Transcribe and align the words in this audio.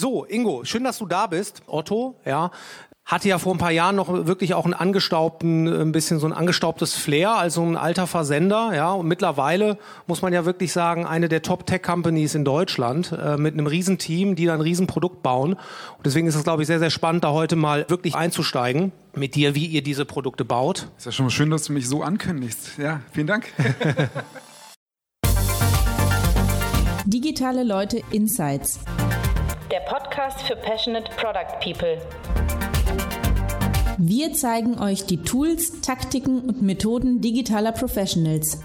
So, 0.00 0.24
Ingo, 0.24 0.62
schön, 0.62 0.84
dass 0.84 0.98
du 0.98 1.06
da 1.06 1.26
bist. 1.26 1.62
Otto, 1.66 2.14
ja, 2.24 2.52
hatte 3.04 3.28
ja 3.28 3.38
vor 3.38 3.52
ein 3.52 3.58
paar 3.58 3.72
Jahren 3.72 3.96
noch 3.96 4.26
wirklich 4.28 4.54
auch 4.54 4.64
einen 4.64 4.74
angestaubten, 4.74 5.66
ein 5.66 5.90
bisschen 5.90 6.20
so 6.20 6.26
ein 6.28 6.32
angestaubtes 6.32 6.94
Flair, 6.94 7.32
also 7.32 7.64
ein 7.64 7.76
alter 7.76 8.06
Versender, 8.06 8.70
ja. 8.76 8.92
Und 8.92 9.08
mittlerweile 9.08 9.76
muss 10.06 10.22
man 10.22 10.32
ja 10.32 10.44
wirklich 10.44 10.72
sagen, 10.72 11.04
eine 11.04 11.28
der 11.28 11.42
Top-Tech-Companies 11.42 12.36
in 12.36 12.44
Deutschland 12.44 13.10
äh, 13.10 13.36
mit 13.36 13.54
einem 13.54 13.66
Riesenteam, 13.66 14.36
die 14.36 14.46
dann 14.46 14.58
ein 14.58 14.60
Riesenprodukt 14.60 15.20
bauen. 15.24 15.54
Und 15.54 16.06
deswegen 16.06 16.28
ist 16.28 16.36
es, 16.36 16.44
glaube 16.44 16.62
ich, 16.62 16.68
sehr, 16.68 16.78
sehr 16.78 16.90
spannend, 16.90 17.24
da 17.24 17.32
heute 17.32 17.56
mal 17.56 17.84
wirklich 17.88 18.14
einzusteigen 18.14 18.92
mit 19.16 19.34
dir, 19.34 19.56
wie 19.56 19.66
ihr 19.66 19.82
diese 19.82 20.04
Produkte 20.04 20.44
baut. 20.44 20.86
Ist 20.96 21.06
ja 21.06 21.12
schon 21.12 21.26
mal 21.26 21.30
schön, 21.30 21.50
dass 21.50 21.64
du 21.64 21.72
mich 21.72 21.88
so 21.88 22.04
ankündigst. 22.04 22.78
Ja, 22.78 23.00
vielen 23.10 23.26
Dank. 23.26 23.52
Digitale 27.04 27.64
Leute 27.64 28.00
Insights. 28.12 28.78
Der 29.70 29.80
Podcast 29.80 30.40
für 30.42 30.56
Passionate 30.56 31.10
Product 31.16 31.60
People. 31.62 32.00
Wir 33.98 34.32
zeigen 34.32 34.78
euch 34.78 35.04
die 35.04 35.22
Tools, 35.22 35.82
Taktiken 35.82 36.40
und 36.40 36.62
Methoden 36.62 37.20
digitaler 37.20 37.72
Professionals. 37.72 38.62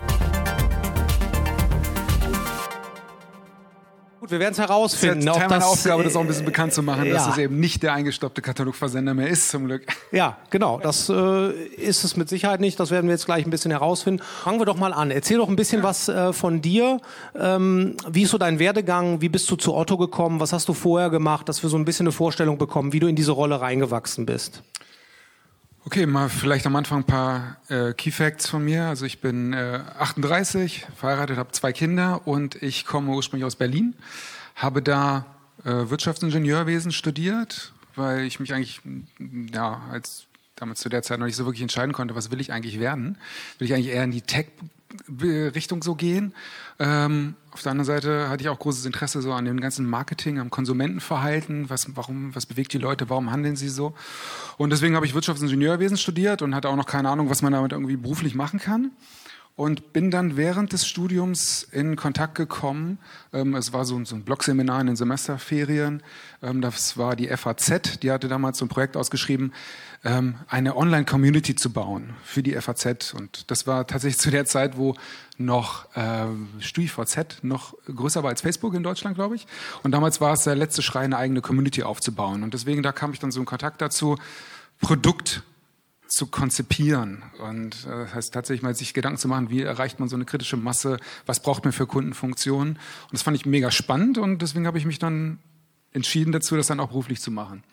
Wir 4.34 4.40
werden 4.40 4.54
es 4.54 4.60
herausfinden. 4.60 5.26
Das 5.26 5.36
ist 5.36 5.42
ja 5.42 5.48
Teil 5.48 5.60
meiner 5.60 5.68
Aufgabe, 5.68 6.04
das 6.04 6.16
auch 6.16 6.22
ein 6.22 6.28
bisschen 6.28 6.46
bekannt 6.46 6.74
zu 6.74 6.84
machen, 6.84 7.06
ja. 7.06 7.14
dass 7.14 7.28
es 7.28 7.38
eben 7.38 7.60
nicht 7.60 7.84
der 7.84 7.94
eingestoppte 7.94 8.42
Katalogversender 8.42 9.14
mehr 9.14 9.30
ist, 9.30 9.50
zum 9.50 9.68
Glück. 9.68 9.86
Ja, 10.12 10.38
genau. 10.50 10.80
Das 10.82 11.08
äh, 11.08 11.52
ist 11.52 12.04
es 12.04 12.18
mit 12.18 12.30
Sicherheit 12.30 12.60
nicht. 12.60 12.80
Das 12.80 12.92
werden 12.92 13.08
wir 13.08 13.14
jetzt 13.14 13.26
gleich 13.26 13.46
ein 13.46 13.52
bisschen 13.52 13.72
herausfinden. 13.72 14.24
Fangen 14.44 14.60
wir 14.60 14.66
doch 14.66 14.78
mal 14.78 14.92
an. 14.92 15.12
Erzähl 15.12 15.38
doch 15.38 15.48
ein 15.48 15.56
bisschen 15.56 15.80
ja. 15.80 15.84
was 15.84 16.10
äh, 16.10 16.34
von 16.34 16.62
dir. 16.62 17.00
Ähm, 17.40 17.96
wie 18.10 18.24
ist 18.24 18.32
so 18.32 18.38
dein 18.38 18.60
Werdegang? 18.60 19.22
Wie 19.22 19.30
bist 19.30 19.50
du 19.50 19.56
zu 19.56 19.74
Otto 19.74 19.98
gekommen? 19.98 20.40
Was 20.40 20.52
hast 20.52 20.68
du 20.68 20.74
vorher 20.74 21.10
gemacht, 21.10 21.48
dass 21.48 21.64
wir 21.64 21.70
so 21.70 21.78
ein 21.78 21.86
bisschen 21.86 22.08
eine 22.08 22.12
Vorstellung 22.12 22.58
bekommen, 22.58 22.92
wie 22.92 23.00
du 23.00 23.08
in 23.08 23.16
diese 23.16 23.32
Rolle 23.32 23.62
reingewachsen 23.62 24.26
bist? 24.26 24.64
Okay, 25.86 26.06
mal 26.06 26.30
vielleicht 26.30 26.66
am 26.66 26.78
Anfang 26.78 27.00
ein 27.00 27.04
paar 27.04 27.58
äh, 27.68 27.92
Key 27.94 28.12
Facts 28.12 28.48
von 28.48 28.64
mir. 28.64 28.86
Also 28.86 29.06
ich 29.06 29.20
bin 29.20 29.52
äh, 29.52 29.82
38, 30.00 30.88
verheiratet, 30.96 31.36
habe 31.36 31.52
zwei 31.52 31.74
Kinder 31.74 32.26
und 32.26 32.56
ich 32.64 32.86
komme 32.86 33.12
ursprünglich 33.12 33.46
aus 33.46 33.58
Berlin, 33.58 33.94
habe 34.56 34.82
da 34.82 35.26
äh, 35.66 35.70
Wirtschaftsingenieurwesen 35.70 36.94
studiert, 36.94 37.74
weil 37.96 38.24
ich 38.24 38.40
mich 38.40 38.54
eigentlich 38.54 38.80
ja 39.54 39.82
als 39.92 40.28
damals 40.56 40.80
zu 40.80 40.88
der 40.88 41.04
Zeit 41.04 41.20
noch 41.20 41.26
nicht 41.26 41.36
so 41.36 41.44
wirklich 41.46 41.62
entscheiden 41.62 41.92
konnte, 41.92 42.16
was 42.16 42.32
will 42.32 42.40
ich 42.40 42.54
eigentlich 42.54 42.80
werden? 42.80 43.18
Will 43.58 43.68
ich 43.68 43.74
eigentlich 43.74 43.90
eher 43.94 44.06
in 44.06 44.12
die 44.12 44.22
Tech 44.22 44.48
Richtung 45.20 45.84
so 45.84 45.96
gehen. 45.96 46.34
Ähm, 46.80 47.36
auf 47.52 47.62
der 47.62 47.72
anderen 47.72 47.86
Seite 47.86 48.30
hatte 48.30 48.44
ich 48.44 48.50
auch 48.50 48.60
großes 48.60 48.86
Interesse 48.86 49.22
so 49.22 49.32
an 49.34 49.46
dem 49.46 49.60
ganzen 49.60 49.88
Marketing, 49.88 50.40
am 50.40 50.50
Konsumentenverhalten, 50.50 51.70
was, 51.70 51.88
warum, 51.96 52.34
was 52.36 52.46
bewegt 52.46 52.74
die 52.74 52.80
Leute, 52.80 53.10
warum 53.10 53.32
handeln 53.32 53.56
sie 53.56 53.70
so. 53.70 53.94
Und 54.58 54.72
deswegen 54.72 54.96
habe 54.96 55.06
ich 55.06 55.14
Wirtschaftsingenieurwesen 55.14 55.98
studiert 55.98 56.42
und 56.42 56.56
hatte 56.56 56.70
auch 56.70 56.76
noch 56.76 56.88
keine 56.88 57.10
Ahnung, 57.10 57.30
was 57.30 57.42
man 57.42 57.54
damit 57.54 57.72
irgendwie 57.72 57.98
beruflich 57.98 58.36
machen 58.36 58.60
kann 58.60 58.92
und 59.56 59.94
bin 59.94 60.10
dann 60.10 60.36
während 60.36 60.74
des 60.74 60.88
Studiums 60.88 61.64
in 61.72 61.96
Kontakt 61.96 62.36
gekommen. 62.36 62.98
Ähm, 63.32 63.54
es 63.56 63.72
war 63.72 63.86
so, 63.86 63.98
ein 63.98 64.24
Blogseminar 64.24 64.82
in 64.82 64.88
den 64.88 64.96
Semesterferien. 64.96 66.02
Ähm, 66.42 66.62
das 66.62 66.98
war 66.98 67.16
die 67.16 67.28
FAZ, 67.28 68.00
die 68.02 68.12
hatte 68.12 68.28
damals 68.28 68.58
so 68.58 68.66
ein 68.66 68.70
Projekt 68.70 68.98
ausgeschrieben, 68.98 69.54
ähm, 70.04 70.36
eine 70.48 70.76
Online-Community 70.76 71.56
zu 71.56 71.72
bauen 71.72 72.16
für 72.24 72.42
die 72.42 72.60
FAZ. 72.60 73.14
Und 73.14 73.52
das 73.52 73.68
war 73.68 73.86
tatsächlich 73.86 74.20
zu 74.20 74.32
der 74.32 74.46
Zeit, 74.46 74.76
wo 74.78 74.96
noch 75.38 75.86
äh, 75.96 76.26
StudiVZ 76.60 77.44
noch 77.44 77.76
größer 77.86 78.24
war 78.24 78.32
als 78.32 78.42
Facebook 78.42 78.74
in 78.74 78.82
Deutschland, 78.82 79.16
glaube 79.16 79.36
ich. 79.36 79.46
Und 79.84 79.92
damals 79.92 80.20
war 80.20 80.34
es 80.34 80.46
der 80.46 80.56
letzte 80.56 80.82
Schrei, 80.82 81.02
eine 81.02 81.18
eigene 81.18 81.42
Community 81.42 81.84
aufzubauen. 81.84 82.42
Und 82.42 82.56
deswegen, 82.56 82.82
da 82.82 82.92
kam 82.92 83.14
ich 83.14 83.20
dann 83.20 83.32
so 83.32 83.40
in 83.40 83.46
Kontakt 83.46 83.82
dazu, 83.82 84.18
Produkt 84.82 85.44
zu 86.14 86.28
konzipieren. 86.28 87.24
Und 87.40 87.88
äh, 87.88 88.04
das 88.04 88.14
heißt 88.14 88.34
tatsächlich 88.34 88.62
mal 88.62 88.76
sich 88.76 88.94
Gedanken 88.94 89.18
zu 89.18 89.28
machen, 89.28 89.50
wie 89.50 89.62
erreicht 89.62 90.00
man 90.00 90.10
so 90.10 90.16
eine 90.16 90.26
kritische 90.26 90.58
Masse, 90.58 90.98
was 91.26 91.40
braucht 91.40 91.64
man 91.64 91.74
für 91.74 91.88
Kundenfunktionen. 91.88 92.74
Und 92.74 93.14
das 93.14 93.24
fand 93.24 93.36
ich 93.36 93.48
mega 93.48 93.72
spannend 93.72 94.20
und 94.20 94.42
deswegen 94.44 94.68
habe 94.68 94.78
ich 94.78 94.86
mich 94.86 95.00
dann 95.00 95.40
entschieden 95.92 96.32
dazu, 96.32 96.56
das 96.56 96.68
dann 96.68 96.80
auch 96.80 96.90
beruflich 96.90 97.20
zu 97.20 97.32
machen. 97.32 97.64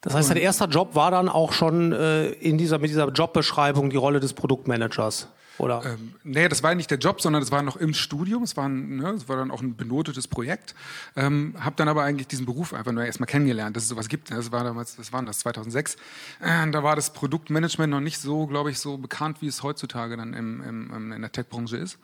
Das 0.00 0.14
heißt, 0.14 0.30
dein 0.30 0.38
erster 0.38 0.66
Job 0.66 0.94
war 0.94 1.10
dann 1.10 1.28
auch 1.28 1.52
schon 1.52 1.92
äh, 1.92 2.30
in 2.30 2.56
dieser, 2.56 2.78
mit 2.78 2.88
dieser 2.88 3.08
Jobbeschreibung 3.10 3.90
die 3.90 3.96
Rolle 3.96 4.20
des 4.20 4.32
Produktmanagers? 4.32 5.28
Oder? 5.58 5.82
Ähm, 5.84 6.14
nee, 6.22 6.48
das 6.48 6.62
war 6.62 6.74
nicht 6.74 6.90
der 6.90 6.98
Job, 6.98 7.20
sondern 7.20 7.42
das 7.42 7.50
war 7.50 7.62
noch 7.62 7.76
im 7.76 7.92
Studium. 7.92 8.44
Es 8.44 8.56
war, 8.56 8.68
ne, 8.68 9.12
das 9.12 9.28
war 9.28 9.36
dann 9.36 9.50
auch 9.50 9.60
ein 9.60 9.76
benotetes 9.76 10.28
Projekt. 10.28 10.74
Ähm, 11.16 11.54
habe 11.58 11.76
dann 11.76 11.88
aber 11.88 12.04
eigentlich 12.04 12.28
diesen 12.28 12.46
Beruf 12.46 12.72
einfach 12.72 12.92
nur 12.92 13.04
erstmal 13.04 13.26
kennengelernt, 13.26 13.76
dass 13.76 13.82
es 13.82 13.88
sowas 13.88 14.08
gibt. 14.08 14.30
Das 14.30 14.52
war 14.52 14.64
damals, 14.64 14.96
das 14.96 15.12
war 15.12 15.22
das 15.22 15.40
2006. 15.40 15.96
Äh, 16.40 16.70
da 16.70 16.82
war 16.82 16.96
das 16.96 17.12
Produktmanagement 17.12 17.90
noch 17.90 18.00
nicht 18.00 18.18
so, 18.18 18.46
glaube 18.46 18.70
ich, 18.70 18.78
so 18.78 18.98
bekannt, 18.98 19.42
wie 19.42 19.48
es 19.48 19.62
heutzutage 19.62 20.16
dann 20.16 20.32
im, 20.32 20.62
im, 20.62 21.12
in 21.12 21.20
der 21.20 21.32
Tech-Branche 21.32 21.76
ist. 21.76 21.98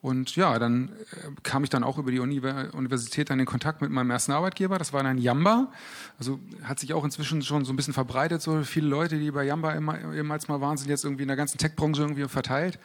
Und 0.00 0.36
ja, 0.36 0.58
dann 0.60 0.90
äh, 1.10 1.30
kam 1.42 1.64
ich 1.64 1.70
dann 1.70 1.82
auch 1.82 1.98
über 1.98 2.12
die 2.12 2.20
Uni 2.20 2.40
Universität 2.72 3.30
dann 3.30 3.40
in 3.40 3.46
Kontakt 3.46 3.82
mit 3.82 3.90
meinem 3.90 4.10
ersten 4.10 4.30
Arbeitgeber. 4.30 4.78
Das 4.78 4.92
war 4.92 5.02
dann 5.02 5.18
Yamba. 5.18 5.72
Also 6.18 6.38
hat 6.62 6.78
sich 6.78 6.94
auch 6.94 7.04
inzwischen 7.04 7.42
schon 7.42 7.64
so 7.64 7.72
ein 7.72 7.76
bisschen 7.76 7.94
verbreitet. 7.94 8.40
So 8.40 8.62
viele 8.62 8.86
Leute, 8.86 9.18
die 9.18 9.32
bei 9.32 9.44
Yamba 9.44 9.72
immer, 9.72 9.98
ehemals 10.14 10.46
mal 10.46 10.60
waren, 10.60 10.76
sind 10.76 10.88
jetzt 10.88 11.04
irgendwie 11.04 11.22
in 11.22 11.28
der 11.28 11.36
ganzen 11.36 11.58
Tech-Branche 11.58 12.02
irgendwie 12.02 12.28
verteilt. 12.28 12.78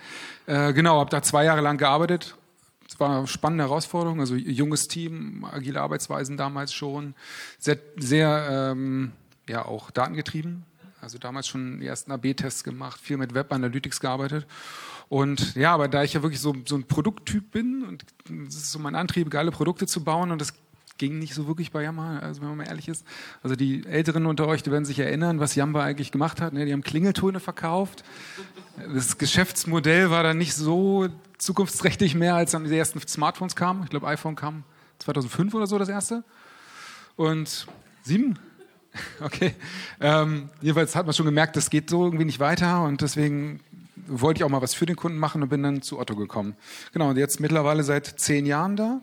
Äh, 0.48 0.74
genau, 0.74 1.00
habe 1.00 1.12
da 1.12 1.22
zwei 1.22 1.46
Jahre 1.46 1.62
lang 1.62 1.78
gearbeitet. 1.78 2.36
Es 2.90 3.00
war 3.00 3.18
eine 3.18 3.28
spannende 3.28 3.66
Herausforderung. 3.66 4.20
Also 4.20 4.36
junges 4.36 4.88
Team, 4.88 5.46
agile 5.52 5.82
Arbeitsweisen 5.82 6.36
damals 6.36 6.74
schon. 6.74 7.14
Sehr, 7.60 7.78
sehr 7.96 8.72
ähm, 8.72 9.12
ja, 9.48 9.66
auch 9.66 9.92
datengetrieben. 9.92 10.66
Also 11.00 11.18
damals 11.18 11.48
schon 11.48 11.80
die 11.82 11.86
ersten 11.86 12.12
AB-Tests 12.12 12.64
gemacht, 12.64 13.00
viel 13.00 13.18
mit 13.18 13.34
Web 13.34 13.52
Analytics 13.52 14.00
gearbeitet. 14.00 14.48
Und 15.14 15.54
ja, 15.54 15.76
aber 15.76 15.88
da 15.88 16.02
ich 16.02 16.14
ja 16.14 16.24
wirklich 16.24 16.42
so, 16.42 16.56
so 16.66 16.76
ein 16.76 16.86
Produkttyp 16.86 17.52
bin 17.52 17.84
und 17.84 18.04
das 18.48 18.56
ist 18.56 18.72
so 18.72 18.80
mein 18.80 18.96
Antrieb, 18.96 19.30
geile 19.30 19.52
Produkte 19.52 19.86
zu 19.86 20.04
bauen 20.04 20.32
und 20.32 20.42
das 20.42 20.56
ging 20.98 21.20
nicht 21.20 21.36
so 21.36 21.46
wirklich 21.46 21.72
bei 21.72 21.84
Yamba, 21.84 22.18
also 22.18 22.42
wenn 22.42 22.48
man 22.48 22.58
mal 22.58 22.68
ehrlich 22.68 22.88
ist. 22.88 23.06
Also 23.44 23.56
die 23.56 23.86
Älteren 23.86 24.26
unter 24.26 24.48
euch, 24.48 24.64
die 24.64 24.72
werden 24.72 24.86
sich 24.86 24.98
erinnern, 24.98 25.40
was 25.40 25.54
Yamba 25.54 25.84
eigentlich 25.84 26.12
gemacht 26.12 26.42
hat. 26.42 26.54
Ne? 26.54 26.66
Die 26.66 26.74
haben 26.74 26.82
Klingeltöne 26.82 27.40
verkauft. 27.40 28.04
Das 28.92 29.20
Geschäftsmodell 29.20 30.10
war 30.10 30.24
dann 30.24 30.40
nicht 30.40 30.56
so 30.56 31.08
zukunftsträchtig 31.38 32.16
mehr, 32.16 32.34
als 32.34 32.50
dann 32.50 32.64
die 32.64 32.76
ersten 32.76 33.00
Smartphones 33.08 33.56
kamen. 33.56 33.84
Ich 33.84 33.92
glaube, 33.92 34.08
iPhone 34.08 34.36
kam 34.36 34.64
2005 34.98 35.54
oder 35.54 35.68
so 35.68 35.78
das 35.78 35.90
erste. 35.90 36.24
Und 37.18 37.68
sieben? 38.02 38.40
Okay. 39.22 39.56
Ähm, 40.00 40.50
jedenfalls 40.62 40.96
hat 40.96 41.08
man 41.08 41.14
schon 41.14 41.26
gemerkt, 41.26 41.56
das 41.56 41.72
geht 41.72 41.90
so 41.90 42.06
irgendwie 42.06 42.26
nicht 42.26 42.40
weiter 42.40 42.84
und 42.84 43.02
deswegen 43.02 43.60
wollte 44.08 44.40
ich 44.40 44.44
auch 44.44 44.50
mal 44.50 44.62
was 44.62 44.74
für 44.74 44.86
den 44.86 44.96
Kunden 44.96 45.18
machen 45.18 45.44
und 45.44 45.50
bin 45.50 45.64
dann 45.64 45.82
zu 45.82 46.00
Otto 46.00 46.16
gekommen. 46.16 46.56
Genau, 46.92 47.10
und 47.10 47.18
jetzt 47.18 47.40
mittlerweile 47.40 47.84
seit 47.84 48.06
zehn 48.06 48.46
Jahren 48.46 48.76
da 48.76 49.02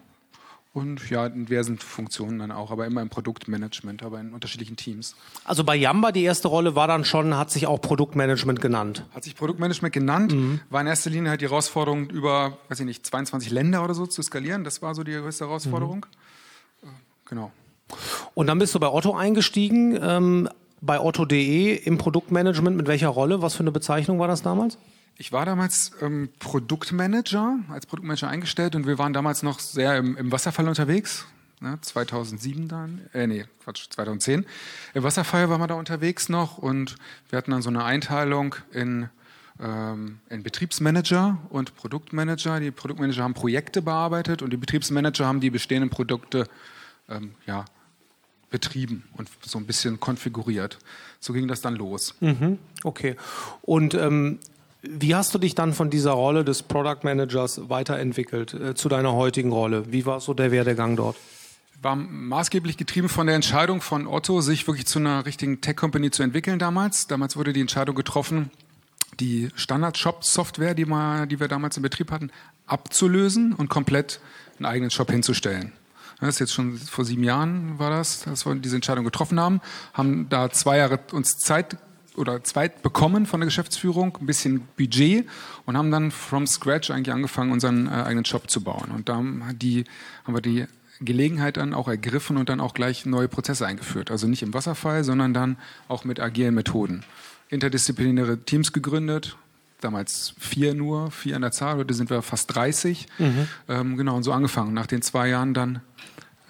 und 0.72 1.10
ja, 1.10 1.26
in 1.26 1.46
diversen 1.46 1.78
Funktionen 1.78 2.38
dann 2.38 2.52
auch, 2.52 2.70
aber 2.70 2.86
immer 2.86 3.02
im 3.02 3.08
Produktmanagement, 3.08 4.04
aber 4.04 4.20
in 4.20 4.32
unterschiedlichen 4.32 4.76
Teams. 4.76 5.16
Also 5.44 5.64
bei 5.64 5.74
Yamba 5.74 6.12
die 6.12 6.22
erste 6.22 6.46
Rolle 6.46 6.76
war 6.76 6.86
dann 6.86 7.04
schon, 7.04 7.36
hat 7.36 7.50
sich 7.50 7.66
auch 7.66 7.80
Produktmanagement 7.80 8.60
genannt. 8.60 9.04
Hat 9.12 9.24
sich 9.24 9.34
Produktmanagement 9.34 9.92
genannt, 9.92 10.32
mhm. 10.32 10.60
war 10.70 10.80
in 10.80 10.86
erster 10.86 11.10
Linie 11.10 11.30
halt 11.30 11.40
die 11.40 11.46
Herausforderung, 11.46 12.08
über, 12.10 12.58
weiß 12.68 12.80
ich 12.80 12.86
nicht, 12.86 13.04
22 13.04 13.50
Länder 13.50 13.82
oder 13.82 13.94
so 13.94 14.06
zu 14.06 14.22
skalieren. 14.22 14.62
Das 14.62 14.80
war 14.80 14.94
so 14.94 15.02
die 15.02 15.12
größte 15.12 15.46
Herausforderung. 15.46 16.06
Mhm. 16.82 16.88
Genau. 17.26 17.52
Und 18.34 18.46
dann 18.46 18.60
bist 18.60 18.72
du 18.74 18.78
bei 18.78 18.88
Otto 18.88 19.16
eingestiegen. 19.16 19.98
Ähm, 20.00 20.48
bei 20.80 21.00
otto.de 21.00 21.74
im 21.74 21.98
Produktmanagement. 21.98 22.76
Mit 22.76 22.86
welcher 22.86 23.08
Rolle? 23.08 23.42
Was 23.42 23.54
für 23.54 23.60
eine 23.60 23.72
Bezeichnung 23.72 24.18
war 24.18 24.28
das 24.28 24.42
damals? 24.42 24.78
Ich 25.16 25.32
war 25.32 25.44
damals 25.44 25.92
ähm, 26.00 26.30
Produktmanager, 26.38 27.58
als 27.68 27.84
Produktmanager 27.86 28.28
eingestellt 28.28 28.74
und 28.74 28.86
wir 28.86 28.98
waren 28.98 29.12
damals 29.12 29.42
noch 29.42 29.60
sehr 29.60 29.98
im, 29.98 30.16
im 30.16 30.32
Wasserfall 30.32 30.66
unterwegs. 30.66 31.26
Ne, 31.60 31.78
2007 31.78 32.68
dann, 32.68 33.02
äh, 33.12 33.26
nee, 33.26 33.44
Quatsch, 33.62 33.90
2010. 33.90 34.46
Im 34.94 35.02
Wasserfall 35.02 35.50
waren 35.50 35.60
wir 35.60 35.66
da 35.66 35.74
unterwegs 35.74 36.30
noch 36.30 36.56
und 36.56 36.96
wir 37.28 37.36
hatten 37.36 37.50
dann 37.50 37.60
so 37.60 37.68
eine 37.68 37.84
Einteilung 37.84 38.54
in, 38.72 39.10
ähm, 39.60 40.20
in 40.30 40.42
Betriebsmanager 40.42 41.36
und 41.50 41.76
Produktmanager. 41.76 42.60
Die 42.60 42.70
Produktmanager 42.70 43.24
haben 43.24 43.34
Projekte 43.34 43.82
bearbeitet 43.82 44.40
und 44.40 44.54
die 44.54 44.56
Betriebsmanager 44.56 45.26
haben 45.26 45.40
die 45.40 45.50
bestehenden 45.50 45.90
Produkte 45.90 46.46
ähm, 47.10 47.34
ja, 47.46 47.66
betrieben 48.50 49.04
und 49.16 49.28
so 49.42 49.58
ein 49.58 49.66
bisschen 49.66 50.00
konfiguriert. 50.00 50.78
So 51.20 51.32
ging 51.32 51.48
das 51.48 51.60
dann 51.60 51.76
los. 51.76 52.14
Mhm, 52.20 52.58
okay. 52.82 53.16
Und 53.62 53.94
ähm, 53.94 54.38
wie 54.82 55.14
hast 55.14 55.34
du 55.34 55.38
dich 55.38 55.54
dann 55.54 55.72
von 55.72 55.90
dieser 55.90 56.12
Rolle 56.12 56.44
des 56.44 56.62
Product 56.62 57.00
Managers 57.02 57.68
weiterentwickelt 57.68 58.54
äh, 58.54 58.74
zu 58.74 58.88
deiner 58.88 59.12
heutigen 59.12 59.52
Rolle? 59.52 59.92
Wie 59.92 60.06
war 60.06 60.20
so 60.20 60.34
der 60.34 60.50
Werdegang 60.50 60.96
dort? 60.96 61.16
War 61.82 61.96
maßgeblich 61.96 62.76
getrieben 62.76 63.08
von 63.08 63.26
der 63.26 63.36
Entscheidung 63.36 63.80
von 63.80 64.06
Otto, 64.06 64.40
sich 64.40 64.66
wirklich 64.66 64.86
zu 64.86 64.98
einer 64.98 65.24
richtigen 65.26 65.60
Tech-Company 65.60 66.10
zu 66.10 66.22
entwickeln 66.22 66.58
damals. 66.58 67.06
Damals 67.06 67.36
wurde 67.36 67.52
die 67.52 67.60
Entscheidung 67.60 67.94
getroffen, 67.94 68.50
die 69.18 69.48
Standard-Shop-Software, 69.54 70.74
die, 70.74 70.84
die 70.84 71.40
wir 71.40 71.48
damals 71.48 71.76
in 71.76 71.82
Betrieb 71.82 72.10
hatten, 72.10 72.30
abzulösen 72.66 73.54
und 73.54 73.68
komplett 73.68 74.20
einen 74.58 74.66
eigenen 74.66 74.90
Shop 74.90 75.10
hinzustellen. 75.10 75.72
Das 76.20 76.30
ist 76.30 76.38
jetzt 76.38 76.52
schon 76.52 76.76
vor 76.76 77.04
sieben 77.04 77.24
Jahren 77.24 77.78
war 77.78 77.90
das, 77.90 78.22
dass 78.24 78.44
wir 78.44 78.54
diese 78.54 78.76
Entscheidung 78.76 79.04
getroffen 79.04 79.40
haben, 79.40 79.60
haben 79.94 80.28
da 80.28 80.50
zwei 80.50 80.76
Jahre 80.76 81.00
uns 81.12 81.38
Zeit 81.38 81.78
oder 82.16 82.44
Zweit 82.44 82.82
bekommen 82.82 83.26
von 83.26 83.40
der 83.40 83.46
Geschäftsführung, 83.46 84.18
ein 84.20 84.26
bisschen 84.26 84.68
Budget 84.76 85.26
und 85.64 85.76
haben 85.76 85.90
dann 85.90 86.10
from 86.10 86.46
scratch 86.46 86.90
eigentlich 86.90 87.14
angefangen, 87.14 87.52
unseren 87.52 87.86
äh, 87.86 87.90
eigenen 87.90 88.24
Shop 88.24 88.50
zu 88.50 88.62
bauen. 88.62 88.90
Und 88.94 89.08
da 89.08 89.16
haben, 89.16 89.42
wir 90.26 90.40
die 90.40 90.66
Gelegenheit 91.00 91.56
dann 91.56 91.72
auch 91.72 91.88
ergriffen 91.88 92.36
und 92.36 92.48
dann 92.48 92.60
auch 92.60 92.74
gleich 92.74 93.06
neue 93.06 93.28
Prozesse 93.28 93.66
eingeführt. 93.66 94.10
Also 94.10 94.26
nicht 94.26 94.42
im 94.42 94.52
Wasserfall, 94.52 95.02
sondern 95.04 95.32
dann 95.32 95.56
auch 95.88 96.04
mit 96.04 96.20
agilen 96.20 96.54
Methoden. 96.54 97.04
Interdisziplinäre 97.48 98.38
Teams 98.38 98.72
gegründet, 98.72 99.36
damals 99.80 100.34
vier 100.38 100.74
nur, 100.74 101.10
vier 101.10 101.36
an 101.36 101.42
der 101.42 101.52
Zahl, 101.52 101.76
heute 101.76 101.94
sind 101.94 102.10
wir 102.10 102.22
fast 102.22 102.54
30. 102.54 103.06
Mhm. 103.18 103.48
Ähm, 103.68 103.96
genau, 103.96 104.16
und 104.16 104.22
so 104.22 104.32
angefangen. 104.32 104.74
Nach 104.74 104.86
den 104.86 105.02
zwei 105.02 105.28
Jahren 105.28 105.54
dann 105.54 105.80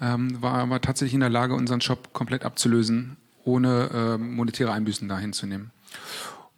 ähm, 0.01 0.41
war 0.41 0.65
wir 0.65 0.81
tatsächlich 0.81 1.13
in 1.13 1.19
der 1.19 1.29
Lage, 1.29 1.53
unseren 1.53 1.81
Shop 1.81 2.13
komplett 2.13 2.43
abzulösen 2.43 3.17
ohne 3.43 3.89
äh, 3.93 4.17
monetäre 4.17 4.71
Einbüßen 4.71 5.07
dahin 5.07 5.33
zu 5.33 5.47
nehmen. 5.47 5.71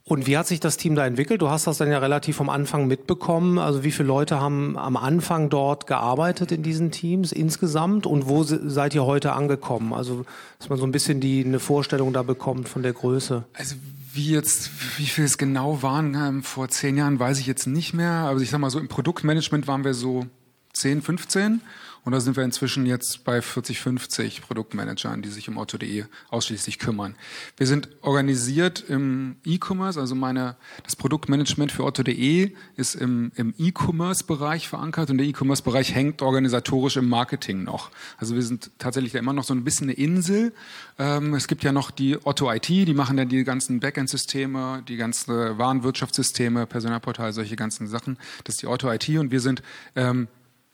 Und 0.05 0.27
wie 0.27 0.37
hat 0.37 0.47
sich 0.47 0.59
das 0.59 0.75
Team 0.75 0.95
da 0.95 1.05
entwickelt? 1.05 1.41
Du 1.41 1.49
hast 1.49 1.65
das 1.65 1.77
dann 1.77 1.89
ja 1.89 1.97
relativ 1.99 2.35
vom 2.35 2.49
Anfang 2.49 2.87
mitbekommen. 2.87 3.57
Also 3.57 3.85
wie 3.85 3.91
viele 3.91 4.07
Leute 4.07 4.39
haben 4.39 4.77
am 4.77 4.97
Anfang 4.97 5.49
dort 5.49 5.87
gearbeitet 5.87 6.51
in 6.51 6.61
diesen 6.61 6.91
Teams 6.91 7.31
insgesamt 7.31 8.05
und 8.05 8.27
wo 8.27 8.43
seid 8.43 8.93
ihr 8.95 9.05
heute 9.05 9.31
angekommen? 9.31 9.93
Also 9.93 10.25
dass 10.59 10.67
man 10.67 10.77
so 10.77 10.85
ein 10.85 10.91
bisschen 10.91 11.21
die 11.21 11.45
eine 11.45 11.59
Vorstellung 11.59 12.11
da 12.11 12.21
bekommt 12.21 12.67
von 12.67 12.83
der 12.83 12.91
Größe. 12.91 13.45
Also 13.53 13.75
wie 14.13 14.31
jetzt, 14.31 14.71
wie 14.97 15.05
viel 15.05 15.23
es 15.23 15.37
genau 15.37 15.81
waren 15.81 16.15
ähm, 16.15 16.43
vor 16.43 16.67
zehn 16.67 16.97
Jahren, 16.97 17.17
weiß 17.17 17.39
ich 17.39 17.47
jetzt 17.47 17.65
nicht 17.65 17.93
mehr. 17.93 18.25
Also 18.25 18.43
ich 18.43 18.49
sag 18.49 18.59
mal 18.59 18.69
so 18.69 18.79
im 18.79 18.89
Produktmanagement 18.89 19.67
waren 19.67 19.85
wir 19.85 19.93
so 19.93 20.25
10, 20.73 21.01
15 21.01 21.61
und 22.05 22.11
da 22.11 22.19
sind 22.19 22.35
wir 22.35 22.43
inzwischen 22.43 22.85
jetzt 22.85 23.23
bei 23.23 23.41
40, 23.41 23.79
50 23.79 24.41
Produktmanagern, 24.41 25.21
die 25.21 25.29
sich 25.29 25.47
um 25.47 25.57
Otto.de 25.57 26.03
ausschließlich 26.29 26.77
kümmern. 26.77 27.15
Wir 27.55 27.65
sind 27.65 27.87
organisiert 28.01 28.83
im 28.89 29.37
E-Commerce, 29.45 29.99
also 29.99 30.13
meine, 30.13 30.57
das 30.83 30.97
Produktmanagement 30.97 31.71
für 31.71 31.85
Otto.de 31.85 32.51
ist 32.75 32.95
im, 32.95 33.31
im 33.35 33.53
E-Commerce-Bereich 33.57 34.67
verankert 34.67 35.11
und 35.11 35.17
der 35.17 35.27
E-Commerce-Bereich 35.27 35.95
hängt 35.95 36.21
organisatorisch 36.21 36.97
im 36.97 37.07
Marketing 37.07 37.63
noch. 37.63 37.89
Also 38.17 38.35
wir 38.35 38.41
sind 38.41 38.71
tatsächlich 38.79 39.13
da 39.13 39.19
immer 39.19 39.33
noch 39.33 39.45
so 39.45 39.53
ein 39.53 39.63
bisschen 39.63 39.89
eine 39.89 39.93
Insel. 39.93 40.53
Ähm, 40.99 41.33
es 41.35 41.47
gibt 41.47 41.63
ja 41.63 41.71
noch 41.71 41.89
die 41.89 42.17
Otto 42.25 42.51
IT, 42.51 42.67
die 42.67 42.93
machen 42.93 43.15
dann 43.15 43.29
die 43.29 43.45
ganzen 43.45 43.79
Backend-Systeme, 43.79 44.83
die 44.87 44.97
ganzen 44.97 45.57
Warenwirtschaftssysteme, 45.57 46.65
Personalportal, 46.65 47.31
solche 47.31 47.55
ganzen 47.55 47.87
Sachen. 47.87 48.17
Das 48.43 48.55
ist 48.55 48.61
die 48.61 48.67
Otto 48.67 48.91
IT 48.91 49.07
und 49.09 49.31
wir 49.31 49.39
sind 49.39 49.63
ähm, 49.95 50.27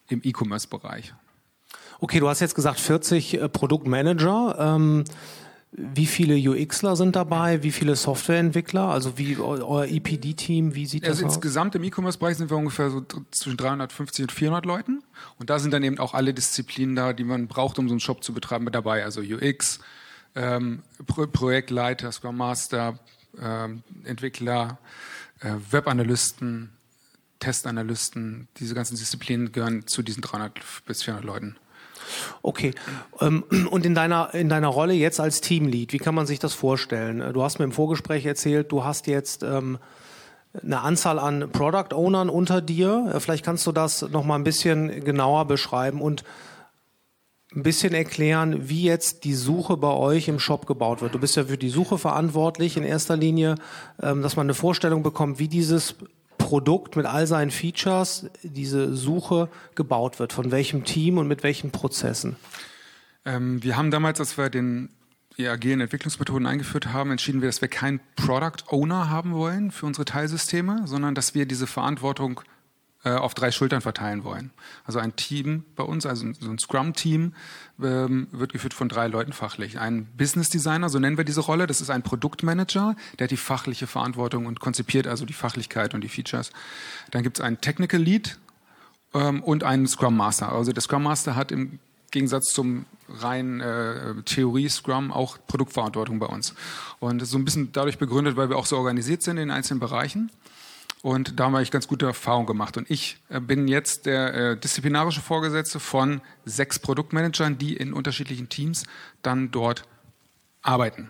im 0.09 0.21
E-Commerce-Bereich. 0.23 1.13
Okay, 1.99 2.19
du 2.19 2.29
hast 2.29 2.39
jetzt 2.39 2.55
gesagt 2.55 2.79
40 2.79 3.35
äh, 3.35 3.49
Produktmanager. 3.49 4.55
Ähm, 4.57 5.03
wie 5.71 6.07
viele 6.07 6.35
UXler 6.35 6.95
sind 6.95 7.15
dabei? 7.15 7.61
Wie 7.61 7.71
viele 7.71 7.95
Softwareentwickler? 7.95 8.87
Also 8.87 9.17
wie 9.19 9.37
euer 9.37 9.85
EPD-Team? 9.85 10.73
Wie 10.73 10.87
sieht 10.87 11.03
also 11.03 11.21
das 11.21 11.29
aus? 11.29 11.35
Insgesamt 11.35 11.75
im 11.75 11.83
E-Commerce-Bereich 11.83 12.37
sind 12.37 12.49
wir 12.49 12.57
ungefähr 12.57 12.89
so 12.89 13.05
zwischen 13.29 13.57
350 13.57 14.23
und 14.23 14.31
400 14.31 14.65
Leuten. 14.65 15.03
Und 15.37 15.51
da 15.51 15.59
sind 15.59 15.71
dann 15.71 15.83
eben 15.83 15.99
auch 15.99 16.15
alle 16.15 16.33
Disziplinen 16.33 16.95
da, 16.95 17.13
die 17.13 17.23
man 17.23 17.47
braucht, 17.47 17.77
um 17.77 17.87
so 17.87 17.93
einen 17.93 17.99
Shop 17.99 18.23
zu 18.23 18.33
betreiben, 18.33 18.65
mit 18.65 18.73
dabei. 18.73 19.03
Also 19.03 19.21
UX, 19.21 19.79
ähm, 20.35 20.81
Pro 21.05 21.27
Projektleiter, 21.27 22.11
Scrum 22.11 22.37
Master, 22.37 22.97
ähm, 23.39 23.83
Entwickler, 24.05 24.79
äh, 25.41 25.53
Webanalysten, 25.69 26.71
Testanalysten, 27.39 28.47
diese 28.57 28.75
ganzen 28.75 28.97
Disziplinen 28.97 29.51
gehören 29.51 29.87
zu 29.87 30.03
diesen 30.03 30.21
300 30.21 30.59
bis 30.85 31.03
400 31.03 31.25
Leuten. 31.25 31.55
Okay. 32.41 32.73
Ähm, 33.21 33.43
und 33.69 33.85
in 33.85 33.95
deiner, 33.95 34.33
in 34.33 34.49
deiner 34.49 34.67
Rolle 34.67 34.93
jetzt 34.93 35.19
als 35.19 35.41
Teamlead, 35.41 35.93
wie 35.93 35.97
kann 35.97 36.15
man 36.15 36.25
sich 36.25 36.39
das 36.39 36.53
vorstellen? 36.53 37.33
Du 37.33 37.43
hast 37.43 37.59
mir 37.59 37.65
im 37.65 37.71
Vorgespräch 37.71 38.25
erzählt, 38.25 38.71
du 38.71 38.83
hast 38.83 39.07
jetzt 39.07 39.43
ähm, 39.43 39.77
eine 40.61 40.81
Anzahl 40.81 41.19
an 41.19 41.51
Product 41.51 41.93
Ownern 41.93 42.29
unter 42.29 42.61
dir. 42.61 43.15
Vielleicht 43.19 43.45
kannst 43.45 43.67
du 43.67 43.71
das 43.71 44.01
noch 44.01 44.23
mal 44.23 44.35
ein 44.35 44.43
bisschen 44.43 45.03
genauer 45.03 45.45
beschreiben 45.45 46.01
und 46.01 46.23
ein 47.55 47.63
bisschen 47.63 47.93
erklären, 47.93 48.69
wie 48.69 48.83
jetzt 48.83 49.23
die 49.23 49.33
Suche 49.33 49.75
bei 49.77 49.91
euch 49.91 50.27
im 50.27 50.39
Shop 50.39 50.67
gebaut 50.67 51.01
wird. 51.01 51.15
Du 51.15 51.19
bist 51.19 51.35
ja 51.35 51.45
für 51.45 51.57
die 51.57 51.69
Suche 51.69 51.97
verantwortlich 51.97 52.77
in 52.77 52.83
erster 52.83 53.17
Linie, 53.17 53.55
ähm, 54.01 54.21
dass 54.21 54.35
man 54.35 54.45
eine 54.45 54.53
Vorstellung 54.53 55.03
bekommt, 55.03 55.39
wie 55.39 55.47
dieses 55.47 55.95
Produkt 56.49 56.95
mit 56.95 57.05
all 57.05 57.27
seinen 57.27 57.51
Features, 57.51 58.25
diese 58.41 58.95
Suche 58.95 59.49
gebaut 59.75 60.17
wird, 60.17 60.33
von 60.33 60.49
welchem 60.49 60.83
Team 60.83 61.19
und 61.19 61.27
mit 61.27 61.43
welchen 61.43 61.69
Prozessen? 61.69 62.37
Ähm, 63.23 63.61
wir 63.61 63.77
haben 63.77 63.91
damals, 63.91 64.19
als 64.19 64.35
wir 64.35 64.49
den 64.49 64.89
die 65.37 65.47
agilen 65.47 65.79
Entwicklungsmethoden 65.79 66.47
eingeführt 66.47 66.91
haben, 66.91 67.11
entschieden 67.11 67.41
wir, 67.41 67.49
dass 67.49 67.61
wir 67.61 67.67
keinen 67.67 67.99
Product 68.15 68.63
Owner 68.71 69.11
haben 69.11 69.33
wollen 69.33 69.69
für 69.69 69.85
unsere 69.85 70.05
Teilsysteme, 70.05 70.81
sondern 70.85 71.13
dass 71.13 71.35
wir 71.35 71.45
diese 71.45 71.67
Verantwortung 71.67 72.41
auf 73.09 73.33
drei 73.33 73.51
Schultern 73.51 73.81
verteilen 73.81 74.23
wollen. 74.23 74.51
Also 74.83 74.99
ein 74.99 75.15
Team 75.15 75.63
bei 75.75 75.83
uns, 75.83 76.05
also 76.05 76.27
so 76.39 76.49
ein 76.49 76.59
Scrum-Team, 76.59 77.33
ähm, 77.81 78.27
wird 78.31 78.51
geführt 78.51 78.73
von 78.73 78.89
drei 78.89 79.07
Leuten 79.07 79.31
fachlich. 79.31 79.79
Ein 79.79 80.05
Business 80.17 80.49
Designer, 80.49 80.89
so 80.89 80.99
nennen 80.99 81.17
wir 81.17 81.23
diese 81.23 81.41
Rolle, 81.41 81.65
das 81.65 81.79
ist 81.79 81.89
ein 81.89 82.03
Produktmanager, 82.03 82.95
der 83.17 83.25
hat 83.25 83.31
die 83.31 83.37
fachliche 83.37 83.87
Verantwortung 83.87 84.45
und 84.47 84.59
konzipiert 84.59 85.07
also 85.07 85.25
die 85.25 85.33
Fachlichkeit 85.33 85.93
und 85.93 86.01
die 86.01 86.09
Features. 86.09 86.51
Dann 87.11 87.23
gibt 87.23 87.39
es 87.39 87.45
einen 87.45 87.61
Technical 87.61 88.01
Lead 88.01 88.37
ähm, 89.13 89.43
und 89.43 89.63
einen 89.63 89.87
Scrum 89.87 90.17
Master. 90.17 90.51
Also 90.51 90.73
der 90.73 90.81
Scrum 90.81 91.03
Master 91.03 91.35
hat 91.35 91.51
im 91.51 91.79
Gegensatz 92.11 92.53
zum 92.53 92.85
rein 93.07 93.61
äh, 93.61 94.15
Theorie 94.25 94.69
Scrum 94.69 95.11
auch 95.11 95.37
Produktverantwortung 95.47 96.19
bei 96.19 96.27
uns. 96.27 96.53
Und 96.99 97.25
so 97.25 97.37
ein 97.37 97.45
bisschen 97.45 97.71
dadurch 97.71 97.97
begründet, 97.97 98.35
weil 98.35 98.49
wir 98.49 98.57
auch 98.57 98.65
so 98.65 98.77
organisiert 98.77 99.23
sind 99.23 99.37
in 99.37 99.47
den 99.47 99.51
einzelnen 99.51 99.79
Bereichen. 99.79 100.31
Und 101.01 101.39
da 101.39 101.45
habe 101.45 101.61
ich 101.61 101.71
ganz 101.71 101.87
gute 101.87 102.07
Erfahrungen 102.07 102.45
gemacht. 102.45 102.75
Und 102.75 102.89
ich 102.91 103.17
äh, 103.29 103.39
bin 103.39 103.67
jetzt 103.67 104.05
der 104.05 104.33
äh, 104.33 104.57
disziplinarische 104.57 105.21
Vorgesetzte 105.21 105.79
von 105.79 106.21
sechs 106.45 106.77
Produktmanagern, 106.79 107.57
die 107.57 107.75
in 107.75 107.93
unterschiedlichen 107.93 108.49
Teams 108.49 108.83
dann 109.21 109.51
dort 109.51 109.83
arbeiten. 110.61 111.09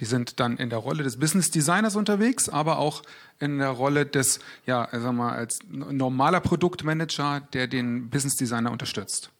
Die 0.00 0.04
sind 0.04 0.40
dann 0.40 0.56
in 0.56 0.68
der 0.68 0.80
Rolle 0.80 1.02
des 1.02 1.18
Business 1.18 1.50
Designers 1.50 1.96
unterwegs, 1.96 2.48
aber 2.48 2.78
auch 2.78 3.02
in 3.38 3.58
der 3.58 3.68
Rolle 3.68 4.04
des, 4.04 4.40
ja, 4.66 4.88
sag 4.90 5.12
mal, 5.12 5.32
als 5.32 5.60
normaler 5.70 6.40
Produktmanager, 6.40 7.40
der 7.52 7.68
den 7.68 8.10
Business 8.10 8.36
Designer 8.36 8.70
unterstützt. 8.70 9.30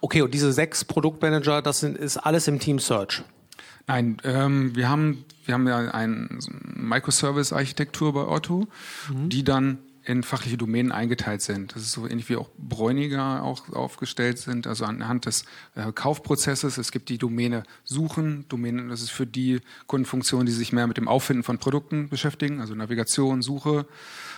Okay, 0.00 0.22
und 0.22 0.32
diese 0.32 0.52
sechs 0.52 0.84
Produktmanager, 0.84 1.60
das 1.60 1.80
sind, 1.80 1.98
ist 1.98 2.18
alles 2.18 2.46
im 2.46 2.58
Team 2.60 2.78
Search? 2.78 3.22
Nein, 3.86 4.18
ähm, 4.22 4.76
wir 4.76 4.88
haben 4.88 5.24
wir 5.44 5.54
haben 5.54 5.66
ja 5.66 5.78
eine 5.90 6.28
Microservice-Architektur 6.74 8.12
bei 8.12 8.26
Otto, 8.26 8.68
mhm. 9.12 9.28
die 9.28 9.44
dann 9.44 9.78
in 10.04 10.22
fachliche 10.22 10.56
Domänen 10.56 10.90
eingeteilt 10.90 11.42
sind. 11.42 11.76
Das 11.76 11.82
ist 11.82 11.92
so 11.92 12.08
ähnlich 12.08 12.28
wie 12.28 12.36
auch 12.36 12.50
Bräuniger 12.58 13.42
auch 13.42 13.72
aufgestellt 13.72 14.38
sind, 14.38 14.66
also 14.66 14.84
anhand 14.84 15.26
des 15.26 15.44
äh, 15.76 15.92
Kaufprozesses. 15.92 16.76
Es 16.76 16.90
gibt 16.90 17.08
die 17.08 17.18
Domäne 17.18 17.62
Suchen, 17.84 18.44
Domäne, 18.48 18.88
das 18.88 19.02
ist 19.02 19.10
für 19.10 19.26
die 19.26 19.60
Kundenfunktionen, 19.86 20.46
die 20.46 20.52
sich 20.52 20.72
mehr 20.72 20.88
mit 20.88 20.96
dem 20.96 21.06
Auffinden 21.06 21.44
von 21.44 21.58
Produkten 21.58 22.08
beschäftigen, 22.08 22.60
also 22.60 22.74
Navigation, 22.74 23.42
Suche. 23.42 23.86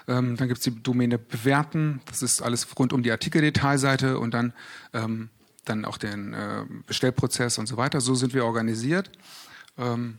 Ähm, 0.06 0.36
dann 0.36 0.48
gibt 0.48 0.58
es 0.58 0.64
die 0.64 0.82
Domäne 0.82 1.18
Bewerten, 1.18 2.02
das 2.06 2.22
ist 2.22 2.42
alles 2.42 2.66
rund 2.78 2.92
um 2.92 3.02
die 3.02 3.10
Artikeldetailseite 3.10 4.18
und 4.18 4.34
dann 4.34 4.52
ähm, 4.92 5.30
dann 5.64 5.86
auch 5.86 5.96
den 5.96 6.34
äh, 6.34 6.64
Bestellprozess 6.86 7.56
und 7.56 7.66
so 7.66 7.78
weiter. 7.78 8.02
So 8.02 8.14
sind 8.14 8.34
wir 8.34 8.44
organisiert. 8.44 9.10
Ähm, 9.78 10.18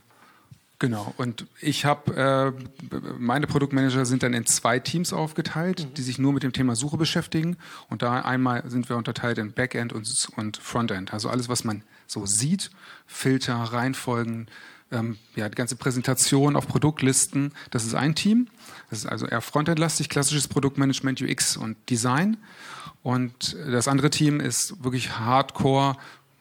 genau. 0.78 1.14
Und 1.16 1.46
ich 1.60 1.84
habe, 1.84 2.54
äh, 2.90 2.96
meine 3.18 3.46
Produktmanager 3.46 4.04
sind 4.06 4.22
dann 4.22 4.34
in 4.34 4.46
zwei 4.46 4.78
Teams 4.78 5.12
aufgeteilt, 5.12 5.80
mhm. 5.84 5.94
die 5.94 6.02
sich 6.02 6.18
nur 6.18 6.32
mit 6.32 6.42
dem 6.42 6.52
Thema 6.52 6.76
Suche 6.76 6.96
beschäftigen. 6.96 7.56
Und 7.88 8.02
da 8.02 8.20
einmal 8.20 8.68
sind 8.68 8.88
wir 8.88 8.96
unterteilt 8.96 9.38
in 9.38 9.52
Backend 9.52 9.92
und, 9.92 10.28
und 10.36 10.56
Frontend. 10.56 11.12
Also 11.12 11.28
alles, 11.28 11.48
was 11.48 11.64
man 11.64 11.82
so 12.06 12.26
sieht, 12.26 12.70
Filter, 13.06 13.56
Reihenfolgen, 13.56 14.48
ähm, 14.92 15.18
ja, 15.34 15.48
die 15.48 15.56
ganze 15.56 15.76
Präsentation 15.76 16.54
auf 16.54 16.68
Produktlisten, 16.68 17.52
das 17.70 17.84
ist 17.84 17.94
ein 17.94 18.14
Team. 18.14 18.48
Das 18.88 19.00
ist 19.00 19.06
also 19.06 19.26
eher 19.26 19.40
Frontend-lastig, 19.40 20.08
klassisches 20.08 20.46
Produktmanagement, 20.46 21.20
UX 21.20 21.56
und 21.56 21.76
Design. 21.90 22.36
Und 23.02 23.56
das 23.66 23.88
andere 23.88 24.10
Team 24.10 24.40
ist 24.40 24.82
wirklich 24.82 25.18
Hardcore 25.18 25.96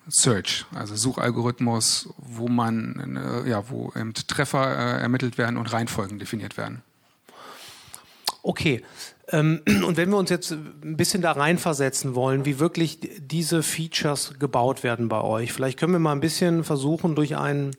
Search, 0.07 0.65
also 0.73 0.95
Suchalgorithmus, 0.95 2.09
wo 2.17 2.47
man, 2.47 3.17
äh, 3.17 3.49
ja, 3.49 3.69
wo 3.69 3.91
Treffer 4.27 4.97
äh, 4.97 5.01
ermittelt 5.01 5.37
werden 5.37 5.57
und 5.57 5.71
Reihenfolgen 5.71 6.19
definiert 6.19 6.57
werden. 6.57 6.83
Okay. 8.43 8.83
Ähm, 9.29 9.61
und 9.85 9.97
wenn 9.97 10.09
wir 10.09 10.17
uns 10.17 10.29
jetzt 10.29 10.51
ein 10.51 10.97
bisschen 10.97 11.21
da 11.21 11.31
reinversetzen 11.31 12.13
wollen, 12.13 12.45
wie 12.45 12.59
wirklich 12.59 12.99
diese 13.17 13.63
Features 13.63 14.35
gebaut 14.39 14.83
werden 14.83 15.09
bei 15.09 15.21
euch, 15.21 15.51
vielleicht 15.51 15.79
können 15.79 15.93
wir 15.93 15.99
mal 15.99 16.11
ein 16.11 16.19
bisschen 16.19 16.63
versuchen, 16.63 17.15
durch 17.15 17.35
einen 17.35 17.75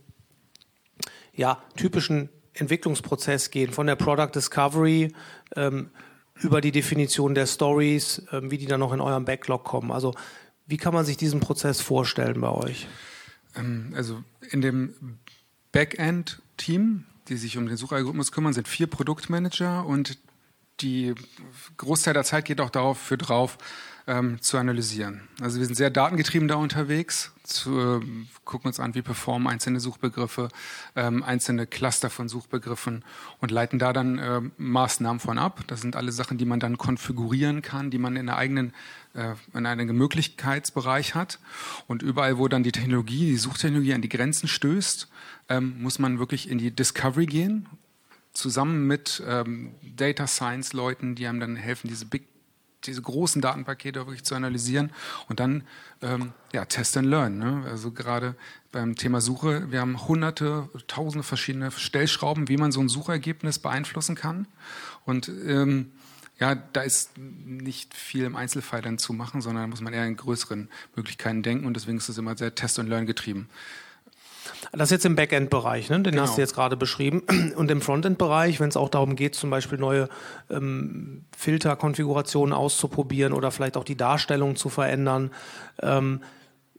ja, 1.33 1.62
typischen 1.76 2.30
Entwicklungsprozess 2.54 3.50
gehen, 3.50 3.73
von 3.73 3.87
der 3.87 3.97
Product 3.97 4.30
Discovery 4.35 5.12
ähm, 5.54 5.90
über 6.40 6.61
die 6.61 6.73
Definition 6.73 7.35
der 7.35 7.47
Stories, 7.47 8.23
ähm, 8.33 8.50
wie 8.50 8.59
die 8.59 8.66
dann 8.66 8.80
noch 8.80 8.92
in 8.92 9.00
eurem 9.00 9.25
Backlog 9.25 9.64
kommen. 9.64 9.92
Also 9.92 10.14
Wie 10.67 10.77
kann 10.77 10.95
man 10.95 11.05
sich 11.05 11.17
diesen 11.17 11.41
Prozess 11.41 11.81
vorstellen 11.81 12.41
bei 12.41 12.51
euch? 12.51 12.89
Ähm, 13.55 13.93
also 13.97 14.23
in 14.51 14.61
dem 14.61 15.19
Backend-Team, 15.73 17.05
die 17.29 17.37
sich 17.37 17.57
um 17.57 17.67
den 17.67 17.77
Suchalgorithmus 17.77 18.33
kümmern, 18.33 18.53
sind 18.53 18.69
vier 18.69 18.87
Produktmanager 18.87 19.87
und 19.87 20.19
die 20.80 21.14
Großteil 21.76 22.14
der 22.14 22.25
Zeit 22.25 22.45
geht 22.45 22.61
auch 22.61 22.71
darauf 22.71 22.99
für 22.99 23.18
drauf, 23.18 23.59
ähm, 24.06 24.40
zu 24.40 24.56
analysieren. 24.56 25.23
Also 25.40 25.59
wir 25.59 25.66
sind 25.66 25.75
sehr 25.75 25.90
datengetrieben 25.90 26.47
da 26.47 26.54
unterwegs, 26.54 27.33
zu, 27.42 27.78
äh, 27.80 28.00
gucken 28.45 28.68
uns 28.68 28.78
an, 28.78 28.95
wie 28.95 29.02
performen 29.02 29.49
einzelne 29.49 29.80
Suchbegriffe, 29.80 30.49
ähm, 30.95 31.25
einzelne 31.25 31.66
Cluster 31.66 32.09
von 32.09 32.28
Suchbegriffen 32.28 33.04
und 33.40 33.50
leiten 33.50 33.78
da 33.80 33.92
dann 33.92 34.18
äh, 34.18 34.42
Maßnahmen 34.59 35.18
von 35.18 35.38
ab. 35.38 35.64
Das 35.66 35.80
sind 35.80 35.97
alle 35.97 36.12
Sachen, 36.12 36.38
die 36.38 36.45
man 36.45 36.61
dann 36.61 36.78
konfigurieren 36.78 37.62
kann, 37.62 37.90
die 37.90 37.99
man 37.99 38.16
in 38.16 38.26
der 38.26 38.37
eigenen 38.37 38.73
äh, 39.14 39.35
in 39.54 39.66
einem 39.66 39.97
Möglichkeitsbereich 39.97 41.16
hat. 41.16 41.40
Und 41.88 42.02
überall, 42.02 42.38
wo 42.38 42.47
dann 42.47 42.62
die 42.62 42.73
Technologie, 42.73 43.26
die 43.26 43.37
Suchtechnologie 43.37 43.95
an 43.95 44.02
die 44.02 44.09
Grenzen 44.09 44.47
stößt, 44.47 45.09
ähm, 45.49 45.83
muss 45.83 45.99
man 45.99 46.21
wirklich 46.21 46.49
in 46.49 46.59
die 46.59 46.71
Discovery 46.71 47.26
gehen 47.26 47.68
zusammen 48.37 48.87
mit 48.87 49.23
ähm, 49.26 49.75
Data 49.83 50.26
Science 50.26 50.73
Leuten, 50.73 51.14
die 51.14 51.26
einem 51.26 51.40
dann 51.40 51.57
helfen, 51.57 51.88
diese 51.88 52.07
Big 52.07 52.25
diese 52.85 53.02
großen 53.02 53.43
Datenpakete 53.43 54.00
wirklich 54.00 54.23
zu 54.23 54.35
analysieren 54.35 54.93
und 55.28 55.40
dann 55.40 55.64
ähm, 56.02 56.33
ja, 56.52 56.64
Test 56.66 56.97
and 56.97 57.09
Learn. 57.09 57.38
Ne? 57.38 57.64
Also 57.69 57.90
gerade 57.90 58.37
beim 58.71 58.95
Thema 58.95 59.21
Suche, 59.21 59.73
wir 59.73 59.81
haben 59.81 60.07
hunderte, 60.07 60.69
tausende 60.87 61.25
verschiedene 61.25 61.71
Stellschrauben, 61.71 62.49
wie 62.49 62.57
man 62.57 62.73
so 62.73 62.81
ein 62.81 62.88
Suchergebnis 62.88 63.59
beeinflussen 63.59 64.14
kann. 64.14 64.47
Und 65.05 65.28
ähm, 65.28 65.90
ja, 66.38 66.55
da 66.55 66.83
ist 66.83 67.16
nicht 67.16 67.95
viel 67.95 68.25
im 68.25 68.37
Einzelfall 68.37 68.83
dann 68.83 68.99
zu 68.99 69.12
machen, 69.14 69.40
sondern 69.40 69.64
da 69.64 69.69
muss 69.69 69.81
man 69.81 69.95
eher 69.95 70.07
in 70.07 70.16
größeren 70.16 70.69
Möglichkeiten 70.95 71.43
denken 71.43 71.66
und 71.66 71.75
deswegen 71.75 71.97
ist 71.99 72.09
es 72.09 72.19
immer 72.19 72.37
sehr 72.37 72.55
Test 72.55 72.78
and 72.78 72.88
Learn 72.88 73.07
getrieben. 73.07 73.49
Das 74.73 74.88
ist 74.88 74.93
jetzt 74.93 75.07
im 75.07 75.17
Backend-Bereich, 75.17 75.91
ne? 75.91 76.00
den 76.00 76.12
genau. 76.12 76.23
hast 76.23 76.37
du 76.37 76.41
jetzt 76.41 76.55
gerade 76.55 76.76
beschrieben. 76.76 77.23
Und 77.57 77.71
im 77.71 77.81
Frontend-Bereich, 77.81 78.61
wenn 78.61 78.69
es 78.69 78.76
auch 78.76 78.88
darum 78.88 79.17
geht, 79.17 79.35
zum 79.35 79.50
Beispiel 79.50 79.79
neue 79.79 80.09
ähm, 80.50 81.25
Filterkonfigurationen 81.37 82.53
auszuprobieren 82.53 83.33
oder 83.33 83.50
vielleicht 83.50 83.76
auch 83.76 83.85
die 83.85 83.97
Darstellung 83.97 84.57
zu 84.57 84.69
verändern. 84.69 85.31
Ähm, 85.83 86.21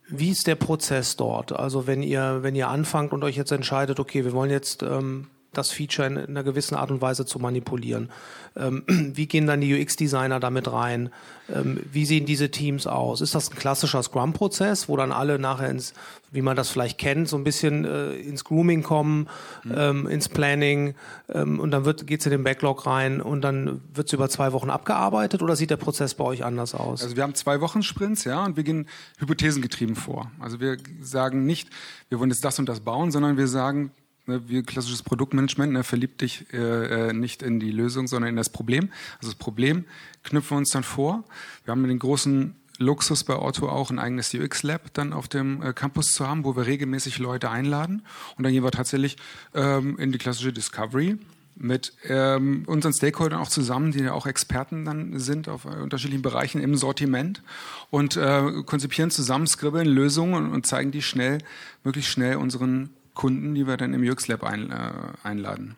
wie 0.09 0.29
ist 0.29 0.47
der 0.47 0.55
Prozess 0.55 1.17
dort? 1.17 1.51
Also 1.51 1.87
wenn 1.87 2.01
ihr, 2.01 2.39
wenn 2.41 2.55
ihr 2.55 2.69
anfangt 2.69 3.11
und 3.11 3.23
euch 3.23 3.35
jetzt 3.35 3.51
entscheidet, 3.51 3.99
okay, 3.99 4.23
wir 4.23 4.31
wollen 4.31 4.51
jetzt 4.51 4.83
ähm, 4.83 5.27
das 5.53 5.71
Feature 5.71 6.07
in, 6.07 6.17
einer 6.17 6.43
gewissen 6.43 6.75
Art 6.75 6.91
und 6.91 7.01
Weise 7.01 7.25
zu 7.25 7.39
manipulieren. 7.39 8.09
Ähm, 8.55 8.83
wie 8.87 9.27
gehen 9.27 9.47
dann 9.47 9.61
die 9.61 9.73
UX-Designer 9.73 10.39
damit 10.39 10.71
rein? 10.71 11.09
Ähm, 11.53 11.79
wie 11.91 12.05
sehen 12.05 12.25
diese 12.25 12.51
Teams 12.51 12.87
aus? 12.87 13.21
Ist 13.21 13.35
das 13.35 13.51
ein 13.51 13.55
klassischer 13.55 14.03
Scrum-Prozess, 14.03 14.89
wo 14.89 14.97
dann 14.97 15.11
alle 15.11 15.39
nachher 15.39 15.69
ins, 15.69 15.93
wie 16.31 16.41
man 16.41 16.55
das 16.55 16.69
vielleicht 16.69 16.97
kennt, 16.97 17.29
so 17.29 17.37
ein 17.37 17.43
bisschen 17.43 17.85
äh, 17.85 18.13
ins 18.15 18.43
Grooming 18.43 18.83
kommen, 18.83 19.27
mhm. 19.63 19.73
ähm, 19.75 20.07
ins 20.07 20.29
Planning 20.29 20.95
ähm, 21.29 21.59
und 21.59 21.71
dann 21.71 21.83
geht 22.05 22.19
es 22.19 22.25
in 22.25 22.31
den 22.31 22.43
Backlog 22.43 22.85
rein 22.85 23.21
und 23.21 23.41
dann 23.41 23.81
wird 23.93 24.07
es 24.07 24.13
über 24.13 24.29
zwei 24.29 24.51
Wochen 24.51 24.69
abgearbeitet 24.69 25.41
oder 25.41 25.55
sieht 25.55 25.69
der 25.69 25.77
Prozess 25.77 26.15
bei 26.15 26.25
euch 26.25 26.43
anders 26.43 26.75
aus? 26.75 27.01
Also 27.03 27.15
wir 27.15 27.23
haben 27.23 27.35
zwei 27.35 27.61
Wochen 27.61 27.81
Sprints, 27.81 28.25
ja, 28.25 28.43
und 28.43 28.57
wir 28.57 28.63
gehen 28.63 28.87
hypothesengetrieben 29.19 29.95
vor. 29.95 30.31
Also 30.39 30.59
wir 30.59 30.77
sagen 31.01 31.45
nicht, 31.45 31.69
wir 32.09 32.19
wollen 32.19 32.29
jetzt 32.29 32.43
das 32.43 32.59
und 32.59 32.67
das 32.67 32.81
bauen, 32.81 33.11
sondern 33.11 33.37
wir 33.37 33.47
sagen, 33.47 33.91
ne, 34.27 34.41
wie 34.47 34.63
klassisches 34.63 35.03
Produktmanagement, 35.03 35.73
ne, 35.73 35.83
verliebt 35.83 36.21
dich 36.21 36.45
äh, 36.53 37.09
äh, 37.09 37.13
nicht 37.13 37.41
in 37.41 37.59
die 37.59 37.71
Lösung, 37.71 38.07
sondern 38.07 38.29
in 38.29 38.35
das 38.35 38.49
Problem. 38.49 38.91
Also 39.17 39.31
das 39.31 39.35
Problem 39.35 39.85
knüpfen 40.23 40.51
wir 40.51 40.57
uns 40.59 40.69
dann 40.69 40.83
vor. 40.83 41.23
Wir 41.65 41.71
haben 41.71 41.87
den 41.87 41.99
großen 41.99 42.55
Luxus 42.79 43.23
bei 43.23 43.35
Otto 43.35 43.69
auch 43.69 43.89
ein 43.89 43.99
eigenes 43.99 44.33
UX-Lab 44.33 44.93
dann 44.93 45.13
auf 45.13 45.27
dem 45.27 45.61
äh, 45.61 45.73
Campus 45.73 46.11
zu 46.11 46.27
haben, 46.27 46.43
wo 46.43 46.55
wir 46.55 46.67
regelmäßig 46.67 47.17
Leute 47.19 47.49
einladen. 47.49 48.03
Und 48.37 48.43
dann 48.43 48.53
gehen 48.53 48.63
wir 48.63 48.71
tatsächlich 48.71 49.17
ähm, 49.55 49.97
in 49.97 50.11
die 50.11 50.17
klassische 50.17 50.53
Discovery 50.53 51.17
mit 51.59 51.93
ähm, 52.03 52.63
unseren 52.67 52.93
Stakeholdern 52.93 53.39
auch 53.39 53.49
zusammen, 53.49 53.91
die 53.91 53.99
ja 53.99 54.13
auch 54.13 54.27
Experten 54.27 54.85
dann 54.85 55.19
sind 55.19 55.49
auf 55.49 55.65
äh, 55.65 55.69
unterschiedlichen 55.69 56.21
Bereichen 56.21 56.61
im 56.61 56.75
Sortiment 56.75 57.41
und 57.89 58.15
äh, 58.15 58.61
konzipieren 58.65 59.09
zusammen, 59.09 59.47
skribbeln 59.47 59.87
Lösungen 59.87 60.35
und, 60.35 60.51
und 60.51 60.67
zeigen 60.67 60.91
die 60.91 61.01
schnell, 61.01 61.39
möglichst 61.83 62.11
schnell 62.11 62.35
unseren 62.35 62.91
Kunden, 63.17 63.55
die 63.55 63.67
wir 63.67 63.77
dann 63.77 63.93
im 63.93 64.07
UX 64.07 64.27
Lab 64.27 64.43
ein, 64.43 64.71
äh, 64.71 64.91
einladen. 65.23 65.75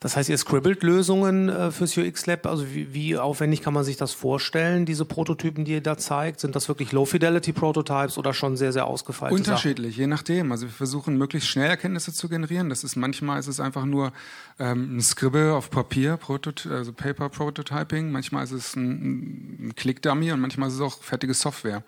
Das 0.00 0.16
heißt, 0.16 0.28
ihr 0.28 0.38
scribbelt 0.38 0.84
Lösungen 0.84 1.48
äh, 1.48 1.72
fürs 1.72 1.96
UX 1.96 2.26
Lab. 2.26 2.46
Also 2.46 2.72
wie, 2.72 2.94
wie, 2.94 3.18
aufwendig 3.18 3.62
kann 3.62 3.74
man 3.74 3.82
sich 3.82 3.96
das 3.96 4.12
vorstellen, 4.12 4.86
diese 4.86 5.04
Prototypen, 5.04 5.64
die 5.64 5.72
ihr 5.72 5.80
da 5.80 5.98
zeigt? 5.98 6.38
Sind 6.38 6.54
das 6.54 6.68
wirklich 6.68 6.92
Low-Fidelity-Prototypes 6.92 8.16
oder 8.16 8.32
schon 8.32 8.56
sehr, 8.56 8.72
sehr 8.72 8.86
ausgefeilte 8.86 9.34
Unterschiedlich, 9.34 9.94
Sachen? 9.94 10.00
je 10.00 10.06
nachdem. 10.06 10.52
Also 10.52 10.66
wir 10.66 10.72
versuchen 10.72 11.18
möglichst 11.18 11.48
schnell 11.48 11.68
Erkenntnisse 11.68 12.12
zu 12.12 12.28
generieren. 12.28 12.68
Das 12.68 12.84
ist 12.84 12.94
manchmal 12.94 13.40
ist 13.40 13.48
es 13.48 13.58
einfach 13.58 13.84
nur 13.84 14.12
ähm, 14.60 14.98
ein 14.98 15.00
Scribble 15.00 15.52
auf 15.52 15.68
Papier, 15.68 16.16
Protot 16.16 16.66
also 16.66 16.92
Paper 16.92 17.28
Prototyping. 17.28 18.12
Manchmal 18.12 18.44
ist 18.44 18.52
es 18.52 18.76
ein, 18.76 19.68
ein 19.68 19.74
Click-Dummy 19.74 20.30
und 20.30 20.38
manchmal 20.40 20.68
ist 20.68 20.76
es 20.76 20.80
auch 20.80 21.02
fertige 21.02 21.34
Software. 21.34 21.82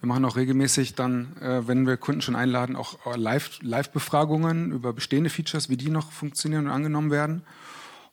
Wir 0.00 0.06
machen 0.06 0.24
auch 0.24 0.36
regelmäßig 0.36 0.94
dann, 0.94 1.36
äh, 1.40 1.66
wenn 1.66 1.84
wir 1.84 1.96
Kunden 1.96 2.22
schon 2.22 2.36
einladen, 2.36 2.76
auch 2.76 3.04
äh, 3.04 3.16
Live-Befragungen 3.16 4.70
über 4.70 4.92
bestehende 4.92 5.28
Features, 5.28 5.68
wie 5.70 5.76
die 5.76 5.90
noch 5.90 6.12
funktionieren 6.12 6.66
und 6.66 6.72
angenommen 6.72 7.10
werden. 7.10 7.42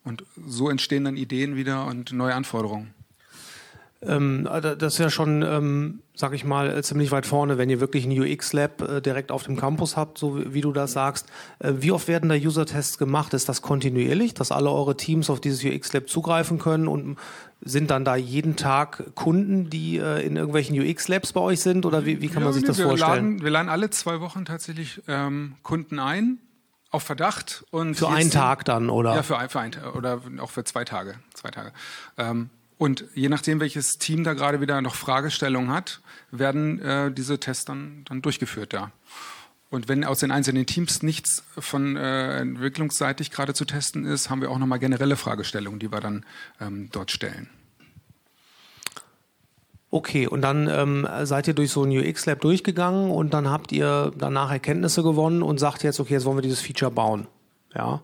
Und 0.04 0.24
so 0.46 0.70
entstehen 0.70 1.06
dann 1.06 1.18
Ideen 1.18 1.56
wieder 1.56 1.86
und 1.86 2.13
neue 2.13 2.36
Anforderungen. 2.36 2.94
Ähm, 4.08 4.48
das 4.62 4.94
ist 4.94 5.00
ja 5.00 5.10
schon, 5.10 5.42
ähm, 5.42 6.00
sag 6.13 6.34
ich 6.34 6.46
mal, 6.46 6.84
ziemlich 6.84 7.12
weit 7.12 7.25
vorne, 7.25 7.58
wenn 7.58 7.70
ihr 7.70 7.80
wirklich 7.80 8.06
ein 8.06 8.12
UX-Lab 8.12 8.82
äh, 8.82 9.01
direkt 9.01 9.32
auf 9.32 9.44
dem 9.44 9.56
Campus 9.56 9.98
habt, 9.98 10.18
so 10.18 10.54
wie, 10.54 10.62
du 10.62 10.72
das 10.74 10.94
sagst. 10.94 11.27
Äh, 11.60 11.74
wie 11.77 11.92
oft 11.92 12.08
werden 12.08 12.30
da 12.30 12.36
User-Tests 12.36 12.98
gemacht? 12.98 13.34
Ist 13.34 13.50
das 13.50 13.62
kontinuierlich, 13.62 14.34
dass 14.34 14.51
alle 14.51 14.70
eure 14.70 14.96
Teams 14.96 15.30
auf 15.30 15.39
dieses 15.39 15.63
UX-Lab 15.63 16.10
zugreifen 16.10 16.60
können 16.60 16.88
und 16.88 17.18
sind 17.62 17.89
dann 17.89 18.06
da 18.06 18.15
jeden 18.15 18.58
Tag 18.58 19.15
Kunden, 19.15 19.70
die 19.70 19.98
äh, 19.98 20.25
in 20.25 20.36
irgendwelchen 20.36 20.80
UX-Labs 20.80 21.34
bei 21.34 21.42
euch 21.42 21.62
sind? 21.62 21.86
Oder 21.86 22.06
wie, 22.06 22.22
wie 22.22 22.27
kann 22.27 22.42
ja, 22.42 22.46
man 22.46 22.54
sich 22.54 22.63
das 22.63 22.77
wir 22.77 22.86
vorstellen? 22.86 23.10
Laden, 23.10 23.44
wir 23.44 23.50
laden 23.50 23.70
alle 23.70 23.89
zwei 23.89 24.20
Wochen 24.20 24.46
tatsächlich 24.46 25.01
ähm, 25.08 25.56
Kunden 25.63 26.00
ein 26.00 26.38
auf 26.96 27.04
Verdacht 27.04 27.66
und 27.72 27.96
für 27.96 28.10
einen 28.10 28.32
Tag 28.32 28.66
dann 28.66 28.90
oder 28.90 29.16
ja 29.16 29.24
für 29.24 29.38
ein, 29.38 29.50
für 29.50 29.60
ein 29.60 29.74
oder 29.94 30.22
auch 30.40 30.50
für 30.50 30.64
zwei 30.64 30.84
Tage 30.84 31.16
zwei 31.34 31.52
Tage 31.52 31.72
ähm, 32.18 32.50
und 32.78 33.06
je 33.14 33.30
nachdem, 33.30 33.60
welches 33.60 33.98
Team 33.98 34.24
da 34.24 34.34
gerade 34.34 34.60
wieder 34.60 34.82
noch 34.82 34.96
Fragestellungen 34.96 35.72
hat, 35.72 36.02
werden 36.32 36.80
äh, 36.82 37.12
diese 37.12 37.40
Tests 37.40 37.66
dann, 37.66 38.04
dann 38.06 38.22
durchgeführt, 38.22 38.74
ja. 38.74 38.92
Und 39.70 39.88
wenn 39.88 40.04
aus 40.04 40.20
den 40.20 40.32
einzelnen 40.32 40.66
Teams 40.66 41.02
nichts 41.02 41.44
von 41.58 41.98
äh, 41.98 42.40
entwicklungsseitig 42.40 43.32
gerade 43.32 43.54
zu 43.54 43.66
testen 43.66 44.06
ist, 44.06 44.30
haben 44.30 44.42
wir 44.42 44.52
auch 44.52 44.60
nochmal 44.60 44.80
generelle 44.80 45.16
Fragestellungen, 45.16 45.80
die 45.80 45.92
wir 45.92 46.02
dann 46.02 46.25
ähm, 46.62 46.90
dort 46.92 47.12
stellen. 47.12 47.50
Okay, 49.96 50.28
und 50.28 50.42
dann 50.42 50.68
ähm, 50.70 51.08
seid 51.24 51.48
ihr 51.48 51.54
durch 51.54 51.72
so 51.72 51.84
ein 51.84 51.90
UX-Lab 51.90 52.42
durchgegangen 52.42 53.12
und 53.12 53.34
dann 53.34 53.50
habt 53.50 53.72
ihr 53.72 54.12
danach 54.18 54.52
Erkenntnisse 54.52 55.04
gewonnen 55.04 55.42
und 55.42 55.58
sagt 55.58 55.84
jetzt, 55.84 56.02
okay, 56.02 56.16
jetzt 56.16 56.25
wollen 56.25 56.36
wir 56.36 56.42
dieses 56.42 56.60
Feature 56.60 56.92
bauen. 56.92 57.28
Ja. 57.74 58.02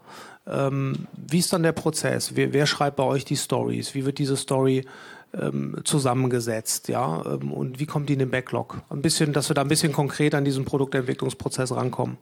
Ähm, 0.48 1.10
wie 1.18 1.40
ist 1.40 1.52
dann 1.52 1.64
der 1.64 1.74
Prozess? 1.74 2.34
Wer, 2.38 2.54
wer, 2.54 2.66
schreibt 2.66 2.96
bei 2.96 3.04
euch 3.04 3.26
die 3.26 3.36
Stories? 3.36 3.94
Wie 3.94 4.06
wird 4.06 4.20
diese 4.20 4.38
Story 4.38 4.86
ähm, 5.34 5.82
zusammengesetzt? 5.84 6.88
Ja? 6.88 7.26
Ähm, 7.26 7.52
und 7.52 7.82
wie 7.82 7.88
kommt 7.88 8.08
die 8.08 8.14
in 8.14 8.20
den 8.20 8.32
Backlog? 8.32 8.78
Ein 8.90 9.02
bisschen, 9.02 9.34
dass 9.34 9.50
wir 9.50 9.54
da 9.54 9.62
ein 9.62 9.68
bisschen 9.68 9.92
konkret 9.92 10.34
an 10.34 10.46
diesen 10.46 10.64
Produktentwicklungsprozess 10.64 11.76
rankommen. 11.76 12.20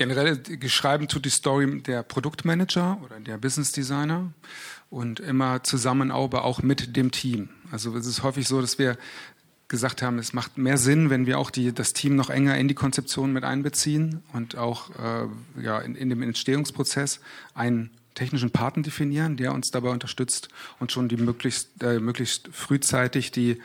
Generell 0.00 0.38
geschrieben 0.38 1.08
tut 1.08 1.26
die 1.26 1.30
Story 1.30 1.82
der 1.82 2.02
Produktmanager 2.02 2.98
oder 3.04 3.20
der 3.20 3.36
Business 3.36 3.70
Designer 3.70 4.32
und 4.88 5.20
immer 5.20 5.62
zusammen 5.62 6.10
aber 6.10 6.44
auch 6.44 6.62
mit 6.62 6.96
dem 6.96 7.10
Team. 7.10 7.50
Also 7.70 7.94
es 7.94 8.06
ist 8.06 8.22
häufig 8.22 8.48
so, 8.48 8.62
dass 8.62 8.78
wir 8.78 8.96
gesagt 9.68 10.00
haben, 10.00 10.18
es 10.18 10.32
macht 10.32 10.56
mehr 10.56 10.78
Sinn, 10.78 11.10
wenn 11.10 11.26
wir 11.26 11.38
auch 11.38 11.50
die, 11.50 11.74
das 11.74 11.92
Team 11.92 12.16
noch 12.16 12.30
enger 12.30 12.56
in 12.56 12.66
die 12.66 12.74
Konzeption 12.74 13.34
mit 13.34 13.44
einbeziehen 13.44 14.22
und 14.32 14.56
auch 14.56 14.88
äh, 14.98 15.26
ja, 15.62 15.78
in, 15.80 15.96
in 15.96 16.08
dem 16.08 16.22
Entstehungsprozess 16.22 17.20
einen 17.52 17.90
technischen 18.14 18.52
Partner 18.52 18.82
definieren, 18.82 19.36
der 19.36 19.52
uns 19.52 19.70
dabei 19.70 19.90
unterstützt 19.90 20.48
und 20.78 20.92
schon 20.92 21.10
die 21.10 21.18
möglichst, 21.18 21.82
äh, 21.82 22.00
möglichst 22.00 22.48
frühzeitig 22.52 23.32
die 23.32 23.60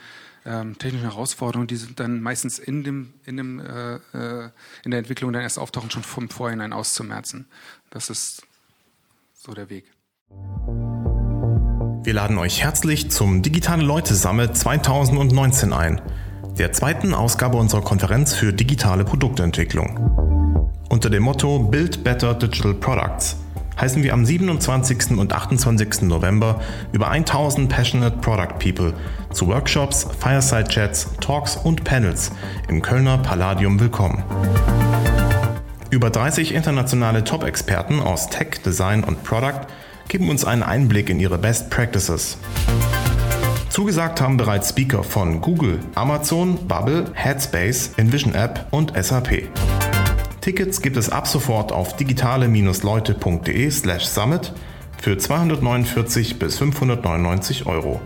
ähm, 0.45 0.77
technischen 0.77 1.09
Herausforderungen, 1.09 1.67
die 1.67 1.75
sind 1.75 1.99
dann 1.99 2.21
meistens 2.21 2.59
in, 2.59 2.83
dem, 2.83 3.13
in, 3.25 3.37
dem, 3.37 3.59
äh, 3.59 3.95
äh 3.95 4.49
in 4.83 4.91
der 4.91 4.99
Entwicklung 4.99 5.33
dann 5.33 5.41
erst 5.41 5.59
auftauchen, 5.59 5.91
schon 5.91 6.03
vom 6.03 6.29
Vorhinein 6.29 6.73
auszumerzen. 6.73 7.47
Das 7.89 8.09
ist 8.09 8.43
so 9.33 9.53
der 9.53 9.69
Weg. 9.69 9.85
Wir 12.03 12.13
laden 12.13 12.37
euch 12.37 12.61
herzlich 12.61 13.09
zum 13.09 13.41
Digitale 13.41 13.83
Leute 13.83 14.13
Summit 14.13 14.55
2019 14.55 15.73
ein, 15.73 16.01
der 16.57 16.71
zweiten 16.71 17.13
Ausgabe 17.15 17.57
unserer 17.57 17.81
Konferenz 17.81 18.33
für 18.33 18.53
digitale 18.53 19.03
Produktentwicklung. 19.03 20.71
Unter 20.89 21.09
dem 21.09 21.23
Motto 21.23 21.59
Build 21.59 22.03
Better 22.03 22.35
Digital 22.35 22.75
Products 22.75 23.37
heißen 23.79 24.03
wir 24.03 24.13
am 24.13 24.25
27. 24.25 25.17
und 25.17 25.33
28. 25.33 26.03
November 26.03 26.61
über 26.91 27.09
1000 27.09 27.69
Passionate 27.69 28.17
Product 28.17 28.59
People 28.59 28.93
zu 29.35 29.47
Workshops, 29.47 30.07
Fireside-Chats, 30.19 31.09
Talks 31.19 31.57
und 31.57 31.83
Panels 31.83 32.31
im 32.69 32.81
Kölner 32.81 33.17
Palladium 33.17 33.79
willkommen. 33.79 34.23
Über 35.89 36.09
30 36.09 36.53
internationale 36.53 37.23
Top-Experten 37.25 37.99
aus 37.99 38.29
Tech, 38.29 38.61
Design 38.65 39.03
und 39.03 39.23
Product 39.23 39.67
geben 40.07 40.29
uns 40.29 40.45
einen 40.45 40.63
Einblick 40.63 41.09
in 41.09 41.19
ihre 41.19 41.37
Best 41.37 41.69
Practices. 41.69 42.37
Zugesagt 43.69 44.21
haben 44.21 44.37
bereits 44.37 44.69
Speaker 44.69 45.03
von 45.03 45.41
Google, 45.41 45.79
Amazon, 45.95 46.67
Bubble, 46.67 47.11
Headspace, 47.13 47.91
Envision 47.97 48.33
App 48.33 48.67
und 48.71 48.93
SAP. 48.95 49.49
Tickets 50.39 50.81
gibt 50.81 50.95
es 50.95 51.09
ab 51.09 51.27
sofort 51.27 51.73
auf 51.73 51.97
digitale-leute.de 51.97 53.69
slash 53.69 54.05
summit 54.05 54.53
für 55.01 55.17
249 55.17 56.39
bis 56.39 56.57
599 56.57 57.65
Euro. 57.65 57.99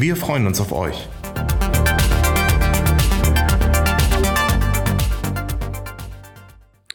Wir 0.00 0.14
freuen 0.14 0.46
uns 0.46 0.60
auf 0.60 0.70
euch. 0.70 1.08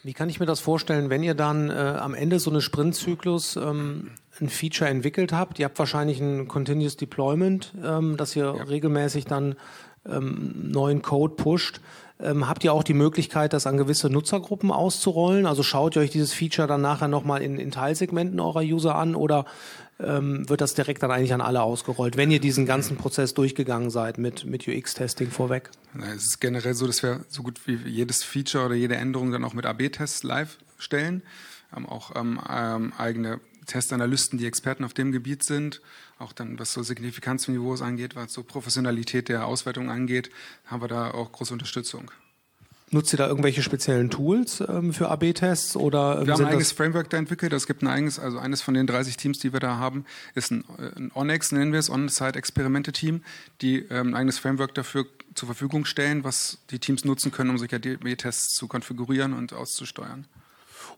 Wie 0.04 0.14
kann 0.14 0.30
ich 0.30 0.40
mir 0.40 0.46
das 0.46 0.62
vorstellen, 0.62 1.10
wenn 1.10 1.22
ihr 1.22 1.34
dann 1.34 1.70
äh, 1.70 1.74
am 1.74 2.14
Ende 2.14 2.40
so 2.40 2.50
eine 2.50 2.62
Sprintzyklus 2.62 3.58
ähm, 3.58 4.12
ein 4.40 4.48
Feature 4.48 4.90
entwickelt 4.90 5.34
habt? 5.34 5.60
Ihr 5.60 5.66
habt 5.66 5.78
wahrscheinlich 5.80 6.22
ein 6.22 6.48
Continuous 6.48 6.96
Deployment, 6.96 7.74
ähm, 7.84 8.16
dass 8.16 8.38
ihr 8.38 8.56
ja. 8.56 8.64
regelmäßig 8.64 9.26
dann 9.26 9.56
ähm, 10.10 10.72
neuen 10.72 11.02
Code 11.02 11.36
pusht. 11.36 11.82
Ähm, 12.22 12.48
habt 12.48 12.64
ihr 12.64 12.72
auch 12.72 12.84
die 12.84 12.94
Möglichkeit, 12.94 13.52
das 13.52 13.68
an 13.68 13.76
gewisse 13.76 14.10
Nutzergruppen 14.10 14.72
auszurollen? 14.72 15.46
Also 15.46 15.62
schaut 15.62 15.98
ihr 15.98 16.04
euch 16.04 16.12
dieses 16.12 16.32
Feature 16.32 16.70
dann 16.70 16.82
nachher 16.82 17.10
nochmal 17.10 17.42
in, 17.42 17.58
in 17.58 17.72
Teilsegmenten 17.72 18.40
eurer 18.40 18.62
User 18.62 18.96
an 18.96 19.16
oder 19.16 19.46
ähm, 20.00 20.48
wird 20.50 20.62
das 20.62 20.74
direkt 20.74 21.04
dann 21.04 21.12
eigentlich 21.12 21.34
an 21.34 21.42
alle 21.42 21.62
ausgerollt, 21.62 22.18
wenn 22.18 22.32
ihr 22.32 22.40
diesen 22.40 22.66
ganzen 22.66 22.98
Prozess 22.98 23.34
durchgegangen 23.34 23.90
seid 23.90 24.18
mit, 24.18 24.46
mit 24.46 24.68
UX-Testing 24.68 25.30
vorweg? 25.32 25.70
Es 26.16 26.26
ist 26.26 26.42
generell 26.42 26.74
so, 26.74 26.88
dass 26.88 27.04
wir 27.04 27.26
so 27.30 27.44
gut 27.44 27.62
wie 27.66 27.76
jedes 27.76 28.24
Feature 28.24 28.66
oder 28.66 28.76
jede 28.76 28.96
Änderung 28.96 29.32
dann 29.32 29.44
auch 29.44 29.54
mit 29.54 29.66
AB-Tests 29.66 30.24
live 30.24 30.58
stellen. 30.78 31.24
Haben 31.72 31.88
auch 31.88 32.16
ähm, 32.16 32.40
ähm, 32.50 32.94
eigene 32.98 33.40
Testanalysten, 33.66 34.38
die 34.38 34.46
Experten 34.46 34.84
auf 34.84 34.94
dem 34.94 35.12
Gebiet 35.12 35.44
sind. 35.44 35.82
Auch 36.20 36.34
dann, 36.34 36.60
was 36.60 36.74
so 36.74 36.84
Signifikanzniveaus 36.84 37.82
angeht, 37.82 38.16
was 38.16 38.34
so 38.34 38.44
Professionalität 38.44 39.30
der 39.30 39.46
Auswertung 39.48 39.90
angeht, 39.90 40.30
haben 40.66 40.82
wir 40.82 40.88
da 40.88 41.12
auch 41.12 41.32
große 41.32 41.54
Unterstützung. 41.54 42.12
Nutzt 42.94 43.14
ihr 43.14 43.18
da 43.18 43.28
irgendwelche 43.28 43.64
speziellen 43.64 44.10
Tools 44.10 44.62
ähm, 44.62 44.94
für 44.94 45.10
AB-Tests 45.10 45.76
oder? 45.76 46.26
Wir 46.26 46.34
haben 46.34 46.46
ein 46.46 46.52
eigenes 46.52 46.72
Framework 46.72 47.10
da 47.10 47.18
entwickelt. 47.18 47.52
Es 47.54 47.68
gibt 47.68 47.82
ein 47.82 47.88
eigenes, 47.88 48.20
also 48.20 48.38
eines 48.38 48.62
von 48.62 48.76
den 48.76 48.88
30 48.88 49.18
Teams, 49.18 49.40
die 49.40 49.52
wir 49.52 49.60
da 49.60 49.78
haben, 49.78 50.06
ist 50.36 50.52
ein, 50.52 50.64
ein 50.96 51.12
Onyx, 51.14 51.52
nennen 51.52 51.72
wir 51.72 51.80
es, 51.80 51.90
On-Site-Experimente-Team, 51.90 53.24
die 53.62 53.80
ähm, 53.90 54.10
ein 54.10 54.16
eigenes 54.16 54.38
Framework 54.38 54.76
dafür 54.76 55.06
zur 55.34 55.48
Verfügung 55.48 55.86
stellen, 55.86 56.24
was 56.24 56.60
die 56.70 56.80
Teams 56.80 57.04
nutzen 57.04 57.32
können, 57.32 57.50
um 57.50 57.58
sich 57.58 57.74
AB-Tests 57.74 58.54
zu 58.54 58.68
konfigurieren 58.68 59.34
und 59.34 59.54
auszusteuern. 59.54 60.26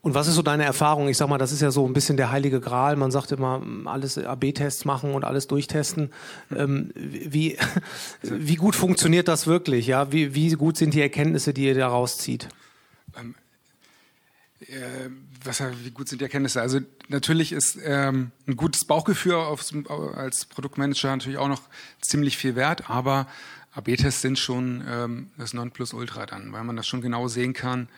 Und 0.02 0.14
was 0.14 0.28
ist 0.28 0.34
so 0.34 0.42
deine 0.42 0.64
Erfahrung? 0.64 1.08
Ich 1.08 1.16
sag 1.16 1.28
mal, 1.28 1.38
das 1.38 1.52
ist 1.52 1.62
ja 1.62 1.70
so 1.70 1.86
ein 1.86 1.92
bisschen 1.92 2.16
der 2.16 2.30
heilige 2.30 2.60
Gral. 2.60 2.96
Man 2.96 3.10
sagt 3.10 3.32
immer, 3.32 3.62
alles 3.86 4.18
AB-Tests 4.18 4.84
machen 4.84 5.14
und 5.14 5.24
alles 5.24 5.46
durchtesten. 5.46 6.10
Ähm, 6.54 6.90
wie, 6.94 7.58
wie 8.22 8.56
gut 8.56 8.76
funktioniert 8.76 9.28
das 9.28 9.46
wirklich? 9.46 9.86
Ja, 9.86 10.12
wie, 10.12 10.34
wie 10.34 10.50
gut 10.52 10.76
sind 10.76 10.94
die 10.94 11.00
Erkenntnisse, 11.00 11.52
die 11.52 11.64
ihr 11.64 11.74
daraus 11.74 12.18
zieht? 12.18 12.48
Ähm, 13.18 13.34
äh, 14.60 15.10
was, 15.44 15.62
wie 15.84 15.90
gut 15.90 16.08
sind 16.08 16.20
die 16.20 16.24
Erkenntnisse? 16.24 16.60
Also 16.60 16.80
natürlich 17.08 17.52
ist 17.52 17.78
ähm, 17.82 18.32
ein 18.46 18.56
gutes 18.56 18.84
Bauchgefühl 18.84 19.34
aufs, 19.34 19.72
als 20.14 20.44
Produktmanager 20.46 21.10
natürlich 21.10 21.38
auch 21.38 21.48
noch 21.48 21.62
ziemlich 22.00 22.36
viel 22.36 22.56
wert, 22.56 22.90
aber 22.90 23.26
AB-Tests 23.74 24.22
sind 24.22 24.38
schon 24.38 24.82
ähm, 24.88 25.30
das 25.36 25.52
Nonplusultra 25.52 26.26
dann, 26.26 26.52
weil 26.52 26.64
man 26.64 26.76
das 26.76 26.86
schon 26.86 27.02
genau 27.02 27.28
sehen 27.28 27.52
kann, 27.52 27.88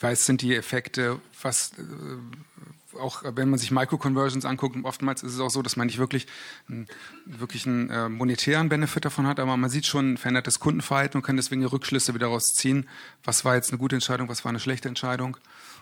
was 0.00 0.24
sind 0.24 0.42
die 0.42 0.54
Effekte, 0.54 1.20
was 1.42 1.72
äh, 1.78 2.96
auch 2.98 3.22
wenn 3.24 3.50
man 3.50 3.58
sich 3.58 3.70
Micro-Conversions 3.70 4.44
anguckt, 4.44 4.76
oftmals 4.84 5.22
ist 5.22 5.34
es 5.34 5.40
auch 5.40 5.50
so, 5.50 5.62
dass 5.62 5.76
man 5.76 5.86
nicht 5.86 5.98
wirklich, 5.98 6.26
einen, 6.68 6.86
wirklich 7.24 7.66
einen 7.66 7.90
äh, 7.90 8.08
monetären 8.08 8.68
Benefit 8.68 9.04
davon 9.04 9.26
hat, 9.26 9.40
aber 9.40 9.56
man 9.56 9.70
sieht 9.70 9.86
schon 9.86 10.14
ein 10.14 10.16
verändertes 10.16 10.60
Kundenverhalten 10.60 11.18
und 11.18 11.26
kann 11.26 11.36
deswegen 11.36 11.64
Rückschlüsse 11.64 12.14
wieder 12.14 12.26
daraus 12.26 12.54
ziehen, 12.54 12.88
was 13.24 13.44
war 13.44 13.54
jetzt 13.54 13.70
eine 13.70 13.78
gute 13.78 13.96
Entscheidung, 13.96 14.28
was 14.28 14.44
war 14.44 14.50
eine 14.50 14.60
schlechte 14.60 14.88
Entscheidung. 14.88 15.36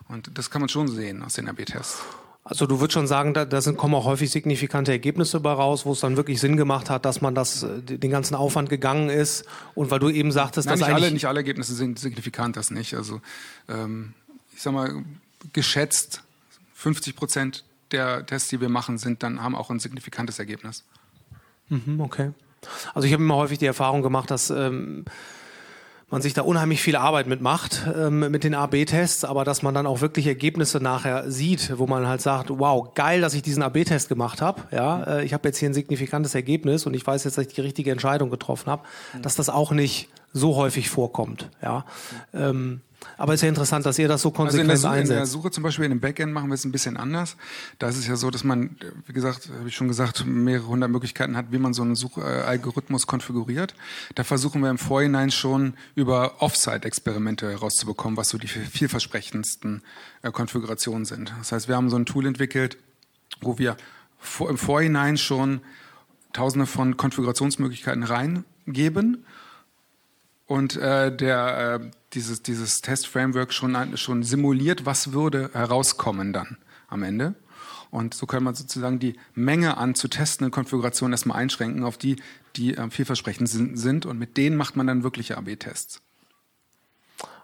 Und 0.09 0.37
das 0.37 0.51
kann 0.51 0.61
man 0.61 0.69
schon 0.69 0.89
sehen 0.89 1.23
aus 1.23 1.35
den 1.35 1.49
AB-Tests. 1.49 2.03
Also 2.47 2.67
du 2.67 2.79
würdest 2.79 2.93
schon 2.93 3.07
sagen, 3.07 3.33
da, 3.33 3.47
da 3.47 3.63
sind, 3.63 3.79
kommen 3.79 3.95
auch 3.95 4.05
häufig 4.05 4.31
signifikante 4.31 4.93
Ergebnisse 4.93 5.41
bei 5.41 5.53
raus, 5.53 5.87
wo 5.87 5.93
es 5.93 6.01
dann 6.01 6.19
wirklich 6.19 6.41
Sinn 6.41 6.59
gemacht 6.59 6.91
hat, 6.91 7.07
dass 7.07 7.23
man 7.23 7.35
das, 7.35 7.63
äh, 7.63 7.81
den 7.81 8.11
ganzen 8.11 8.35
Aufwand 8.35 8.69
gegangen 8.69 9.09
ist. 9.09 9.47
Und 9.75 9.91
weil 9.91 9.99
du 9.99 10.11
eben 10.11 10.31
sagtest, 10.31 10.69
Nein, 10.69 10.79
dass 10.79 10.89
nicht 10.89 10.95
alle, 10.95 11.11
nicht 11.11 11.27
alle 11.27 11.41
Ergebnisse 11.41 11.75
sind 11.75 11.99
signifikant, 11.99 12.57
das 12.57 12.71
nicht. 12.71 12.95
Also 12.95 13.23
ähm, 13.69 14.13
ich 14.55 14.61
sag 14.61 14.75
mal, 14.75 15.05
geschätzt 15.55 16.23
50 16.75 17.17
Prozent 17.17 17.65
der 17.93 18.27
Tests, 18.27 18.51
die 18.51 18.61
wir 18.61 18.69
machen, 18.69 18.99
sind 18.99 19.23
dann 19.23 19.43
haben 19.43 19.55
auch 19.55 19.71
ein 19.71 19.81
signifikantes 19.81 20.39
Ergebnis. 20.39 20.85
Mhm, 21.71 22.01
okay. 22.01 22.33
Also 22.93 23.07
ich 23.07 23.15
habe 23.15 23.23
immer 23.23 23.37
häufig 23.37 23.59
die 23.59 23.67
Erfahrung 23.67 24.03
gemacht, 24.03 24.31
dass 24.31 24.51
ähm, 24.51 25.07
man 26.15 26.23
sich 26.23 26.33
da 26.33 26.43
unheimlich 26.43 26.81
viel 26.81 26.95
Arbeit 26.95 27.27
mitmacht 27.27 27.89
ähm, 27.93 28.21
mit 28.31 28.45
den 28.45 28.55
AB-Tests, 28.55 29.25
aber 29.25 29.43
dass 29.43 29.63
man 29.63 29.75
dann 29.75 29.85
auch 29.85 30.01
wirklich 30.01 30.29
Ergebnisse 30.29 30.79
nachher 30.79 31.29
sieht, 31.29 31.77
wo 31.77 31.89
man 31.89 32.07
halt 32.07 32.21
sagt, 32.21 32.51
wow, 32.51 32.95
geil, 32.95 33.21
dass 33.21 33.35
ich 33.35 33.43
diesen 33.43 33.65
AB-Test 33.65 34.09
gemacht 34.09 34.41
habe. 34.41 34.63
Ja, 34.71 35.03
äh, 35.03 35.25
ich 35.25 35.35
habe 35.35 35.49
jetzt 35.49 35.59
hier 35.59 35.69
ein 35.69 35.75
signifikantes 35.75 36.37
Ergebnis 36.37 36.87
und 36.87 36.95
ich 36.95 37.05
weiß 37.05 37.25
jetzt, 37.25 37.37
dass 37.37 37.47
ich 37.47 37.55
die 37.55 37.63
richtige 37.63 37.91
Entscheidung 37.91 38.31
getroffen 38.31 38.71
habe, 38.71 38.85
dass 39.23 39.35
das 39.35 39.49
auch 39.49 39.73
nicht 39.73 40.09
so 40.33 40.55
häufig 40.55 40.89
vorkommt. 40.89 41.51
Ja. 41.61 41.85
Ähm, 42.33 42.81
aber 43.17 43.35
es 43.35 43.39
ist 43.39 43.43
ja 43.43 43.49
interessant, 43.49 43.87
dass 43.87 43.99
ihr 43.99 44.09
das 44.09 44.23
so 44.23 44.31
konsequent 44.31 44.71
also 44.71 44.87
in 44.87 44.93
der, 44.93 45.01
einsetzt. 45.01 45.11
In 45.11 45.17
der 45.17 45.27
Suche 45.27 45.51
zum 45.51 45.63
Beispiel 45.63 45.85
in 45.85 45.91
dem 45.91 46.01
Backend 46.01 46.33
machen 46.33 46.49
wir 46.49 46.55
es 46.55 46.65
ein 46.65 46.73
bisschen 46.73 46.97
anders. 46.97 47.37
Da 47.79 47.89
ist 47.89 47.97
es 47.97 48.07
ja 48.07 48.17
so, 48.17 48.31
dass 48.31 48.45
man, 48.45 48.77
wie 49.07 49.13
gesagt, 49.13 49.49
habe 49.59 49.69
ich 49.69 49.75
schon 49.75 49.89
gesagt, 49.89 50.25
mehrere 50.27 50.67
hundert 50.67 50.91
Möglichkeiten 50.91 51.37
hat, 51.37 51.47
wie 51.51 51.59
man 51.59 51.75
so 51.75 51.83
einen 51.83 51.95
Suchalgorithmus 51.95 53.07
konfiguriert. 53.07 53.75
Da 54.15 54.25
versuchen 54.25 54.61
wir 54.63 54.71
im 54.71 54.79
Vorhinein 54.79 55.31
schon 55.31 55.75
über 55.95 56.43
Offsite-Experimente 56.43 57.51
herauszubekommen, 57.51 58.17
was 58.17 58.29
so 58.29 58.39
die 58.39 58.49
vielversprechendsten 58.49 59.83
äh, 60.23 60.31
Konfigurationen 60.31 61.05
sind. 61.05 61.33
Das 61.39 61.53
heißt, 61.53 61.69
wir 61.69 61.77
haben 61.77 61.91
so 61.91 61.97
ein 61.97 62.07
Tool 62.07 62.27
entwickelt, 62.27 62.79
wo 63.41 63.59
wir 63.59 63.77
im 64.49 64.59
Vorhinein 64.59 65.17
schon 65.17 65.61
tausende 66.33 66.67
von 66.67 66.97
Konfigurationsmöglichkeiten 66.97 68.03
reingeben 68.03 69.25
und 70.47 70.77
äh, 70.77 71.15
der, 71.15 71.81
äh, 71.81 71.91
dieses, 72.13 72.43
dieses 72.43 72.83
Test-Framework 72.83 73.53
schon, 73.53 73.97
schon 73.97 74.23
simuliert, 74.23 74.85
was 74.85 75.13
würde 75.13 75.51
herauskommen 75.53 76.33
dann 76.33 76.59
am 76.89 77.03
Ende. 77.03 77.35
Und 77.91 78.13
so 78.13 78.27
kann 78.27 78.43
man 78.43 78.55
sozusagen 78.55 78.99
die 78.99 79.15
Menge 79.35 79.77
an 79.77 79.95
zu 79.95 80.09
testenden 80.09 80.51
Konfigurationen 80.51 81.13
erstmal 81.13 81.39
einschränken 81.39 81.85
auf 81.85 81.97
die, 81.97 82.17
die 82.57 82.77
äh, 82.77 82.91
vielversprechend 82.91 83.49
sind. 83.49 84.05
Und 84.05 84.19
mit 84.19 84.37
denen 84.37 84.57
macht 84.57 84.77
man 84.77 84.87
dann 84.87 85.03
wirkliche 85.05 85.39
AB-Tests. 85.39 86.03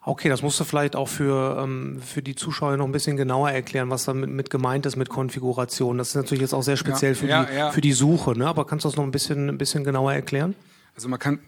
Okay, 0.02 0.28
das 0.28 0.42
musst 0.42 0.58
du 0.58 0.64
vielleicht 0.64 0.96
auch 0.96 1.08
für, 1.08 1.62
ähm, 1.62 2.00
für 2.00 2.22
die 2.22 2.34
Zuschauer 2.34 2.76
noch 2.76 2.86
ein 2.86 2.92
bisschen 2.92 3.16
genauer 3.16 3.50
erklären, 3.50 3.90
was 3.90 4.06
damit 4.06 4.30
mit 4.30 4.50
gemeint 4.50 4.86
ist 4.86 4.96
mit 4.96 5.08
Konfiguration. 5.08 5.98
Das 5.98 6.08
ist 6.08 6.14
natürlich 6.14 6.40
jetzt 6.40 6.54
auch 6.54 6.62
sehr 6.62 6.76
speziell 6.76 7.12
ja, 7.12 7.18
für, 7.18 7.26
ja, 7.26 7.44
die, 7.44 7.54
ja. 7.54 7.70
für 7.70 7.80
die 7.80 7.92
Suche, 7.92 8.36
ne? 8.36 8.46
aber 8.46 8.66
kannst 8.66 8.84
du 8.84 8.88
das 8.88 8.96
noch 8.96 9.04
ein 9.04 9.10
bisschen, 9.10 9.48
ein 9.48 9.58
bisschen 9.58 9.84
genauer 9.84 10.14
erklären? 10.14 10.56
Also 10.94 11.08
man 11.08 11.18
kann 11.18 11.38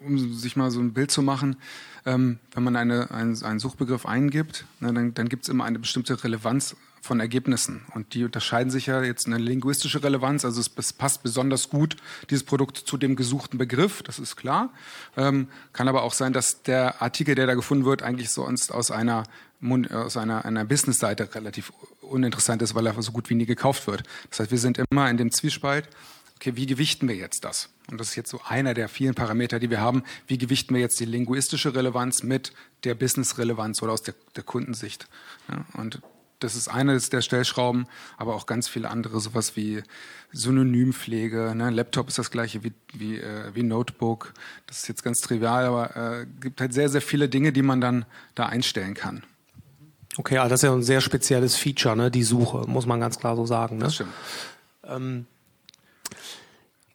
um 0.00 0.34
sich 0.34 0.56
mal 0.56 0.70
so 0.70 0.80
ein 0.80 0.92
Bild 0.92 1.10
zu 1.10 1.22
machen, 1.22 1.56
ähm, 2.06 2.38
wenn 2.52 2.62
man 2.62 2.76
eine, 2.76 3.10
einen, 3.10 3.42
einen 3.42 3.58
Suchbegriff 3.58 4.06
eingibt, 4.06 4.64
ne, 4.80 4.92
dann, 4.92 5.14
dann 5.14 5.28
gibt 5.28 5.44
es 5.44 5.48
immer 5.48 5.64
eine 5.64 5.78
bestimmte 5.78 6.22
Relevanz 6.22 6.76
von 7.00 7.20
Ergebnissen. 7.20 7.82
Und 7.94 8.14
die 8.14 8.24
unterscheiden 8.24 8.70
sich 8.70 8.86
ja 8.86 9.02
jetzt 9.02 9.26
eine 9.26 9.38
linguistische 9.38 10.02
Relevanz, 10.02 10.44
also 10.44 10.60
es, 10.60 10.70
es 10.76 10.92
passt 10.92 11.22
besonders 11.22 11.68
gut, 11.68 11.96
dieses 12.30 12.44
Produkt 12.44 12.76
zu 12.76 12.96
dem 12.96 13.16
gesuchten 13.16 13.58
Begriff, 13.58 14.02
das 14.02 14.18
ist 14.18 14.36
klar. 14.36 14.70
Ähm, 15.16 15.48
kann 15.72 15.88
aber 15.88 16.02
auch 16.02 16.12
sein, 16.12 16.32
dass 16.32 16.62
der 16.62 17.00
Artikel, 17.02 17.34
der 17.34 17.46
da 17.46 17.54
gefunden 17.54 17.84
wird, 17.84 18.02
eigentlich 18.02 18.30
sonst 18.30 18.72
aus 18.72 18.90
einer, 18.90 19.24
aus 19.92 20.16
einer, 20.16 20.44
einer 20.44 20.64
Business-Seite 20.64 21.34
relativ 21.34 21.72
uninteressant 22.00 22.62
ist, 22.62 22.74
weil 22.74 22.86
er 22.86 23.00
so 23.02 23.12
gut 23.12 23.28
wie 23.30 23.34
nie 23.34 23.46
gekauft 23.46 23.86
wird. 23.86 24.02
Das 24.30 24.40
heißt, 24.40 24.50
wir 24.50 24.58
sind 24.58 24.78
immer 24.90 25.10
in 25.10 25.16
dem 25.16 25.30
Zwiespalt, 25.30 25.88
okay, 26.38 26.56
wie 26.56 26.66
gewichten 26.66 27.08
wir 27.08 27.16
jetzt 27.16 27.44
das? 27.44 27.68
Und 27.90 28.00
das 28.00 28.10
ist 28.10 28.16
jetzt 28.16 28.30
so 28.30 28.40
einer 28.46 28.74
der 28.74 28.88
vielen 28.88 29.14
Parameter, 29.14 29.58
die 29.58 29.70
wir 29.70 29.80
haben. 29.80 30.04
Wie 30.26 30.38
gewichten 30.38 30.74
wir 30.74 30.80
jetzt 30.80 31.00
die 31.00 31.04
linguistische 31.04 31.74
Relevanz 31.74 32.22
mit 32.22 32.52
der 32.84 32.94
Business-Relevanz 32.94 33.82
oder 33.82 33.92
aus 33.92 34.02
der, 34.02 34.14
der 34.36 34.44
Kundensicht? 34.44 35.08
Ja, 35.48 35.64
und 35.74 36.00
das 36.38 36.54
ist 36.54 36.68
eines 36.68 37.10
der 37.10 37.22
Stellschrauben, 37.22 37.86
aber 38.16 38.36
auch 38.36 38.46
ganz 38.46 38.68
viele 38.68 38.90
andere, 38.90 39.20
sowas 39.20 39.56
wie 39.56 39.82
Synonympflege. 40.32 41.54
Ne? 41.56 41.70
Laptop 41.70 42.08
ist 42.08 42.18
das 42.18 42.30
gleiche 42.30 42.62
wie, 42.62 42.72
wie, 42.92 43.18
äh, 43.18 43.52
wie 43.54 43.64
Notebook. 43.64 44.32
Das 44.68 44.78
ist 44.78 44.88
jetzt 44.88 45.02
ganz 45.02 45.20
trivial, 45.20 45.64
aber 45.64 45.96
es 45.96 46.22
äh, 46.22 46.26
gibt 46.40 46.60
halt 46.60 46.72
sehr, 46.72 46.88
sehr 46.88 47.02
viele 47.02 47.28
Dinge, 47.28 47.52
die 47.52 47.62
man 47.62 47.80
dann 47.80 48.04
da 48.36 48.46
einstellen 48.46 48.94
kann. 48.94 49.24
Okay, 50.16 50.38
also 50.38 50.50
das 50.50 50.60
ist 50.60 50.68
ja 50.68 50.72
ein 50.72 50.82
sehr 50.82 51.00
spezielles 51.00 51.56
Feature, 51.56 51.96
ne? 51.96 52.10
die 52.10 52.22
Suche, 52.22 52.68
muss 52.68 52.86
man 52.86 53.00
ganz 53.00 53.18
klar 53.18 53.34
so 53.34 53.46
sagen. 53.46 53.78
Ne? 53.78 53.84
Das 53.84 53.94
stimmt. 53.96 54.12
Ähm 54.84 55.26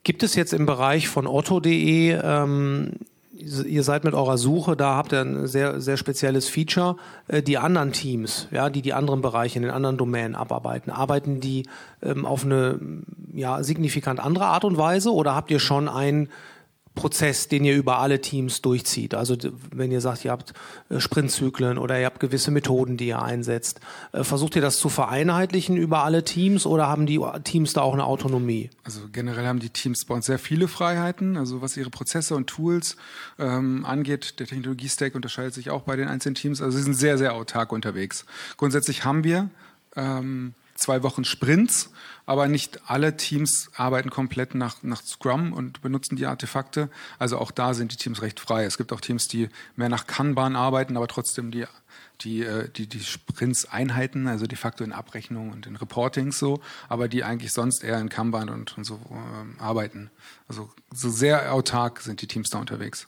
Gibt 0.04 0.24
es 0.24 0.36
jetzt 0.36 0.54
im 0.54 0.66
Bereich 0.66 1.08
von 1.08 1.28
otto.de, 1.28 2.20
ähm, 2.22 2.92
ihr 3.38 3.84
seid 3.84 4.04
mit 4.04 4.14
eurer 4.14 4.38
Suche, 4.38 4.76
da 4.76 4.96
habt 4.96 5.14
ihr 5.14 5.22
ein 5.22 5.48
sehr, 5.48 5.80
sehr 5.80 5.98
spezielles 5.98 6.50
Feature, 6.50 6.98
äh, 7.28 7.42
die 7.42 7.58
anderen 7.58 7.94
Teams, 7.94 8.48
ja, 8.52 8.70
die 8.70 8.82
die 8.82 8.94
anderen 8.94 9.22
Bereiche 9.22 9.60
in 9.60 9.64
den 9.64 9.72
anderen 9.72 9.98
Domänen 9.98 10.36
abarbeiten, 10.36 10.92
arbeiten 10.92 11.40
die 11.40 11.68
ähm, 12.02 12.26
auf 12.26 12.44
eine 12.44 12.80
ja, 13.34 13.64
signifikant 13.64 14.20
andere 14.20 14.46
Art 14.46 14.66
und 14.66 14.78
Weise 14.78 15.12
oder 15.14 15.36
habt 15.36 15.52
ihr 15.52 15.60
schon 15.60 15.88
ein 15.88 16.30
Prozess, 16.96 17.48
den 17.48 17.66
ihr 17.66 17.76
über 17.76 18.00
alle 18.00 18.22
Teams 18.22 18.62
durchzieht. 18.62 19.16
Also 19.16 19.36
wenn 19.72 19.92
ihr 19.92 20.02
sagt, 20.02 20.26
ihr 20.26 20.32
habt 20.32 20.54
äh, 20.90 21.00
Sprintzyklen 21.00 21.78
oder 21.78 22.00
ihr 22.00 22.06
habt 22.06 22.20
gewisse 22.20 22.52
Methoden, 22.52 22.98
die 22.98 23.08
ihr 23.08 23.22
einsetzt, 23.22 23.80
äh, 24.12 24.24
versucht 24.24 24.56
ihr 24.56 24.62
das 24.62 24.78
zu 24.78 24.90
vereinheitlichen 24.90 25.76
über 25.76 26.04
alle 26.04 26.24
Teams 26.24 26.66
oder 26.66 26.88
haben 26.88 27.06
die 27.06 27.20
Teams 27.44 27.74
da 27.74 27.82
auch 27.82 27.94
eine 27.94 28.06
Autonomie? 28.06 28.70
Also 28.84 29.02
generell 29.12 29.48
haben 29.48 29.60
die 29.60 29.72
Teams 29.72 30.06
bei 30.06 30.14
uns 30.14 30.28
sehr 30.28 30.40
viele 30.40 30.68
Freiheiten, 30.68 31.36
also 31.36 31.62
was 31.62 31.78
ihre 31.78 31.90
Prozesse 31.90 32.36
und 32.36 32.48
Tools 32.48 32.96
ähm, 33.40 33.86
angeht. 33.86 34.40
Der 34.40 34.46
Technologie-Stack 34.46 35.16
unterscheidet 35.16 35.56
sich 35.56 35.72
auch 35.72 35.82
bei 35.82 35.96
den 35.96 36.08
einzelnen 36.08 36.36
Teams. 36.36 36.62
Also 36.62 36.78
sie 36.78 36.84
sind 36.84 36.94
sehr, 36.94 37.18
sehr 37.18 37.34
autark 37.34 37.72
unterwegs. 37.72 38.26
Grundsätzlich 38.58 39.04
haben 39.04 39.24
wir 39.24 39.50
ähm, 39.96 40.54
zwei 40.76 41.04
Wochen 41.04 41.26
Sprints 41.26 41.92
aber 42.26 42.48
nicht 42.48 42.90
alle 42.90 43.18
Teams 43.18 43.70
arbeiten 43.76 44.10
komplett 44.10 44.56
nach, 44.56 44.82
nach 44.82 45.02
Scrum 45.04 45.54
und 45.54 45.82
benutzen 45.82 46.16
die 46.16 46.26
Artefakte. 46.26 46.90
Also 47.20 47.38
auch 47.38 47.52
da 47.52 47.74
sind 47.74 47.92
die 47.92 47.98
Teams 47.98 48.22
recht 48.22 48.40
frei. 48.40 48.64
Es 48.64 48.78
gibt 48.78 48.94
auch 48.94 49.02
Teams, 49.02 49.28
die 49.28 49.50
mehr 49.76 49.90
nach 49.90 50.08
Kanban 50.08 50.56
arbeiten, 50.56 50.96
aber 50.96 51.08
trotzdem 51.08 51.52
die 51.52 51.66
die, 52.22 52.44
äh, 52.44 52.70
die, 52.70 52.88
die 52.88 53.04
Sprints 53.04 53.66
einhalten, 53.66 54.28
also 54.28 54.46
de 54.46 54.58
facto 54.58 54.84
in 54.84 54.94
Abrechnung 54.94 55.52
und 55.52 55.66
in 55.66 55.76
Reportings 55.76 56.40
so, 56.40 56.62
aber 56.88 57.10
die 57.10 57.24
eigentlich 57.24 57.52
sonst 57.52 57.84
eher 57.84 58.00
in 58.00 58.08
Kanban 58.08 58.50
und, 58.50 58.78
und 58.78 58.86
so 58.86 58.96
äh, 58.96 59.62
arbeiten. 59.62 60.10
Also 60.48 60.72
so 60.94 61.10
sehr 61.10 61.54
autark 61.54 62.00
sind 62.00 62.22
die 62.22 62.28
Teams 62.28 62.50
da 62.50 62.60
unterwegs. 62.60 63.08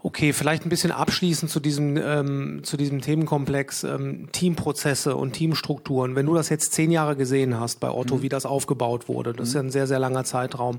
Okay, 0.00 0.32
vielleicht 0.32 0.64
ein 0.64 0.68
bisschen 0.68 0.92
abschließend 0.92 1.50
zu 1.50 1.58
diesem, 1.58 1.96
ähm, 1.96 2.60
zu 2.62 2.76
diesem 2.76 3.00
Themenkomplex 3.00 3.82
ähm, 3.82 4.28
Teamprozesse 4.30 5.16
und 5.16 5.32
Teamstrukturen. 5.32 6.14
Wenn 6.14 6.26
du 6.26 6.34
das 6.34 6.50
jetzt 6.50 6.72
zehn 6.72 6.92
Jahre 6.92 7.16
gesehen 7.16 7.58
hast 7.58 7.80
bei 7.80 7.90
Otto, 7.90 8.16
mhm. 8.16 8.22
wie 8.22 8.28
das 8.28 8.46
aufgebaut 8.46 9.08
wurde, 9.08 9.32
das 9.32 9.38
mhm. 9.38 9.42
ist 9.42 9.54
ja 9.54 9.60
ein 9.60 9.70
sehr, 9.70 9.86
sehr 9.88 9.98
langer 9.98 10.22
Zeitraum. 10.22 10.78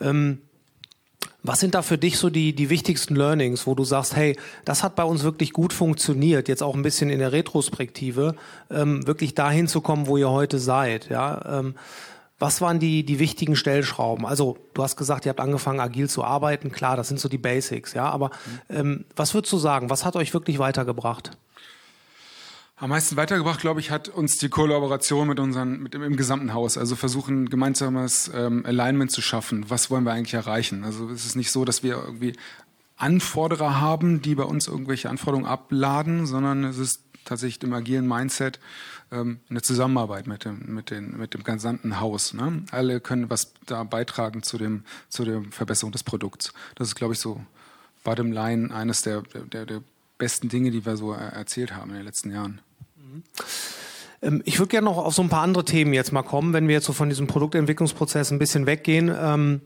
Ähm, 0.00 0.38
was 1.44 1.60
sind 1.60 1.76
da 1.76 1.82
für 1.82 1.98
dich 1.98 2.18
so 2.18 2.30
die, 2.30 2.52
die 2.52 2.68
wichtigsten 2.68 3.14
Learnings, 3.14 3.66
wo 3.68 3.76
du 3.76 3.84
sagst, 3.84 4.16
hey, 4.16 4.36
das 4.64 4.82
hat 4.82 4.96
bei 4.96 5.04
uns 5.04 5.22
wirklich 5.22 5.52
gut 5.52 5.72
funktioniert, 5.72 6.48
jetzt 6.48 6.62
auch 6.64 6.74
ein 6.74 6.82
bisschen 6.82 7.10
in 7.10 7.20
der 7.20 7.30
Retrospektive, 7.30 8.34
ähm, 8.70 9.06
wirklich 9.06 9.34
dahin 9.34 9.68
zu 9.68 9.80
kommen, 9.80 10.08
wo 10.08 10.16
ihr 10.16 10.30
heute 10.30 10.58
seid, 10.58 11.08
ja? 11.10 11.60
Was 12.38 12.60
waren 12.60 12.78
die, 12.78 13.04
die 13.04 13.18
wichtigen 13.18 13.56
Stellschrauben? 13.56 14.24
Also, 14.24 14.58
du 14.74 14.82
hast 14.82 14.96
gesagt, 14.96 15.26
ihr 15.26 15.30
habt 15.30 15.40
angefangen, 15.40 15.80
agil 15.80 16.08
zu 16.08 16.22
arbeiten. 16.22 16.70
Klar, 16.70 16.96
das 16.96 17.08
sind 17.08 17.18
so 17.18 17.28
die 17.28 17.38
Basics, 17.38 17.94
ja. 17.94 18.08
Aber 18.08 18.30
ähm, 18.70 19.04
was 19.16 19.34
würdest 19.34 19.52
du 19.52 19.58
sagen? 19.58 19.90
Was 19.90 20.04
hat 20.04 20.14
euch 20.14 20.32
wirklich 20.34 20.58
weitergebracht? 20.58 21.32
Am 22.80 22.90
meisten 22.90 23.16
weitergebracht, 23.16 23.60
glaube 23.60 23.80
ich, 23.80 23.90
hat 23.90 24.08
uns 24.08 24.38
die 24.38 24.48
Kollaboration 24.48 25.26
mit 25.26 25.40
unseren, 25.40 25.82
mit 25.82 25.94
dem, 25.94 26.02
im 26.04 26.16
gesamten 26.16 26.54
Haus. 26.54 26.78
Also 26.78 26.94
versuchen, 26.94 27.50
gemeinsames 27.50 28.30
ähm, 28.32 28.64
Alignment 28.64 29.10
zu 29.10 29.20
schaffen. 29.20 29.68
Was 29.68 29.90
wollen 29.90 30.04
wir 30.04 30.12
eigentlich 30.12 30.34
erreichen? 30.34 30.84
Also 30.84 31.10
es 31.10 31.26
ist 31.26 31.34
nicht 31.34 31.50
so, 31.50 31.64
dass 31.64 31.82
wir 31.82 31.96
irgendwie 31.96 32.34
Anforderer 32.96 33.80
haben, 33.80 34.22
die 34.22 34.36
bei 34.36 34.44
uns 34.44 34.68
irgendwelche 34.68 35.10
Anforderungen 35.10 35.48
abladen, 35.48 36.26
sondern 36.26 36.62
es 36.62 36.78
ist 36.78 37.02
tatsächlich 37.28 37.62
im 37.62 37.72
agilen 37.72 38.06
Mindset 38.06 38.58
ähm, 39.12 39.40
eine 39.48 39.62
Zusammenarbeit 39.62 40.26
mit 40.26 40.44
dem, 40.44 40.74
mit, 40.74 40.90
den, 40.90 41.16
mit 41.16 41.34
dem 41.34 41.44
gesamten 41.44 42.00
Haus. 42.00 42.34
Ne? 42.34 42.64
Alle 42.70 43.00
können 43.00 43.30
was 43.30 43.52
da 43.66 43.84
beitragen 43.84 44.42
zu, 44.42 44.58
dem, 44.58 44.84
zu 45.08 45.24
der 45.24 45.42
Verbesserung 45.50 45.92
des 45.92 46.02
Produkts. 46.02 46.52
Das 46.74 46.88
ist, 46.88 46.94
glaube 46.94 47.14
ich, 47.14 47.20
so 47.20 47.40
bottom 48.04 48.32
line 48.32 48.74
eines 48.74 49.02
der, 49.02 49.22
der, 49.22 49.66
der 49.66 49.82
besten 50.18 50.48
Dinge, 50.48 50.70
die 50.70 50.84
wir 50.84 50.96
so 50.96 51.12
erzählt 51.12 51.74
haben 51.74 51.90
in 51.90 51.96
den 51.96 52.04
letzten 52.04 52.30
Jahren. 52.30 52.60
Mhm. 52.96 54.42
Ich 54.44 54.58
würde 54.58 54.70
gerne 54.70 54.86
noch 54.86 54.98
auf 54.98 55.14
so 55.14 55.22
ein 55.22 55.28
paar 55.28 55.42
andere 55.42 55.64
Themen 55.64 55.92
jetzt 55.92 56.12
mal 56.12 56.22
kommen, 56.22 56.52
wenn 56.52 56.66
wir 56.66 56.74
jetzt 56.74 56.86
so 56.86 56.92
von 56.92 57.08
diesem 57.08 57.28
Produktentwicklungsprozess 57.28 58.32
ein 58.32 58.40
bisschen 58.40 58.66
weggehen. 58.66 59.60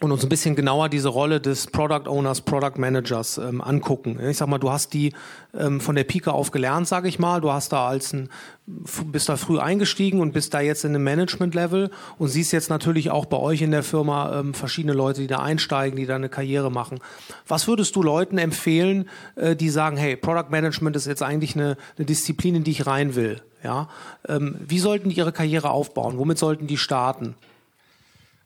Und 0.00 0.10
uns 0.10 0.24
ein 0.24 0.28
bisschen 0.28 0.56
genauer 0.56 0.88
diese 0.88 1.08
Rolle 1.08 1.40
des 1.40 1.68
Product 1.68 2.08
Owners, 2.08 2.40
Product 2.40 2.76
Managers 2.76 3.38
ähm, 3.38 3.60
angucken. 3.60 4.18
Ich 4.28 4.38
sag 4.38 4.48
mal, 4.48 4.58
du 4.58 4.70
hast 4.70 4.92
die 4.92 5.12
ähm, 5.56 5.80
von 5.80 5.94
der 5.94 6.02
Pike 6.02 6.32
auf 6.32 6.50
gelernt, 6.50 6.88
sage 6.88 7.08
ich 7.08 7.20
mal. 7.20 7.40
Du 7.40 7.52
hast 7.52 7.72
da 7.72 7.86
als 7.86 8.12
ein, 8.12 8.28
bist 8.66 9.28
da 9.28 9.36
früh 9.36 9.60
eingestiegen 9.60 10.20
und 10.20 10.32
bist 10.32 10.52
da 10.54 10.60
jetzt 10.60 10.84
in 10.84 10.90
einem 10.90 11.04
Management-Level 11.04 11.90
und 12.18 12.28
siehst 12.28 12.52
jetzt 12.52 12.68
natürlich 12.68 13.12
auch 13.12 13.26
bei 13.26 13.36
euch 13.36 13.62
in 13.62 13.70
der 13.70 13.84
Firma 13.84 14.40
ähm, 14.40 14.54
verschiedene 14.54 14.92
Leute, 14.92 15.20
die 15.20 15.28
da 15.28 15.38
einsteigen, 15.38 15.96
die 15.96 16.06
da 16.06 16.16
eine 16.16 16.28
Karriere 16.28 16.72
machen. 16.72 16.98
Was 17.46 17.68
würdest 17.68 17.94
du 17.94 18.02
Leuten 18.02 18.38
empfehlen, 18.38 19.08
äh, 19.36 19.54
die 19.54 19.70
sagen, 19.70 19.96
hey, 19.96 20.16
Product 20.16 20.50
Management 20.50 20.96
ist 20.96 21.06
jetzt 21.06 21.22
eigentlich 21.22 21.54
eine, 21.54 21.76
eine 21.96 22.06
Disziplin, 22.06 22.56
in 22.56 22.64
die 22.64 22.72
ich 22.72 22.86
rein 22.86 23.14
will? 23.14 23.40
Ja, 23.62 23.88
ähm, 24.28 24.56
wie 24.66 24.80
sollten 24.80 25.08
die 25.08 25.16
ihre 25.16 25.32
Karriere 25.32 25.70
aufbauen? 25.70 26.18
Womit 26.18 26.38
sollten 26.38 26.66
die 26.66 26.76
starten? 26.76 27.36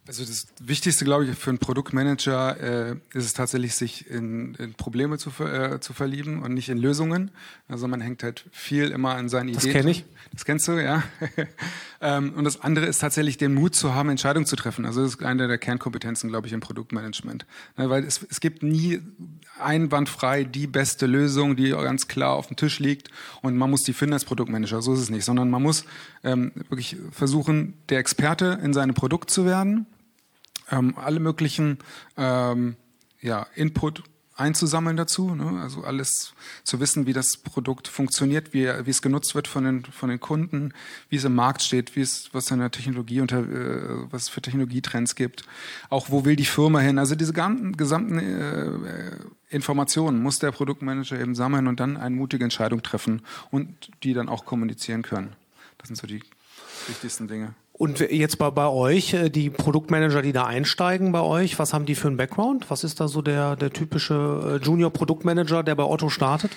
Also 0.08 0.24
das 0.24 0.46
Wichtigste, 0.62 1.04
glaube 1.04 1.26
ich, 1.26 1.36
für 1.36 1.50
einen 1.50 1.58
Produktmanager 1.58 2.60
äh, 2.60 2.92
ist 3.12 3.26
es 3.26 3.34
tatsächlich, 3.34 3.74
sich 3.74 4.08
in, 4.08 4.54
in 4.54 4.72
Probleme 4.72 5.18
zu, 5.18 5.28
äh, 5.44 5.80
zu 5.80 5.92
verlieben 5.92 6.42
und 6.42 6.54
nicht 6.54 6.70
in 6.70 6.78
Lösungen. 6.78 7.30
Also 7.68 7.88
man 7.88 8.00
hängt 8.00 8.22
halt 8.22 8.46
viel 8.50 8.90
immer 8.90 9.18
in 9.18 9.28
seinen 9.28 9.50
Ideen. 9.50 9.62
Das 9.62 9.70
kenne 9.70 9.90
ich. 9.90 10.06
Das 10.32 10.46
kennst 10.46 10.66
du, 10.66 10.82
ja. 10.82 11.02
ähm, 12.00 12.32
und 12.34 12.44
das 12.44 12.58
andere 12.62 12.86
ist 12.86 13.00
tatsächlich 13.00 13.36
den 13.36 13.52
Mut 13.52 13.74
zu 13.74 13.94
haben, 13.94 14.08
Entscheidungen 14.08 14.46
zu 14.46 14.56
treffen. 14.56 14.86
Also 14.86 15.02
das 15.02 15.12
ist 15.12 15.22
eine 15.22 15.46
der 15.46 15.58
Kernkompetenzen, 15.58 16.30
glaube 16.30 16.46
ich, 16.46 16.54
im 16.54 16.60
Produktmanagement. 16.60 17.44
Ja, 17.76 17.90
weil 17.90 18.04
es, 18.04 18.26
es 18.30 18.40
gibt 18.40 18.62
nie 18.62 19.02
einwandfrei 19.60 20.44
die 20.44 20.66
beste 20.66 21.04
Lösung, 21.04 21.54
die 21.54 21.68
ganz 21.68 22.08
klar 22.08 22.32
auf 22.32 22.46
dem 22.46 22.56
Tisch 22.56 22.78
liegt 22.78 23.10
und 23.42 23.58
man 23.58 23.68
muss 23.68 23.82
die 23.82 23.92
finden 23.92 24.14
als 24.14 24.24
Produktmanager. 24.24 24.80
So 24.80 24.94
ist 24.94 25.00
es 25.00 25.10
nicht, 25.10 25.26
sondern 25.26 25.50
man 25.50 25.62
muss 25.62 25.84
ähm, 26.24 26.52
wirklich 26.70 26.96
versuchen, 27.10 27.74
der 27.90 27.98
Experte 27.98 28.58
in 28.62 28.72
seinem 28.72 28.94
Produkt 28.94 29.30
zu 29.30 29.44
werden 29.44 29.84
ähm, 30.70 30.94
alle 30.96 31.20
möglichen 31.20 31.78
ähm, 32.16 32.76
ja, 33.20 33.46
Input 33.54 34.02
einzusammeln 34.38 34.96
dazu, 34.96 35.34
ne? 35.34 35.60
also 35.60 35.82
alles 35.82 36.32
zu 36.62 36.78
wissen, 36.78 37.06
wie 37.06 37.12
das 37.12 37.38
Produkt 37.38 37.88
funktioniert, 37.88 38.54
wie, 38.54 38.68
wie 38.84 38.90
es 38.90 39.02
genutzt 39.02 39.34
wird 39.34 39.48
von 39.48 39.64
den, 39.64 39.84
von 39.84 40.08
den 40.08 40.20
Kunden, 40.20 40.72
wie 41.08 41.16
es 41.16 41.24
im 41.24 41.34
Markt 41.34 41.60
steht, 41.60 41.96
wie 41.96 42.02
es, 42.02 42.30
was 42.32 42.50
in 42.52 42.60
der 42.60 42.70
Technologie 42.70 43.20
unter, 43.20 43.40
äh, 43.40 44.12
was 44.12 44.28
für 44.28 44.40
Technologietrends 44.40 45.16
gibt, 45.16 45.44
auch 45.90 46.10
wo 46.10 46.24
will 46.24 46.36
die 46.36 46.44
Firma 46.44 46.78
hin, 46.78 46.98
also 46.98 47.16
diese 47.16 47.32
ganzen, 47.32 47.76
gesamten 47.76 48.18
äh, 48.18 49.10
Informationen 49.50 50.22
muss 50.22 50.38
der 50.38 50.52
Produktmanager 50.52 51.18
eben 51.18 51.34
sammeln 51.34 51.66
und 51.66 51.80
dann 51.80 51.96
eine 51.96 52.14
mutige 52.14 52.44
Entscheidung 52.44 52.82
treffen 52.82 53.22
und 53.50 53.90
die 54.04 54.14
dann 54.14 54.28
auch 54.28 54.44
kommunizieren 54.44 55.02
können. 55.02 55.34
Das 55.78 55.88
sind 55.88 55.96
so 55.96 56.06
die 56.06 56.22
wichtigsten 56.86 57.26
Dinge. 57.26 57.54
Und 57.78 58.00
jetzt 58.00 58.36
bei, 58.38 58.50
bei 58.50 58.66
euch, 58.66 59.14
äh, 59.14 59.30
die 59.30 59.48
Produktmanager, 59.50 60.20
die 60.20 60.32
da 60.32 60.44
einsteigen 60.44 61.12
bei 61.12 61.20
euch, 61.20 61.60
was 61.60 61.72
haben 61.72 61.86
die 61.86 61.94
für 61.94 62.08
einen 62.08 62.16
Background? 62.16 62.68
Was 62.70 62.82
ist 62.82 62.98
da 62.98 63.06
so 63.06 63.22
der, 63.22 63.54
der 63.54 63.72
typische 63.72 64.58
äh, 64.60 64.64
Junior-Produktmanager, 64.64 65.62
der 65.62 65.76
bei 65.76 65.84
Otto 65.84 66.10
startet? 66.10 66.50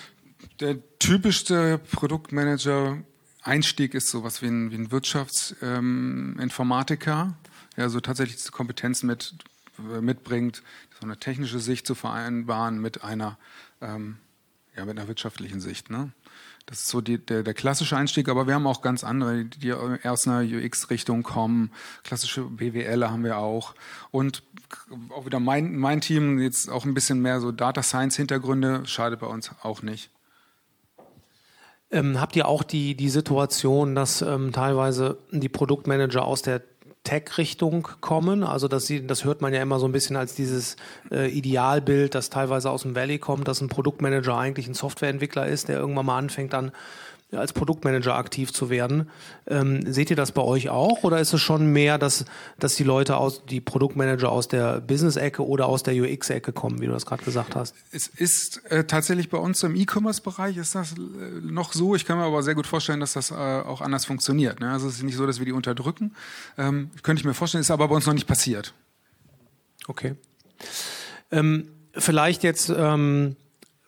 Der 0.58 0.78
typischste 0.98 1.78
Produktmanager 1.92 2.98
Einstieg 3.42 3.94
ist 3.94 4.10
sowas 4.10 4.42
wie 4.42 4.48
ein, 4.48 4.72
wie 4.72 4.76
ein 4.76 4.90
Wirtschaftsinformatiker, 4.90 7.22
ähm, 7.22 7.34
der 7.76 7.88
so 7.88 8.00
tatsächlich 8.00 8.38
diese 8.38 8.50
Kompetenz 8.50 9.04
mit, 9.04 9.36
äh, 9.78 10.00
mitbringt, 10.00 10.64
so 11.00 11.06
eine 11.06 11.18
technische 11.18 11.60
Sicht 11.60 11.86
zu 11.86 11.94
vereinbaren 11.94 12.80
mit 12.80 13.04
einer, 13.04 13.38
ähm, 13.80 14.16
ja, 14.76 14.84
mit 14.84 14.98
einer 14.98 15.08
wirtschaftlichen 15.08 15.60
Sicht. 15.60 15.90
Ne? 15.90 16.10
Das 16.66 16.80
ist 16.80 16.88
so 16.88 17.00
die, 17.00 17.18
der, 17.18 17.42
der, 17.42 17.54
klassische 17.54 17.96
Einstieg, 17.96 18.28
aber 18.28 18.46
wir 18.46 18.54
haben 18.54 18.66
auch 18.66 18.82
ganz 18.82 19.04
andere, 19.04 19.44
die 19.44 19.72
aus 19.72 20.26
einer 20.26 20.42
UX-Richtung 20.42 21.22
kommen. 21.22 21.72
Klassische 22.04 22.42
BWLer 22.42 23.10
haben 23.10 23.24
wir 23.24 23.38
auch. 23.38 23.74
Und 24.10 24.42
auch 25.10 25.26
wieder 25.26 25.40
mein, 25.40 25.76
mein 25.76 26.00
Team, 26.00 26.38
jetzt 26.38 26.70
auch 26.70 26.84
ein 26.84 26.94
bisschen 26.94 27.20
mehr 27.20 27.40
so 27.40 27.52
Data 27.52 27.82
Science-Hintergründe, 27.82 28.86
schadet 28.86 29.20
bei 29.20 29.26
uns 29.26 29.50
auch 29.62 29.82
nicht. 29.82 30.10
Ähm, 31.90 32.18
habt 32.20 32.36
ihr 32.36 32.48
auch 32.48 32.62
die, 32.62 32.94
die 32.94 33.10
Situation, 33.10 33.94
dass 33.94 34.22
ähm, 34.22 34.52
teilweise 34.52 35.18
die 35.30 35.50
Produktmanager 35.50 36.24
aus 36.24 36.40
der 36.40 36.62
Tech-Richtung 37.04 37.88
kommen. 38.00 38.44
Also 38.44 38.68
das, 38.68 38.92
das 39.06 39.24
hört 39.24 39.40
man 39.40 39.52
ja 39.52 39.60
immer 39.60 39.78
so 39.80 39.86
ein 39.86 39.92
bisschen 39.92 40.16
als 40.16 40.34
dieses 40.34 40.76
äh, 41.10 41.28
Idealbild, 41.28 42.14
das 42.14 42.30
teilweise 42.30 42.70
aus 42.70 42.82
dem 42.82 42.94
Valley 42.94 43.18
kommt, 43.18 43.48
dass 43.48 43.60
ein 43.60 43.68
Produktmanager 43.68 44.36
eigentlich 44.36 44.68
ein 44.68 44.74
Softwareentwickler 44.74 45.46
ist, 45.46 45.68
der 45.68 45.78
irgendwann 45.78 46.06
mal 46.06 46.18
anfängt 46.18 46.52
dann 46.52 46.70
als 47.32 47.52
Produktmanager 47.52 48.14
aktiv 48.14 48.52
zu 48.52 48.70
werden. 48.70 49.08
Ähm, 49.46 49.90
seht 49.90 50.10
ihr 50.10 50.16
das 50.16 50.32
bei 50.32 50.42
euch 50.42 50.68
auch 50.68 51.02
oder 51.02 51.20
ist 51.20 51.32
es 51.32 51.40
schon 51.40 51.66
mehr, 51.66 51.98
dass, 51.98 52.24
dass 52.58 52.74
die 52.76 52.84
Leute 52.84 53.16
aus, 53.16 53.44
die 53.46 53.60
Produktmanager 53.60 54.30
aus 54.30 54.48
der 54.48 54.80
Business-Ecke 54.80 55.46
oder 55.46 55.66
aus 55.66 55.82
der 55.82 55.94
UX-Ecke 55.94 56.52
kommen, 56.52 56.80
wie 56.80 56.86
du 56.86 56.92
das 56.92 57.06
gerade 57.06 57.24
gesagt 57.24 57.56
hast? 57.56 57.74
Es 57.90 58.06
ist 58.06 58.64
äh, 58.70 58.84
tatsächlich 58.84 59.30
bei 59.30 59.38
uns 59.38 59.62
im 59.62 59.74
E-Commerce-Bereich 59.74 60.56
ist 60.56 60.74
das 60.74 60.92
äh, 60.92 60.96
noch 61.42 61.72
so. 61.72 61.94
Ich 61.94 62.04
kann 62.04 62.18
mir 62.18 62.24
aber 62.24 62.42
sehr 62.42 62.54
gut 62.54 62.66
vorstellen, 62.66 63.00
dass 63.00 63.14
das 63.14 63.30
äh, 63.30 63.34
auch 63.34 63.80
anders 63.80 64.04
funktioniert. 64.04 64.60
Ne? 64.60 64.70
Also 64.70 64.88
es 64.88 64.96
ist 64.96 65.02
nicht 65.02 65.16
so, 65.16 65.26
dass 65.26 65.38
wir 65.38 65.46
die 65.46 65.52
unterdrücken. 65.52 66.14
Ähm, 66.58 66.90
könnte 67.02 67.20
ich 67.20 67.24
mir 67.24 67.34
vorstellen, 67.34 67.62
ist 67.62 67.70
aber 67.70 67.88
bei 67.88 67.94
uns 67.94 68.06
noch 68.06 68.14
nicht 68.14 68.26
passiert. 68.26 68.74
Okay. 69.88 70.14
Ähm, 71.30 71.68
vielleicht 71.94 72.42
jetzt 72.42 72.70
ähm, 72.74 73.36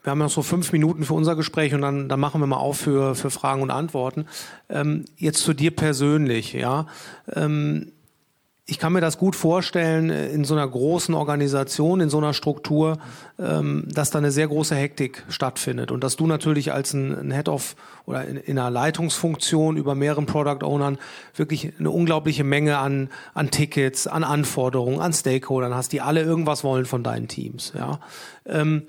wir 0.04 0.10
haben 0.10 0.18
noch 0.18 0.30
so 0.30 0.42
fünf 0.42 0.70
Minuten 0.72 1.04
für 1.04 1.14
unser 1.14 1.34
Gespräch 1.34 1.74
und 1.74 1.80
dann, 1.80 2.08
dann 2.08 2.20
machen 2.20 2.40
wir 2.40 2.46
mal 2.46 2.58
auf 2.58 2.76
für, 2.76 3.14
für 3.14 3.30
Fragen 3.30 3.62
und 3.62 3.70
Antworten. 3.70 4.26
Ähm, 4.68 5.06
jetzt 5.16 5.42
zu 5.42 5.54
dir 5.54 5.74
persönlich, 5.74 6.52
ja. 6.52 6.86
Ähm, 7.34 7.90
ich 8.66 8.78
kann 8.78 8.94
mir 8.94 9.02
das 9.02 9.18
gut 9.18 9.36
vorstellen 9.36 10.08
in 10.08 10.44
so 10.44 10.54
einer 10.54 10.66
großen 10.66 11.14
Organisation, 11.14 12.00
in 12.00 12.08
so 12.08 12.16
einer 12.16 12.32
Struktur, 12.32 12.96
ähm, 13.38 13.84
dass 13.88 14.10
da 14.10 14.18
eine 14.18 14.30
sehr 14.30 14.48
große 14.48 14.74
Hektik 14.74 15.22
stattfindet 15.28 15.90
und 15.90 16.02
dass 16.02 16.16
du 16.16 16.26
natürlich 16.26 16.72
als 16.72 16.94
ein, 16.94 17.14
ein 17.14 17.30
Head-of 17.30 17.76
oder 18.06 18.24
in, 18.24 18.38
in, 18.38 18.58
einer 18.58 18.70
Leitungsfunktion 18.70 19.76
über 19.76 19.94
mehreren 19.94 20.24
Product 20.24 20.64
Ownern 20.64 20.98
wirklich 21.34 21.72
eine 21.78 21.90
unglaubliche 21.90 22.42
Menge 22.42 22.78
an, 22.78 23.10
an 23.34 23.50
Tickets, 23.50 24.06
an 24.06 24.24
Anforderungen, 24.24 25.00
an 25.00 25.12
Stakeholdern 25.12 25.74
hast, 25.74 25.92
die 25.92 26.00
alle 26.00 26.22
irgendwas 26.22 26.64
wollen 26.64 26.86
von 26.86 27.02
deinen 27.02 27.28
Teams. 27.28 27.74
Ja. 27.76 28.00
Ähm, 28.46 28.84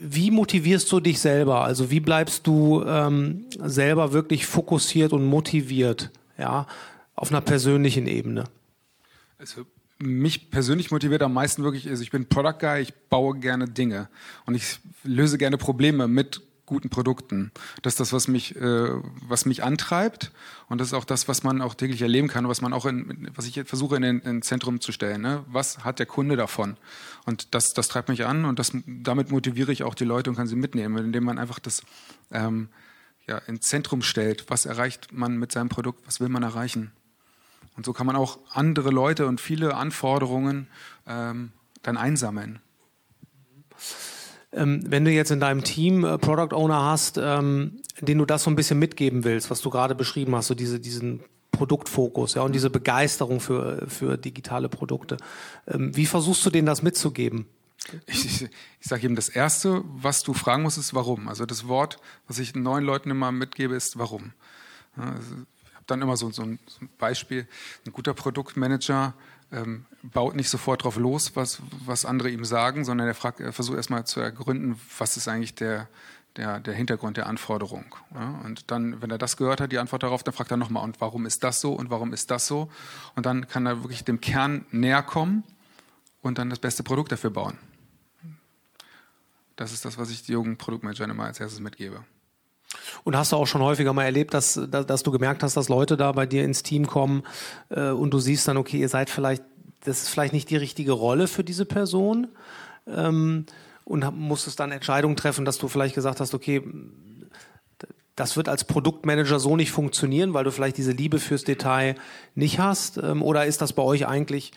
wie 0.00 0.30
motivierst 0.30 0.90
du 0.92 1.00
dich 1.00 1.18
selber? 1.20 1.64
Also 1.64 1.90
wie 1.90 2.00
bleibst 2.00 2.46
du 2.46 2.84
ähm, 2.84 3.46
selber 3.58 4.12
wirklich 4.12 4.46
fokussiert 4.46 5.12
und 5.12 5.24
motiviert, 5.24 6.10
ja, 6.36 6.66
auf 7.14 7.30
einer 7.30 7.40
persönlichen 7.40 8.06
Ebene? 8.06 8.44
Also 9.38 9.66
mich 9.98 10.50
persönlich 10.50 10.90
motiviert 10.90 11.22
am 11.22 11.32
meisten 11.32 11.64
wirklich, 11.64 11.88
also 11.88 12.02
ich 12.02 12.10
bin 12.10 12.26
Product 12.26 12.58
Guy, 12.60 12.82
ich 12.82 12.94
baue 12.94 13.38
gerne 13.38 13.68
Dinge 13.68 14.08
und 14.46 14.54
ich 14.54 14.78
löse 15.02 15.38
gerne 15.38 15.58
Probleme 15.58 16.06
mit 16.06 16.40
guten 16.68 16.90
Produkten. 16.90 17.50
Das 17.82 17.94
ist 17.94 18.00
das, 18.00 18.12
was 18.12 18.28
mich, 18.28 18.54
äh, 18.56 18.90
was 19.26 19.46
mich 19.46 19.64
antreibt 19.64 20.30
und 20.68 20.80
das 20.80 20.88
ist 20.88 20.94
auch 20.94 21.04
das, 21.04 21.26
was 21.26 21.42
man 21.42 21.60
auch 21.60 21.74
täglich 21.74 22.02
erleben 22.02 22.28
kann, 22.28 22.46
was 22.48 22.60
man 22.60 22.72
auch 22.72 22.86
in, 22.86 23.30
was 23.34 23.46
ich 23.46 23.60
versuche 23.64 23.96
in 23.96 24.02
den, 24.02 24.20
in 24.20 24.42
Zentrum 24.42 24.80
zu 24.80 24.92
stellen. 24.92 25.22
Ne? 25.22 25.44
Was 25.48 25.84
hat 25.84 25.98
der 25.98 26.06
Kunde 26.06 26.36
davon? 26.36 26.76
Und 27.24 27.54
das, 27.54 27.72
das 27.74 27.88
treibt 27.88 28.08
mich 28.08 28.24
an 28.24 28.44
und 28.44 28.58
das, 28.58 28.72
damit 28.86 29.30
motiviere 29.30 29.72
ich 29.72 29.82
auch 29.82 29.94
die 29.94 30.04
Leute 30.04 30.30
und 30.30 30.36
kann 30.36 30.46
sie 30.46 30.56
mitnehmen, 30.56 30.98
indem 30.98 31.24
man 31.24 31.38
einfach 31.38 31.58
das 31.58 31.82
ähm, 32.30 32.68
ja, 33.26 33.38
ins 33.38 33.68
Zentrum 33.68 34.02
stellt. 34.02 34.44
Was 34.48 34.66
erreicht 34.66 35.12
man 35.12 35.36
mit 35.36 35.52
seinem 35.52 35.68
Produkt? 35.68 36.06
Was 36.06 36.20
will 36.20 36.28
man 36.28 36.42
erreichen? 36.42 36.92
Und 37.76 37.86
so 37.86 37.92
kann 37.92 38.06
man 38.06 38.16
auch 38.16 38.38
andere 38.52 38.90
Leute 38.90 39.26
und 39.26 39.40
viele 39.40 39.74
Anforderungen 39.74 40.66
ähm, 41.06 41.52
dann 41.82 41.96
einsammeln. 41.96 42.60
Ähm, 44.52 44.82
wenn 44.86 45.04
du 45.04 45.10
jetzt 45.10 45.30
in 45.30 45.40
deinem 45.40 45.62
Team 45.62 46.04
äh, 46.04 46.18
Product 46.18 46.54
Owner 46.54 46.82
hast, 46.82 47.18
ähm, 47.18 47.80
den 48.00 48.18
du 48.18 48.24
das 48.24 48.44
so 48.44 48.50
ein 48.50 48.56
bisschen 48.56 48.78
mitgeben 48.78 49.24
willst, 49.24 49.50
was 49.50 49.60
du 49.60 49.70
gerade 49.70 49.94
beschrieben 49.94 50.34
hast, 50.34 50.46
so 50.46 50.54
diese, 50.54 50.80
diesen 50.80 51.20
Produktfokus 51.50 52.34
ja, 52.34 52.42
und 52.42 52.52
diese 52.52 52.70
Begeisterung 52.70 53.40
für, 53.40 53.86
für 53.88 54.16
digitale 54.16 54.68
Produkte. 54.68 55.16
Ähm, 55.66 55.94
wie 55.96 56.06
versuchst 56.06 56.46
du 56.46 56.50
denen 56.50 56.66
das 56.66 56.82
mitzugeben? 56.82 57.46
Ich, 58.06 58.24
ich, 58.24 58.42
ich 58.42 58.86
sage 58.86 59.04
eben, 59.04 59.16
das 59.16 59.28
Erste, 59.28 59.82
was 59.84 60.22
du 60.22 60.34
fragen 60.34 60.62
musst, 60.62 60.78
ist 60.78 60.94
warum. 60.94 61.28
Also 61.28 61.46
das 61.46 61.68
Wort, 61.68 61.98
was 62.26 62.38
ich 62.38 62.54
neuen 62.54 62.84
Leuten 62.84 63.10
immer 63.10 63.32
mitgebe, 63.32 63.74
ist 63.74 63.98
warum. 63.98 64.32
Ja, 64.96 65.04
also 65.04 65.34
ich 65.64 65.74
habe 65.74 65.84
dann 65.86 66.02
immer 66.02 66.16
so, 66.16 66.30
so, 66.30 66.42
ein, 66.42 66.58
so, 66.66 66.84
ein, 66.84 66.88
Beispiel. 66.98 67.46
Ein 67.86 67.92
guter 67.92 68.14
Produktmanager 68.14 69.14
ähm, 69.52 69.86
baut 70.02 70.36
nicht 70.36 70.50
sofort 70.50 70.84
drauf 70.84 70.96
los, 70.96 71.34
was, 71.34 71.62
was 71.84 72.04
andere 72.04 72.30
ihm 72.30 72.44
sagen, 72.44 72.84
sondern 72.84 73.06
er, 73.06 73.14
fragt, 73.14 73.40
er 73.40 73.52
versucht 73.52 73.76
erstmal 73.76 74.04
zu 74.04 74.20
ergründen, 74.20 74.78
was 74.98 75.16
ist 75.16 75.28
eigentlich 75.28 75.54
der, 75.54 75.88
der, 76.36 76.60
der 76.60 76.74
Hintergrund 76.74 77.16
der 77.16 77.26
Anforderung. 77.26 77.94
Ja? 78.14 78.40
Und 78.44 78.70
dann, 78.70 79.00
wenn 79.02 79.10
er 79.10 79.18
das 79.18 79.36
gehört 79.36 79.60
hat, 79.60 79.72
die 79.72 79.78
Antwort 79.78 80.02
darauf, 80.02 80.22
dann 80.22 80.34
fragt 80.34 80.50
er 80.50 80.56
nochmal, 80.56 80.84
und 80.84 81.00
warum 81.00 81.26
ist 81.26 81.42
das 81.44 81.60
so 81.60 81.72
und 81.72 81.90
warum 81.90 82.12
ist 82.12 82.30
das 82.30 82.46
so? 82.46 82.70
Und 83.16 83.26
dann 83.26 83.48
kann 83.48 83.66
er 83.66 83.82
wirklich 83.82 84.04
dem 84.04 84.20
Kern 84.20 84.66
näher 84.70 85.02
kommen 85.02 85.44
und 86.20 86.38
dann 86.38 86.50
das 86.50 86.58
beste 86.58 86.82
Produkt 86.82 87.12
dafür 87.12 87.30
bauen. 87.30 87.58
Das 89.56 89.72
ist 89.72 89.84
das, 89.84 89.98
was 89.98 90.10
ich 90.10 90.22
die 90.22 90.32
jungen 90.32 90.56
Produktmanagern 90.56 91.10
immer 91.10 91.24
als 91.24 91.40
erstes 91.40 91.60
mitgebe. 91.60 92.04
Und 93.04 93.16
hast 93.16 93.32
du 93.32 93.36
auch 93.36 93.46
schon 93.46 93.62
häufiger 93.62 93.92
mal 93.92 94.04
erlebt, 94.04 94.34
dass, 94.34 94.60
dass, 94.70 94.86
dass, 94.86 95.02
du 95.02 95.10
gemerkt 95.10 95.42
hast, 95.42 95.56
dass 95.56 95.68
Leute 95.68 95.96
da 95.96 96.12
bei 96.12 96.26
dir 96.26 96.44
ins 96.44 96.62
Team 96.62 96.86
kommen 96.86 97.22
äh, 97.70 97.90
und 97.90 98.12
du 98.12 98.18
siehst 98.18 98.46
dann, 98.48 98.56
okay, 98.56 98.78
ihr 98.78 98.88
seid 98.88 99.10
vielleicht, 99.10 99.42
das 99.84 100.02
ist 100.02 100.08
vielleicht 100.08 100.32
nicht 100.32 100.50
die 100.50 100.56
richtige 100.56 100.92
Rolle 100.92 101.28
für 101.28 101.44
diese 101.44 101.64
Person 101.64 102.28
ähm, 102.86 103.46
und 103.84 104.10
musstest 104.18 104.60
dann 104.60 104.72
Entscheidungen 104.72 105.16
treffen, 105.16 105.44
dass 105.44 105.58
du 105.58 105.68
vielleicht 105.68 105.94
gesagt 105.94 106.20
hast, 106.20 106.34
okay, 106.34 106.62
das 108.18 108.36
wird 108.36 108.48
als 108.48 108.64
Produktmanager 108.64 109.38
so 109.38 109.56
nicht 109.56 109.70
funktionieren, 109.70 110.34
weil 110.34 110.44
du 110.44 110.50
vielleicht 110.50 110.76
diese 110.76 110.90
Liebe 110.92 111.20
fürs 111.20 111.44
Detail 111.44 111.94
nicht 112.34 112.58
hast? 112.58 112.98
Ähm, 112.98 113.22
oder 113.22 113.46
ist 113.46 113.60
das 113.62 113.72
bei 113.72 113.82
euch 113.82 114.06
eigentlich 114.06 114.52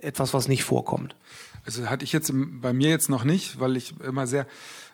etwas, 0.00 0.32
was 0.32 0.48
nicht 0.48 0.64
vorkommt? 0.64 1.14
Also 1.66 1.88
hatte 1.88 2.04
ich 2.04 2.12
jetzt 2.12 2.32
bei 2.34 2.72
mir 2.72 2.88
jetzt 2.88 3.08
noch 3.08 3.24
nicht, 3.24 3.60
weil 3.60 3.76
ich 3.76 4.00
immer 4.00 4.26
sehr 4.26 4.46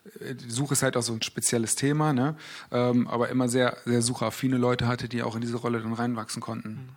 die 0.04 0.50
Suche 0.50 0.74
ist 0.74 0.82
halt 0.82 0.96
auch 0.96 1.02
so 1.02 1.12
ein 1.12 1.22
spezielles 1.22 1.74
Thema, 1.76 2.12
ne? 2.12 2.36
Ähm, 2.70 3.06
aber 3.08 3.28
immer 3.28 3.48
sehr, 3.48 3.76
sehr 3.84 4.02
suchaffine 4.02 4.56
Leute 4.56 4.86
hatte, 4.86 5.08
die 5.08 5.22
auch 5.22 5.34
in 5.34 5.40
diese 5.40 5.56
Rolle 5.56 5.80
dann 5.80 5.92
reinwachsen 5.92 6.40
konnten. 6.40 6.88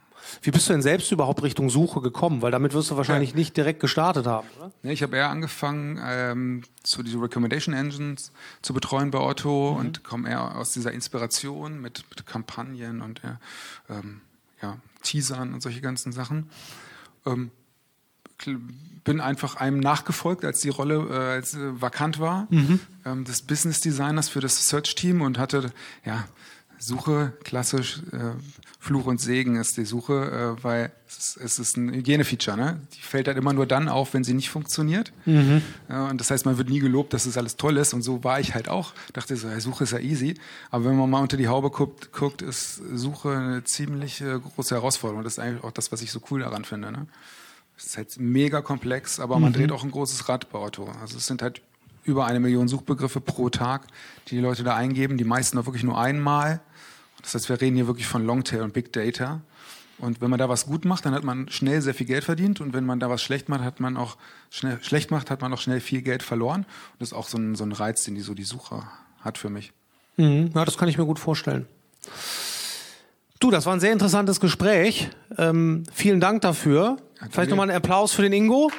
Wie 0.41 0.51
bist 0.51 0.69
du 0.69 0.73
denn 0.73 0.81
selbst 0.81 1.11
überhaupt 1.11 1.43
Richtung 1.43 1.69
Suche 1.69 2.01
gekommen? 2.01 2.41
Weil 2.41 2.51
damit 2.51 2.73
wirst 2.73 2.91
du 2.91 2.97
wahrscheinlich 2.97 3.31
ja. 3.31 3.35
nicht 3.35 3.57
direkt 3.57 3.79
gestartet 3.79 4.25
haben, 4.25 4.47
oder? 4.57 4.71
Nee, 4.81 4.93
ich 4.93 5.03
habe 5.03 5.17
eher 5.17 5.29
angefangen, 5.29 5.99
ähm, 6.03 6.63
so 6.83 7.03
diese 7.03 7.21
Recommendation 7.21 7.75
Engines 7.75 8.31
zu 8.61 8.73
betreuen 8.73 9.11
bei 9.11 9.19
Otto 9.19 9.73
mhm. 9.73 9.79
und 9.79 10.03
komme 10.03 10.29
eher 10.29 10.55
aus 10.55 10.71
dieser 10.71 10.91
Inspiration 10.91 11.81
mit, 11.81 12.05
mit 12.09 12.25
Kampagnen 12.25 13.01
und 13.01 13.21
ähm, 13.89 14.21
ja, 14.61 14.77
Teasern 15.01 15.53
und 15.53 15.61
solche 15.61 15.81
ganzen 15.81 16.11
Sachen. 16.13 16.49
Bin 19.03 19.19
einfach 19.19 19.57
einem 19.57 19.81
nachgefolgt, 19.81 20.45
als 20.45 20.61
die 20.61 20.69
Rolle 20.69 21.07
äh, 21.09 21.33
als, 21.33 21.55
äh, 21.55 21.81
vakant 21.81 22.19
war, 22.19 22.47
mhm. 22.49 22.79
ähm, 23.05 23.25
des 23.25 23.41
Business 23.41 23.81
Designers 23.81 24.29
für 24.29 24.39
das 24.39 24.65
Search 24.65 24.95
Team 24.95 25.21
und 25.21 25.37
hatte, 25.37 25.73
ja, 26.05 26.23
Suche, 26.83 27.33
klassisch, 27.43 28.01
äh, 28.11 28.33
Fluch 28.77 29.05
und 29.05 29.21
Segen 29.21 29.55
ist 29.55 29.77
die 29.77 29.85
Suche, 29.85 30.57
äh, 30.59 30.63
weil 30.63 30.91
es, 31.07 31.39
es, 31.41 31.57
ist 31.57 31.77
ein 31.77 31.93
Hygienefeature. 31.93 32.57
Ne? 32.57 32.81
Die 32.93 32.99
fällt 32.99 33.27
halt 33.29 33.37
immer 33.37 33.53
nur 33.53 33.65
dann 33.65 33.87
auf, 33.87 34.13
wenn 34.13 34.25
sie 34.25 34.33
nicht 34.33 34.49
funktioniert. 34.49 35.13
Mhm. 35.25 35.61
Äh, 35.87 35.95
und 35.95 36.19
das 36.19 36.29
heißt, 36.29 36.45
man 36.45 36.57
wird 36.57 36.69
nie 36.69 36.79
gelobt, 36.79 37.13
dass 37.13 37.25
es 37.25 37.37
alles 37.37 37.55
toll 37.55 37.77
ist. 37.77 37.93
Und 37.93 38.01
so 38.01 38.25
war 38.25 38.41
ich 38.41 38.53
halt 38.53 38.67
auch. 38.67 38.93
Dachte 39.13 39.37
so, 39.37 39.47
ja, 39.47 39.57
Suche 39.61 39.85
ist 39.85 39.91
ja 39.91 39.99
easy. 39.99 40.35
Aber 40.69 40.83
wenn 40.83 40.97
man 40.97 41.09
mal 41.09 41.21
unter 41.21 41.37
die 41.37 41.47
Haube 41.47 41.69
guckt, 41.69 42.11
guckt 42.11 42.41
ist 42.41 42.81
Suche 42.93 43.29
eine 43.29 43.63
ziemlich 43.63 44.21
große 44.21 44.75
Herausforderung. 44.75 45.23
Das 45.23 45.33
ist 45.33 45.39
eigentlich 45.39 45.63
auch 45.63 45.71
das, 45.71 45.93
was 45.93 46.01
ich 46.01 46.11
so 46.11 46.19
cool 46.29 46.41
daran 46.41 46.65
finde. 46.65 46.91
Ne? 46.91 47.07
Es 47.77 47.87
ist 47.87 47.97
halt 47.97 48.19
mega 48.19 48.61
komplex, 48.61 49.19
aber 49.19 49.39
man 49.39 49.51
mhm. 49.51 49.55
dreht 49.55 49.71
auch 49.71 49.83
ein 49.83 49.91
großes 49.91 50.29
Rad 50.29 50.51
bei 50.51 50.59
Otto. 50.59 50.89
Also 51.01 51.17
es 51.17 51.27
sind 51.27 51.41
halt 51.41 51.61
über 52.03 52.25
eine 52.25 52.39
Million 52.39 52.67
Suchbegriffe 52.67 53.21
pro 53.21 53.49
Tag, 53.49 53.87
die 54.27 54.35
die 54.35 54.41
Leute 54.41 54.63
da 54.63 54.75
eingeben. 54.75 55.17
Die 55.17 55.23
meisten 55.23 55.57
auch 55.57 55.65
wirklich 55.65 55.83
nur 55.83 55.99
einmal. 55.99 56.61
Das 57.21 57.33
heißt, 57.33 57.49
wir 57.49 57.59
reden 57.59 57.75
hier 57.75 57.87
wirklich 57.87 58.07
von 58.07 58.25
Longtail 58.25 58.61
und 58.61 58.73
Big 58.73 58.91
Data. 58.91 59.41
Und 59.99 60.21
wenn 60.21 60.29
man 60.29 60.39
da 60.39 60.49
was 60.49 60.65
gut 60.65 60.85
macht, 60.85 61.05
dann 61.05 61.13
hat 61.13 61.23
man 61.23 61.47
schnell 61.49 61.81
sehr 61.81 61.93
viel 61.93 62.07
Geld 62.07 62.23
verdient. 62.23 62.59
Und 62.59 62.73
wenn 62.73 62.85
man 62.85 62.99
da 62.99 63.09
was 63.09 63.21
schlecht 63.21 63.47
macht, 63.47 63.63
hat 63.63 63.79
man 63.79 63.95
auch 63.95 64.17
schnell, 64.49 64.79
schlecht 64.81 65.11
macht, 65.11 65.31
hat 65.31 65.41
man 65.41 65.53
auch 65.53 65.61
schnell 65.61 65.79
viel 65.79 66.01
Geld 66.01 66.23
verloren. 66.23 66.61
Und 66.61 66.99
das 66.99 67.09
ist 67.09 67.13
auch 67.13 67.27
so 67.27 67.37
ein, 67.37 67.55
so 67.55 67.63
ein 67.63 67.71
Reiz, 67.71 68.03
den 68.03 68.15
die 68.15 68.21
so 68.21 68.33
die 68.33 68.43
Suche 68.43 68.83
hat 69.21 69.37
für 69.37 69.49
mich. 69.49 69.71
Mhm. 70.17 70.51
Ja, 70.53 70.65
das 70.65 70.77
kann 70.77 70.89
ich 70.89 70.97
mir 70.97 71.05
gut 71.05 71.19
vorstellen. 71.19 71.67
Du, 73.39 73.51
das 73.51 73.65
war 73.65 73.73
ein 73.73 73.79
sehr 73.79 73.93
interessantes 73.93 74.39
Gespräch. 74.39 75.09
Ähm, 75.37 75.83
vielen 75.93 76.19
Dank 76.19 76.41
dafür. 76.41 76.97
Ja, 77.23 77.29
Vielleicht 77.31 77.49
nochmal 77.49 77.69
einen 77.69 77.77
Applaus 77.77 78.13
für 78.13 78.21
den 78.21 78.33
Ingo. 78.33 78.69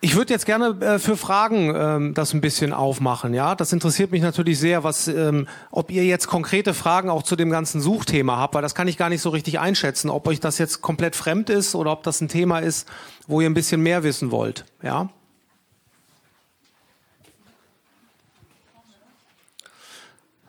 Ich 0.00 0.14
würde 0.14 0.32
jetzt 0.32 0.46
gerne 0.46 0.68
äh, 0.80 0.98
für 0.98 1.16
Fragen 1.16 1.74
ähm, 1.74 2.14
das 2.14 2.32
ein 2.32 2.40
bisschen 2.40 2.72
aufmachen. 2.72 3.34
Ja, 3.34 3.54
das 3.54 3.72
interessiert 3.72 4.12
mich 4.12 4.22
natürlich 4.22 4.58
sehr, 4.58 4.84
was, 4.84 5.08
ähm, 5.08 5.48
ob 5.70 5.90
ihr 5.90 6.04
jetzt 6.04 6.28
konkrete 6.28 6.72
Fragen 6.72 7.10
auch 7.10 7.24
zu 7.24 7.34
dem 7.34 7.50
ganzen 7.50 7.80
Suchthema 7.80 8.36
habt, 8.36 8.54
weil 8.54 8.62
das 8.62 8.74
kann 8.76 8.86
ich 8.86 8.96
gar 8.96 9.08
nicht 9.08 9.20
so 9.20 9.30
richtig 9.30 9.58
einschätzen, 9.58 10.08
ob 10.08 10.28
euch 10.28 10.38
das 10.38 10.58
jetzt 10.58 10.82
komplett 10.82 11.16
fremd 11.16 11.50
ist 11.50 11.74
oder 11.74 11.90
ob 11.92 12.04
das 12.04 12.20
ein 12.20 12.28
Thema 12.28 12.60
ist, 12.60 12.88
wo 13.26 13.40
ihr 13.40 13.50
ein 13.50 13.54
bisschen 13.54 13.82
mehr 13.82 14.04
wissen 14.04 14.30
wollt. 14.30 14.64
Ja. 14.82 15.10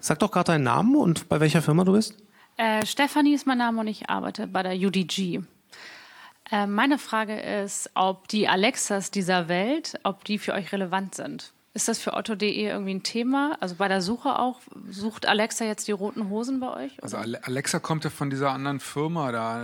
Sag 0.09 0.17
doch 0.17 0.31
gerade 0.31 0.53
deinen 0.53 0.63
Namen 0.63 0.95
und 0.95 1.29
bei 1.29 1.39
welcher 1.39 1.61
Firma 1.61 1.83
du 1.83 1.91
bist. 1.91 2.15
Äh, 2.57 2.83
Stefanie 2.83 3.35
ist 3.35 3.45
mein 3.45 3.59
Name 3.59 3.81
und 3.81 3.87
ich 3.87 4.09
arbeite 4.09 4.47
bei 4.47 4.63
der 4.63 4.73
UDG. 4.73 5.41
Äh, 6.49 6.65
meine 6.65 6.97
Frage 6.97 7.39
ist, 7.39 7.91
ob 7.93 8.27
die 8.27 8.47
Alexas 8.47 9.11
dieser 9.11 9.49
Welt, 9.49 9.99
ob 10.01 10.23
die 10.23 10.39
für 10.39 10.53
euch 10.53 10.71
relevant 10.71 11.13
sind. 11.13 11.53
Ist 11.75 11.87
das 11.87 11.99
für 11.99 12.13
Otto.de 12.13 12.49
irgendwie 12.49 12.95
ein 12.95 13.03
Thema? 13.03 13.55
Also 13.59 13.75
bei 13.75 13.87
der 13.87 14.01
Suche 14.01 14.39
auch? 14.39 14.59
Sucht 14.89 15.27
Alexa 15.27 15.65
jetzt 15.65 15.87
die 15.87 15.91
roten 15.91 16.27
Hosen 16.29 16.59
bei 16.59 16.85
euch? 16.85 16.93
Oder? 16.93 17.03
Also 17.03 17.17
Alexa 17.17 17.79
kommt 17.79 18.03
ja 18.03 18.09
von 18.09 18.31
dieser 18.31 18.51
anderen 18.51 18.79
Firma 18.79 19.31
da. 19.31 19.63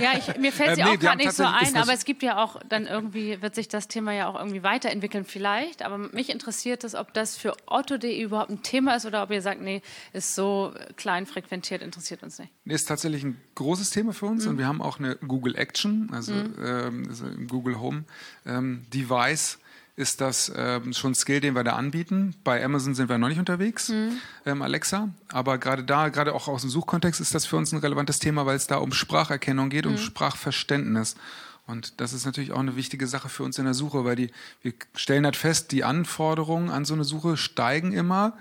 Ja, 0.00 0.12
ich, 0.18 0.36
mir 0.36 0.52
fällt 0.52 0.76
sie 0.76 0.82
äh, 0.82 0.84
nee, 0.84 0.90
auch 0.90 0.98
gerade 0.98 1.16
nicht 1.16 1.32
so 1.32 1.44
ein, 1.44 1.76
aber 1.76 1.94
es 1.94 2.04
gibt 2.04 2.22
ja 2.22 2.42
auch 2.42 2.60
dann 2.68 2.86
irgendwie, 2.86 3.40
wird 3.40 3.54
sich 3.54 3.68
das 3.68 3.88
Thema 3.88 4.12
ja 4.12 4.28
auch 4.28 4.38
irgendwie 4.38 4.62
weiterentwickeln 4.62 5.24
vielleicht. 5.24 5.82
Aber 5.82 5.96
mich 5.96 6.28
interessiert 6.28 6.84
es, 6.84 6.94
ob 6.94 7.14
das 7.14 7.38
für 7.38 7.56
Otto.de 7.66 8.20
überhaupt 8.20 8.50
ein 8.50 8.62
Thema 8.62 8.96
ist 8.96 9.06
oder 9.06 9.22
ob 9.22 9.30
ihr 9.30 9.40
sagt, 9.40 9.62
nee, 9.62 9.80
ist 10.12 10.34
so 10.34 10.74
klein 10.96 11.24
frequentiert, 11.24 11.80
interessiert 11.80 12.22
uns 12.22 12.38
nicht. 12.38 12.52
Nee, 12.64 12.74
ist 12.74 12.84
tatsächlich 12.84 13.24
ein 13.24 13.40
großes 13.54 13.90
Thema 13.90 14.12
für 14.12 14.26
uns 14.26 14.44
mhm. 14.44 14.50
und 14.50 14.58
wir 14.58 14.66
haben 14.66 14.82
auch 14.82 14.98
eine 14.98 15.16
Google 15.16 15.56
Action, 15.56 16.10
also, 16.12 16.32
mhm. 16.32 16.54
ähm, 16.62 17.06
also 17.08 17.24
Google 17.48 17.80
Home 17.80 18.04
ähm, 18.44 18.84
Device 18.92 19.58
ist 19.96 20.20
das 20.20 20.52
ähm, 20.56 20.92
schon 20.92 21.12
ein 21.12 21.14
Skill, 21.14 21.40
den 21.40 21.54
wir 21.54 21.64
da 21.64 21.72
anbieten. 21.72 22.34
Bei 22.44 22.64
Amazon 22.64 22.94
sind 22.94 23.08
wir 23.08 23.18
noch 23.18 23.28
nicht 23.28 23.38
unterwegs, 23.38 23.90
mhm. 23.90 24.18
ähm, 24.46 24.62
Alexa. 24.62 25.08
Aber 25.28 25.58
gerade 25.58 25.84
da, 25.84 26.08
gerade 26.08 26.34
auch 26.34 26.48
aus 26.48 26.62
dem 26.62 26.70
Suchkontext, 26.70 27.20
ist 27.20 27.34
das 27.34 27.46
für 27.46 27.56
uns 27.56 27.72
ein 27.72 27.78
relevantes 27.78 28.18
Thema, 28.18 28.46
weil 28.46 28.56
es 28.56 28.66
da 28.66 28.76
um 28.76 28.92
Spracherkennung 28.92 29.68
geht, 29.68 29.84
mhm. 29.84 29.92
um 29.92 29.98
Sprachverständnis. 29.98 31.16
Und 31.66 32.00
das 32.00 32.12
ist 32.12 32.24
natürlich 32.24 32.52
auch 32.52 32.58
eine 32.58 32.76
wichtige 32.76 33.06
Sache 33.06 33.28
für 33.28 33.44
uns 33.44 33.58
in 33.58 33.64
der 33.64 33.74
Suche, 33.74 34.04
weil 34.04 34.16
die, 34.16 34.30
wir 34.62 34.72
stellen 34.94 35.24
halt 35.24 35.36
fest, 35.36 35.70
die 35.70 35.84
Anforderungen 35.84 36.70
an 36.70 36.84
so 36.84 36.94
eine 36.94 37.04
Suche 37.04 37.36
steigen 37.36 37.92
immer 37.92 38.36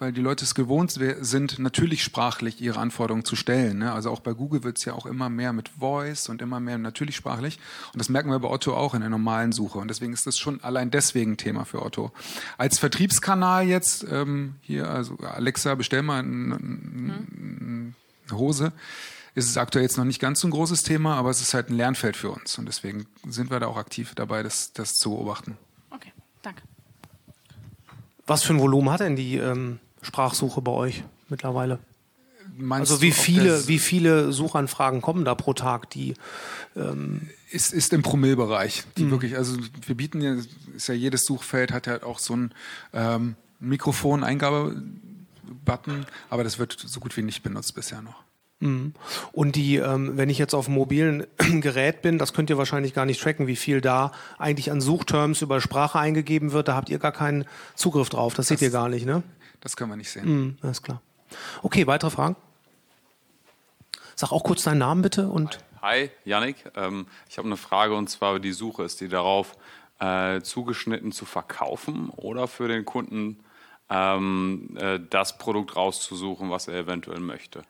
weil 0.00 0.12
die 0.12 0.22
Leute 0.22 0.44
es 0.44 0.54
gewohnt 0.54 0.98
sind, 1.20 1.58
natürlich 1.58 2.02
sprachlich 2.02 2.60
ihre 2.60 2.80
Anforderungen 2.80 3.26
zu 3.26 3.36
stellen. 3.36 3.78
Ne? 3.78 3.92
Also 3.92 4.10
auch 4.10 4.20
bei 4.20 4.32
Google 4.32 4.64
wird 4.64 4.78
es 4.78 4.86
ja 4.86 4.94
auch 4.94 5.04
immer 5.04 5.28
mehr 5.28 5.52
mit 5.52 5.68
Voice 5.68 6.30
und 6.30 6.40
immer 6.40 6.58
mehr 6.58 6.78
natürlich 6.78 7.16
sprachlich. 7.16 7.60
Und 7.92 7.98
das 7.98 8.08
merken 8.08 8.30
wir 8.30 8.38
bei 8.38 8.48
Otto 8.48 8.74
auch 8.74 8.94
in 8.94 9.02
der 9.02 9.10
normalen 9.10 9.52
Suche. 9.52 9.78
Und 9.78 9.88
deswegen 9.88 10.14
ist 10.14 10.26
das 10.26 10.38
schon 10.38 10.64
allein 10.64 10.90
deswegen 10.90 11.36
Thema 11.36 11.66
für 11.66 11.82
Otto. 11.82 12.12
Als 12.56 12.78
Vertriebskanal 12.78 13.66
jetzt 13.66 14.06
ähm, 14.10 14.54
hier, 14.62 14.88
also 14.88 15.18
Alexa, 15.18 15.74
bestell 15.74 16.02
mal 16.02 16.20
eine 16.20 17.94
Hose 18.32 18.72
ist 19.34 19.48
es 19.48 19.56
aktuell 19.56 19.84
jetzt 19.84 19.96
noch 19.96 20.04
nicht 20.04 20.20
ganz 20.20 20.40
so 20.40 20.48
ein 20.48 20.50
großes 20.50 20.82
Thema, 20.82 21.14
aber 21.16 21.30
es 21.30 21.40
ist 21.40 21.54
halt 21.54 21.70
ein 21.70 21.76
Lernfeld 21.76 22.16
für 22.16 22.30
uns 22.30 22.58
und 22.58 22.66
deswegen 22.66 23.06
sind 23.28 23.50
wir 23.50 23.60
da 23.60 23.68
auch 23.68 23.76
aktiv 23.76 24.12
dabei, 24.16 24.42
das, 24.42 24.72
das 24.72 24.96
zu 24.96 25.10
beobachten. 25.10 25.56
Okay, 25.90 26.12
danke. 26.42 26.62
Was 28.26 28.42
für 28.42 28.52
ein 28.52 28.60
Volumen 28.60 28.90
hat 28.90 29.00
denn 29.00 29.14
die 29.14 29.36
ähm, 29.36 29.78
Sprachsuche 30.02 30.60
bei 30.60 30.72
euch 30.72 31.04
mittlerweile? 31.28 31.78
Meinst 32.56 32.90
also 32.90 33.02
wie 33.02 33.12
viele, 33.12 33.68
wie 33.68 33.78
viele 33.78 34.32
Suchanfragen 34.32 35.02
kommen 35.02 35.24
da 35.24 35.34
pro 35.34 35.54
Tag, 35.54 35.90
die 35.90 36.14
ähm 36.76 37.28
ist, 37.50 37.72
ist 37.72 37.92
im 37.92 38.02
Promillbereich. 38.02 38.84
Die 38.96 39.04
mhm. 39.04 39.10
wirklich, 39.10 39.36
also 39.36 39.56
wir 39.86 39.96
bieten 39.96 40.20
ja, 40.20 40.36
ist 40.74 40.88
ja 40.88 40.94
jedes 40.94 41.24
Suchfeld 41.24 41.70
hat 41.72 41.86
ja 41.86 42.02
auch 42.02 42.18
so 42.18 42.34
ein 42.36 42.52
ähm, 42.92 43.36
Mikrofon-Eingabe-Button, 43.60 46.06
aber 46.30 46.42
das 46.44 46.58
wird 46.58 46.76
so 46.78 47.00
gut 47.00 47.16
wie 47.16 47.22
nicht 47.22 47.42
benutzt 47.42 47.74
bisher 47.74 48.02
noch. 48.02 48.22
Mhm. 48.60 48.94
Und 49.32 49.56
die, 49.56 49.76
ähm, 49.76 50.16
wenn 50.16 50.30
ich 50.30 50.38
jetzt 50.38 50.54
auf 50.54 50.66
einem 50.66 50.76
mobilen 50.76 51.26
Gerät 51.60 52.02
bin, 52.02 52.18
das 52.18 52.32
könnt 52.32 52.50
ihr 52.50 52.58
wahrscheinlich 52.58 52.94
gar 52.94 53.06
nicht 53.06 53.20
tracken, 53.20 53.46
wie 53.46 53.56
viel 53.56 53.80
da 53.80 54.12
eigentlich 54.38 54.70
an 54.70 54.80
Suchterms 54.80 55.42
über 55.42 55.60
Sprache 55.60 55.98
eingegeben 55.98 56.52
wird. 56.52 56.68
Da 56.68 56.76
habt 56.76 56.90
ihr 56.90 56.98
gar 56.98 57.12
keinen 57.12 57.46
Zugriff 57.74 58.10
drauf. 58.10 58.34
Das, 58.34 58.46
das 58.46 58.60
seht 58.60 58.66
ihr 58.66 58.70
gar 58.70 58.88
nicht, 58.88 59.06
ne? 59.06 59.24
Das 59.60 59.76
können 59.76 59.90
wir 59.90 59.96
nicht 59.96 60.10
sehen. 60.10 60.26
Mhm, 60.26 60.58
alles 60.62 60.82
klar. 60.82 61.00
Okay, 61.62 61.86
weitere 61.86 62.10
Fragen? 62.10 62.36
Sag 64.16 64.32
auch 64.32 64.42
kurz 64.42 64.64
deinen 64.64 64.78
Namen 64.78 65.02
bitte 65.02 65.28
und. 65.28 65.58
Hi, 65.82 66.10
Yannick. 66.24 66.64
Ähm, 66.76 67.06
ich 67.28 67.38
habe 67.38 67.46
eine 67.46 67.56
Frage 67.56 67.94
und 67.94 68.08
zwar 68.08 68.38
die 68.38 68.52
Suche. 68.52 68.82
Ist 68.84 69.00
die 69.00 69.08
darauf 69.08 69.56
äh, 69.98 70.40
zugeschnitten 70.42 71.12
zu 71.12 71.24
verkaufen 71.24 72.10
oder 72.10 72.48
für 72.48 72.68
den 72.68 72.84
Kunden 72.84 73.42
ähm, 73.88 74.76
äh, 74.78 75.00
das 75.08 75.38
Produkt 75.38 75.76
rauszusuchen, 75.76 76.50
was 76.50 76.68
er 76.68 76.80
eventuell 76.80 77.20
möchte? 77.20 77.62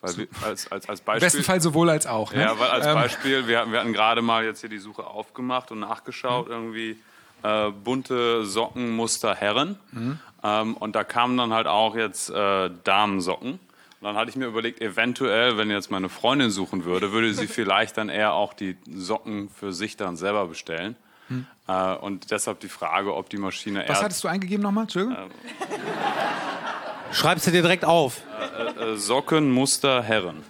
Weil 0.00 0.16
wir, 0.16 0.28
als, 0.42 0.72
als, 0.72 0.88
als 0.88 1.00
Beispiel, 1.02 1.22
Im 1.22 1.26
besten 1.26 1.44
Fall 1.44 1.60
sowohl 1.60 1.90
als 1.90 2.06
auch. 2.06 2.32
Ne? 2.32 2.40
Ja, 2.40 2.58
weil 2.58 2.70
als 2.70 2.86
ähm. 2.86 2.94
Beispiel, 2.94 3.46
wir, 3.46 3.70
wir 3.70 3.80
hatten 3.80 3.92
gerade 3.92 4.22
mal 4.22 4.44
jetzt 4.44 4.60
hier 4.60 4.70
die 4.70 4.78
Suche 4.78 5.06
aufgemacht 5.06 5.70
und 5.70 5.80
nachgeschaut, 5.80 6.46
mhm. 6.46 6.52
irgendwie 6.52 6.96
äh, 7.42 7.70
bunte 7.70 8.44
Sockenmuster 8.46 9.34
Herren. 9.34 9.78
Mhm. 9.92 10.18
Ähm, 10.42 10.76
und 10.76 10.96
da 10.96 11.04
kamen 11.04 11.36
dann 11.36 11.52
halt 11.52 11.66
auch 11.66 11.94
jetzt 11.94 12.30
äh, 12.30 12.70
Damensocken. 12.84 13.52
Und 13.52 14.06
dann 14.06 14.16
hatte 14.16 14.30
ich 14.30 14.36
mir 14.36 14.46
überlegt, 14.46 14.80
eventuell, 14.80 15.58
wenn 15.58 15.70
jetzt 15.70 15.90
meine 15.90 16.08
Freundin 16.08 16.50
suchen 16.50 16.84
würde, 16.84 17.12
würde 17.12 17.34
sie 17.34 17.46
vielleicht 17.48 17.98
dann 17.98 18.08
eher 18.08 18.32
auch 18.32 18.54
die 18.54 18.76
Socken 18.90 19.50
für 19.50 19.72
sich 19.72 19.96
dann 19.96 20.16
selber 20.16 20.46
bestellen. 20.46 20.96
Hm. 21.28 21.46
Äh, 21.68 21.94
und 21.96 22.30
deshalb 22.30 22.60
die 22.60 22.68
Frage, 22.68 23.14
ob 23.14 23.28
die 23.28 23.36
Maschine 23.36 23.84
Was 23.86 24.02
hattest 24.02 24.24
du 24.24 24.28
eingegeben 24.28 24.62
nochmal? 24.62 24.84
Entschuldigung. 24.84 25.16
Ähm, 25.16 25.30
Schreibst 27.12 27.46
du 27.46 27.50
dir 27.50 27.62
direkt 27.62 27.84
auf? 27.84 28.22
Äh, 28.58 28.92
äh, 28.92 28.96
Sockenmuster 28.96 30.02
Herren. 30.02 30.42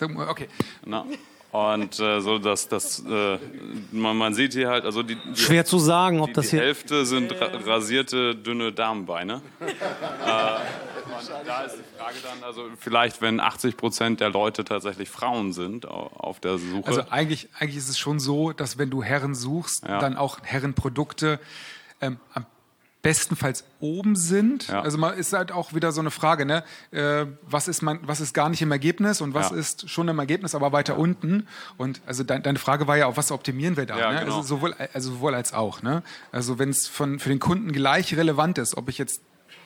Okay. 0.00 0.48
Na. 0.84 1.04
Und 1.50 1.98
äh, 1.98 2.20
so 2.20 2.38
dass 2.38 2.68
das, 2.68 3.02
äh, 3.08 3.38
man, 3.90 4.16
man, 4.16 4.34
sieht 4.34 4.52
hier 4.52 4.68
halt, 4.68 4.84
also 4.84 5.02
die, 5.02 5.16
die 5.16 5.40
schwer 5.40 5.64
zu 5.64 5.78
sagen, 5.78 6.20
ob 6.20 6.28
die, 6.28 6.32
das 6.34 6.44
die 6.46 6.50
hier 6.50 6.60
die 6.60 6.66
Hälfte 6.66 7.06
sind 7.06 7.32
ra 7.40 7.46
rasierte 7.64 8.34
dünne 8.34 8.70
Damenbeine. 8.72 9.40
äh, 9.60 9.66
da 11.46 11.62
ist 11.62 11.76
die 11.76 11.98
Frage 11.98 12.16
dann, 12.22 12.44
also 12.44 12.68
vielleicht, 12.78 13.22
wenn 13.22 13.40
80 13.40 13.76
Prozent 13.76 14.20
der 14.20 14.30
Leute 14.30 14.64
tatsächlich 14.64 15.08
Frauen 15.08 15.52
sind 15.52 15.86
auf 15.86 16.38
der 16.40 16.58
Suche. 16.58 16.86
Also 16.86 17.02
eigentlich, 17.08 17.48
eigentlich 17.58 17.76
ist 17.76 17.88
es 17.88 17.98
schon 17.98 18.20
so, 18.20 18.52
dass 18.52 18.78
wenn 18.78 18.90
du 18.90 19.02
Herren 19.02 19.34
suchst, 19.34 19.84
ja. 19.84 19.98
dann 19.98 20.16
auch 20.16 20.38
Herrenprodukte 20.42 21.40
ähm, 22.00 22.18
am 22.34 22.46
bestenfalls 23.02 23.64
oben 23.80 24.16
sind. 24.16 24.68
Ja. 24.68 24.82
Also 24.82 24.98
man 24.98 25.16
ist 25.16 25.32
halt 25.32 25.52
auch 25.52 25.72
wieder 25.72 25.92
so 25.92 26.00
eine 26.00 26.10
Frage, 26.10 26.44
ne? 26.44 26.64
Äh, 26.90 27.26
was 27.42 27.68
ist 27.68 27.82
man, 27.82 28.00
was 28.02 28.20
ist 28.20 28.34
gar 28.34 28.48
nicht 28.48 28.60
im 28.60 28.72
Ergebnis 28.72 29.20
und 29.20 29.34
was 29.34 29.50
ja. 29.50 29.56
ist 29.56 29.88
schon 29.88 30.08
im 30.08 30.18
Ergebnis, 30.18 30.54
aber 30.54 30.72
weiter 30.72 30.94
ja. 30.94 30.98
unten. 30.98 31.46
Und 31.76 32.00
also 32.06 32.24
de 32.24 32.40
deine 32.40 32.58
Frage 32.58 32.88
war 32.88 32.96
ja, 32.96 33.06
auf 33.06 33.16
was 33.16 33.30
optimieren 33.30 33.76
wir 33.76 33.86
da? 33.86 33.94
Ne? 33.94 34.20
Genau. 34.20 34.36
Also 34.36 34.56
sowohl, 34.56 34.74
also 34.92 35.12
sowohl 35.12 35.34
als 35.34 35.52
auch. 35.52 35.82
Ne? 35.82 36.02
Also 36.32 36.58
wenn 36.58 36.70
es 36.70 36.88
von 36.88 37.18
für 37.18 37.28
den 37.28 37.38
Kunden 37.38 37.72
gleich 37.72 38.16
relevant 38.16 38.58
ist, 38.58 38.76
ob 38.76 38.88
ich 38.88 38.98
jetzt 38.98 39.22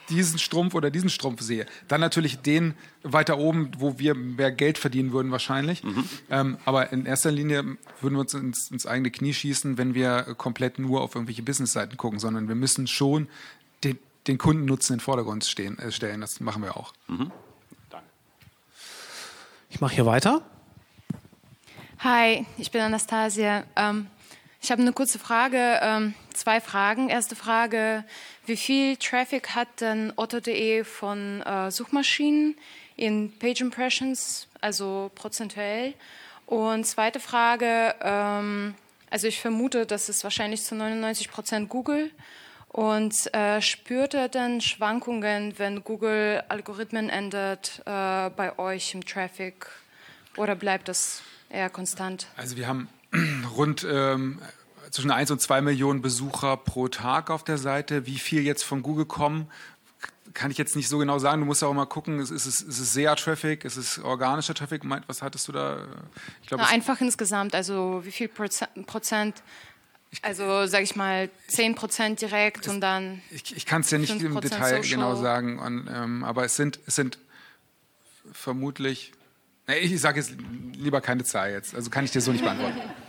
diesen 0.08 0.38
Strumpf 0.38 0.74
oder 0.74 0.90
diesen 0.90 1.10
Strumpf 1.10 1.42
sehe. 1.42 1.66
Dann 1.88 2.00
natürlich 2.00 2.38
den 2.38 2.74
weiter 3.02 3.38
oben, 3.38 3.70
wo 3.78 3.98
wir 3.98 4.14
mehr 4.14 4.52
Geld 4.52 4.78
verdienen 4.78 5.12
würden 5.12 5.32
wahrscheinlich. 5.32 5.82
Mhm. 5.82 6.04
Ähm, 6.30 6.58
aber 6.64 6.92
in 6.92 7.06
erster 7.06 7.30
Linie 7.30 7.76
würden 8.00 8.14
wir 8.14 8.20
uns 8.20 8.34
ins, 8.34 8.70
ins, 8.70 8.86
eigene 8.86 9.10
Knie 9.10 9.34
schießen, 9.34 9.78
wenn 9.78 9.94
wir 9.94 10.34
komplett 10.36 10.78
nur 10.78 11.00
auf 11.00 11.14
irgendwelche 11.14 11.42
Businessseiten 11.42 11.96
gucken, 11.96 12.18
sondern 12.18 12.48
wir 12.48 12.54
müssen 12.54 12.86
schon 12.86 13.28
den, 13.84 13.98
den 14.26 14.38
Kundennutzen 14.38 14.94
in 14.94 14.98
den 14.98 15.04
Vordergrund 15.04 15.44
stehen, 15.44 15.78
äh, 15.78 15.92
stellen. 15.92 16.20
Das 16.20 16.40
machen 16.40 16.62
wir 16.62 16.76
auch. 16.76 16.92
Mhm. 17.08 17.30
Danke. 17.90 18.06
Ich 19.70 19.80
mache 19.80 19.94
hier 19.94 20.06
weiter. 20.06 20.42
Hi, 22.00 22.46
ich 22.58 22.70
bin 22.72 22.80
Anastasia. 22.80 23.64
Ähm, 23.76 24.08
ich 24.62 24.70
habe 24.70 24.80
eine 24.80 24.92
kurze 24.92 25.18
Frage, 25.18 25.80
ähm, 25.82 26.14
zwei 26.32 26.60
Fragen. 26.60 27.08
Erste 27.08 27.34
Frage, 27.34 28.04
wie 28.46 28.56
viel 28.56 28.96
Traffic 28.96 29.56
hat 29.56 29.80
denn 29.80 30.12
Otto.de 30.14 30.84
von 30.84 31.42
äh, 31.42 31.70
Suchmaschinen 31.72 32.56
in 32.96 33.36
Page 33.38 33.60
Impressions, 33.60 34.46
also 34.60 35.10
prozentuell? 35.16 35.94
Und 36.46 36.86
zweite 36.86 37.18
Frage, 37.18 37.94
ähm, 38.02 38.76
also 39.10 39.26
ich 39.26 39.40
vermute, 39.40 39.84
das 39.84 40.08
ist 40.08 40.22
wahrscheinlich 40.22 40.62
zu 40.62 40.76
99 40.76 41.30
Prozent 41.30 41.68
Google. 41.68 42.10
Und 42.68 43.34
äh, 43.34 43.60
spürt 43.60 44.14
er 44.14 44.28
denn 44.28 44.60
Schwankungen, 44.60 45.58
wenn 45.58 45.82
Google 45.82 46.42
Algorithmen 46.48 47.10
ändert 47.10 47.82
äh, 47.84 48.30
bei 48.30 48.58
euch 48.58 48.94
im 48.94 49.04
Traffic? 49.04 49.66
Oder 50.36 50.54
bleibt 50.54 50.88
das 50.88 51.22
eher 51.50 51.68
konstant? 51.68 52.28
Also 52.36 52.56
wir 52.56 52.66
haben 52.68 52.88
rund 53.56 53.86
ähm, 53.88 54.40
zwischen 54.90 55.10
1 55.10 55.30
und 55.30 55.40
2 55.40 55.62
Millionen 55.62 56.02
Besucher 56.02 56.56
pro 56.56 56.88
Tag 56.88 57.30
auf 57.30 57.44
der 57.44 57.58
Seite. 57.58 58.06
Wie 58.06 58.18
viel 58.18 58.42
jetzt 58.42 58.62
von 58.62 58.82
Google 58.82 59.06
kommen, 59.06 59.48
kann 60.34 60.50
ich 60.50 60.58
jetzt 60.58 60.76
nicht 60.76 60.88
so 60.88 60.98
genau 60.98 61.18
sagen. 61.18 61.40
Du 61.40 61.46
musst 61.46 61.62
auch 61.62 61.72
mal 61.72 61.86
gucken, 61.86 62.20
ist 62.20 62.30
es, 62.30 62.46
ist 62.46 62.78
es 62.78 62.92
SEA-Traffic, 62.92 63.64
ist 63.64 63.76
es 63.76 63.98
organischer 63.98 64.54
Traffic? 64.54 64.82
Was 65.06 65.22
hattest 65.22 65.48
du 65.48 65.52
da? 65.52 65.86
Ich 66.42 66.48
glaub, 66.48 66.60
Na, 66.60 66.68
einfach 66.68 67.00
insgesamt, 67.00 67.54
also 67.54 68.02
wie 68.04 68.12
viel 68.12 68.28
Prozent 68.28 69.42
also 70.20 70.66
sage 70.66 70.84
ich 70.84 70.94
mal 70.94 71.30
10 71.48 71.74
Prozent 71.74 72.20
direkt 72.20 72.66
das, 72.66 72.74
und 72.74 72.82
dann. 72.82 73.22
Ich, 73.30 73.56
ich 73.56 73.64
kann 73.64 73.80
es 73.80 73.90
ja 73.90 73.96
nicht 73.96 74.20
im 74.20 74.40
Detail 74.40 74.82
Social. 74.82 74.82
genau 74.82 75.14
sagen, 75.16 75.58
und, 75.58 75.88
ähm, 75.90 76.22
aber 76.22 76.44
es 76.44 76.56
sind, 76.56 76.80
es 76.86 76.96
sind 76.96 77.18
vermutlich. 78.30 79.12
Ich 79.66 79.98
sage 80.00 80.20
jetzt 80.20 80.34
lieber 80.74 81.00
keine 81.00 81.24
Zahl 81.24 81.52
jetzt, 81.52 81.74
also 81.74 81.88
kann 81.88 82.04
ich 82.04 82.10
dir 82.10 82.20
so 82.20 82.32
nicht 82.32 82.44
beantworten. 82.44 82.78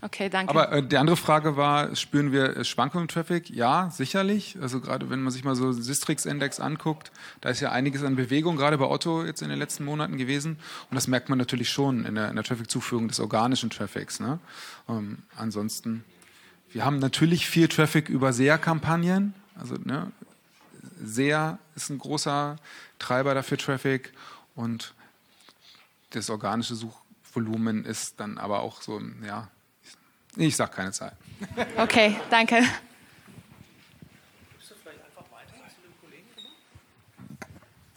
Okay, 0.00 0.28
danke. 0.28 0.50
Aber 0.50 0.72
äh, 0.72 0.82
die 0.86 0.96
andere 0.96 1.16
Frage 1.16 1.56
war, 1.56 1.94
spüren 1.96 2.30
wir 2.30 2.64
Schwankungen 2.64 3.04
im 3.04 3.08
Traffic? 3.08 3.50
Ja, 3.50 3.90
sicherlich. 3.90 4.56
Also 4.60 4.80
gerade 4.80 5.10
wenn 5.10 5.22
man 5.22 5.32
sich 5.32 5.44
mal 5.44 5.56
so 5.56 5.72
Sistrix-Index 5.72 6.60
anguckt, 6.60 7.10
da 7.40 7.48
ist 7.48 7.60
ja 7.60 7.72
einiges 7.72 8.04
an 8.04 8.16
Bewegung, 8.16 8.56
gerade 8.56 8.78
bei 8.78 8.86
Otto 8.86 9.24
jetzt 9.24 9.42
in 9.42 9.48
den 9.48 9.58
letzten 9.58 9.84
Monaten 9.84 10.16
gewesen. 10.16 10.58
Und 10.90 10.94
das 10.94 11.08
merkt 11.08 11.28
man 11.28 11.38
natürlich 11.38 11.70
schon 11.70 12.04
in 12.04 12.14
der, 12.14 12.32
der 12.32 12.44
Traffic-Zuführung 12.44 13.08
des 13.08 13.18
organischen 13.18 13.70
Traffics. 13.70 14.20
Ne? 14.20 14.38
Ähm, 14.88 15.18
ansonsten, 15.36 16.04
wir 16.70 16.84
haben 16.84 16.98
natürlich 16.98 17.48
viel 17.48 17.68
Traffic 17.68 18.08
über 18.08 18.32
SEA-Kampagnen. 18.32 19.34
Also 19.58 19.74
ne, 19.82 20.12
SEA 21.02 21.58
ist 21.74 21.90
ein 21.90 21.98
großer 21.98 22.56
Treiber 22.98 23.34
dafür 23.34 23.58
Traffic 23.58 24.12
und 24.54 24.94
das 26.10 26.30
organische 26.30 26.74
Suchvolumen 26.74 27.84
ist 27.84 28.20
dann 28.20 28.38
aber 28.38 28.60
auch 28.60 28.82
so, 28.82 29.00
ja, 29.24 29.48
ich 30.46 30.56
sage 30.56 30.72
keine 30.72 30.92
Zahl. 30.92 31.12
Okay, 31.76 32.16
danke. 32.30 32.62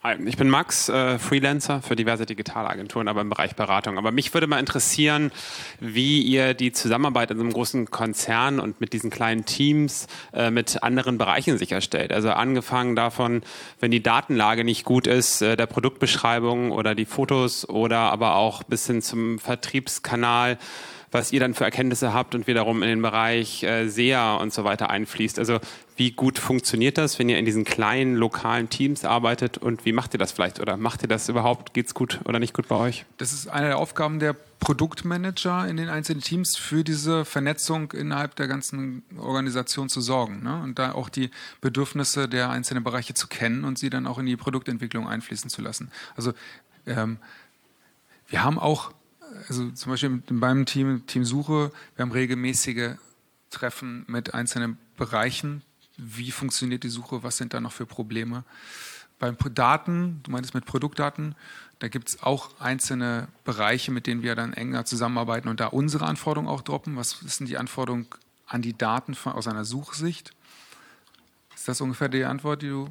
Hi, 0.03 0.15
ich 0.25 0.35
bin 0.35 0.49
Max, 0.49 0.89
äh, 0.89 1.19
Freelancer 1.19 1.83
für 1.83 1.95
diverse 1.95 2.25
Digitalagenturen, 2.25 3.07
aber 3.07 3.21
im 3.21 3.29
Bereich 3.29 3.55
Beratung. 3.55 3.99
Aber 3.99 4.11
mich 4.11 4.33
würde 4.33 4.47
mal 4.47 4.57
interessieren, 4.57 5.31
wie 5.79 6.23
ihr 6.23 6.55
die 6.55 6.71
Zusammenarbeit 6.71 7.29
in 7.29 7.37
so 7.37 7.43
einem 7.43 7.53
großen 7.53 7.91
Konzern 7.91 8.59
und 8.59 8.81
mit 8.81 8.93
diesen 8.93 9.11
kleinen 9.11 9.45
Teams 9.45 10.07
äh, 10.33 10.49
mit 10.49 10.81
anderen 10.81 11.19
Bereichen 11.19 11.59
sicherstellt. 11.59 12.11
Also 12.13 12.31
angefangen 12.31 12.95
davon, 12.95 13.43
wenn 13.79 13.91
die 13.91 14.01
Datenlage 14.01 14.63
nicht 14.63 14.85
gut 14.85 15.05
ist, 15.05 15.43
äh, 15.43 15.55
der 15.55 15.67
Produktbeschreibung 15.67 16.71
oder 16.71 16.95
die 16.95 17.05
Fotos 17.05 17.69
oder 17.69 17.99
aber 17.99 18.37
auch 18.37 18.63
bis 18.63 18.87
hin 18.87 19.03
zum 19.03 19.37
Vertriebskanal 19.37 20.57
was 21.11 21.31
ihr 21.33 21.39
dann 21.39 21.53
für 21.53 21.65
Erkenntnisse 21.65 22.13
habt 22.13 22.35
und 22.35 22.47
wiederum 22.47 22.81
in 22.83 22.89
den 22.89 23.01
Bereich 23.01 23.63
äh, 23.63 23.87
SEA 23.87 24.35
und 24.35 24.53
so 24.53 24.63
weiter 24.63 24.89
einfließt. 24.89 25.39
Also 25.39 25.59
wie 25.97 26.11
gut 26.11 26.39
funktioniert 26.39 26.97
das, 26.97 27.19
wenn 27.19 27.29
ihr 27.29 27.37
in 27.37 27.45
diesen 27.45 27.65
kleinen 27.65 28.15
lokalen 28.15 28.69
Teams 28.69 29.03
arbeitet 29.03 29.57
und 29.57 29.85
wie 29.85 29.91
macht 29.91 30.15
ihr 30.15 30.17
das 30.17 30.31
vielleicht 30.31 30.59
oder 30.59 30.77
macht 30.77 31.03
ihr 31.03 31.09
das 31.09 31.29
überhaupt? 31.29 31.73
Geht 31.73 31.87
es 31.87 31.93
gut 31.93 32.21
oder 32.23 32.39
nicht 32.39 32.53
gut 32.53 32.67
bei 32.69 32.75
euch? 32.75 33.05
Das 33.17 33.33
ist 33.33 33.47
eine 33.47 33.67
der 33.67 33.77
Aufgaben 33.77 34.19
der 34.19 34.35
Produktmanager 34.61 35.67
in 35.67 35.75
den 35.75 35.89
einzelnen 35.89 36.21
Teams 36.21 36.55
für 36.55 36.83
diese 36.83 37.25
Vernetzung 37.25 37.91
innerhalb 37.91 38.35
der 38.35 38.47
ganzen 38.47 39.03
Organisation 39.17 39.89
zu 39.89 40.01
sorgen 40.01 40.43
ne? 40.43 40.61
und 40.63 40.79
da 40.79 40.93
auch 40.93 41.09
die 41.09 41.29
Bedürfnisse 41.61 42.29
der 42.29 42.49
einzelnen 42.51 42.83
Bereiche 42.83 43.13
zu 43.13 43.27
kennen 43.27 43.65
und 43.65 43.77
sie 43.77 43.89
dann 43.89 44.07
auch 44.07 44.17
in 44.17 44.27
die 44.27 44.37
Produktentwicklung 44.37 45.07
einfließen 45.07 45.49
zu 45.49 45.61
lassen. 45.61 45.91
Also 46.15 46.33
ähm, 46.85 47.17
wir 48.27 48.43
haben 48.43 48.59
auch 48.59 48.91
also 49.47 49.69
zum 49.71 49.91
Beispiel 49.91 50.21
in 50.27 50.35
meinem 50.35 50.65
Team, 50.65 51.05
Team 51.07 51.25
Suche, 51.25 51.71
wir 51.95 52.03
haben 52.03 52.11
regelmäßige 52.11 52.95
Treffen 53.49 54.05
mit 54.07 54.33
einzelnen 54.33 54.77
Bereichen. 54.97 55.61
Wie 55.97 56.31
funktioniert 56.31 56.83
die 56.83 56.89
Suche? 56.89 57.23
Was 57.23 57.37
sind 57.37 57.53
da 57.53 57.59
noch 57.59 57.71
für 57.71 57.85
Probleme? 57.85 58.43
Beim 59.19 59.37
Daten, 59.53 60.21
du 60.23 60.31
meintest 60.31 60.55
mit 60.55 60.65
Produktdaten, 60.65 61.35
da 61.79 61.87
gibt 61.87 62.09
es 62.09 62.23
auch 62.23 62.59
einzelne 62.59 63.27
Bereiche, 63.43 63.91
mit 63.91 64.07
denen 64.07 64.23
wir 64.23 64.35
dann 64.35 64.53
enger 64.53 64.85
zusammenarbeiten 64.85 65.47
und 65.47 65.59
da 65.59 65.67
unsere 65.67 66.05
Anforderungen 66.05 66.49
auch 66.49 66.61
droppen. 66.61 66.95
Was 66.95 67.19
sind 67.19 67.47
die 67.47 67.57
Anforderungen 67.57 68.07
an 68.47 68.61
die 68.61 68.77
Daten 68.77 69.15
aus 69.25 69.47
einer 69.47 69.65
Suchsicht? 69.65 70.33
Ist 71.55 71.67
das 71.67 71.81
ungefähr 71.81 72.09
die 72.09 72.23
Antwort, 72.23 72.61
die 72.61 72.69
du 72.69 72.89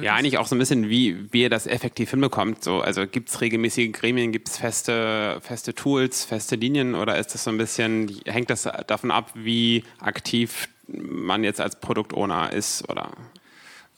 Ja, 0.00 0.14
eigentlich 0.14 0.38
auch 0.38 0.46
so 0.46 0.54
ein 0.54 0.58
bisschen, 0.58 0.88
wie, 0.88 1.32
wie 1.32 1.42
ihr 1.42 1.50
das 1.50 1.66
effektiv 1.66 2.10
hinbekommt. 2.10 2.62
So, 2.62 2.80
also 2.80 3.06
gibt 3.06 3.30
es 3.30 3.40
regelmäßige 3.40 3.90
Gremien, 3.92 4.30
gibt 4.30 4.48
es 4.48 4.56
feste, 4.56 5.40
feste 5.40 5.74
Tools, 5.74 6.24
feste 6.24 6.54
Linien 6.54 6.94
oder 6.94 7.18
ist 7.18 7.34
das 7.34 7.44
so 7.44 7.50
ein 7.50 7.58
bisschen, 7.58 8.20
hängt 8.24 8.48
das 8.50 8.68
davon 8.86 9.10
ab, 9.10 9.32
wie 9.34 9.82
aktiv 9.98 10.68
man 10.86 11.42
jetzt 11.42 11.60
als 11.60 11.80
Produktowner 11.80 12.52
ist? 12.52 12.88
Oder? 12.88 13.10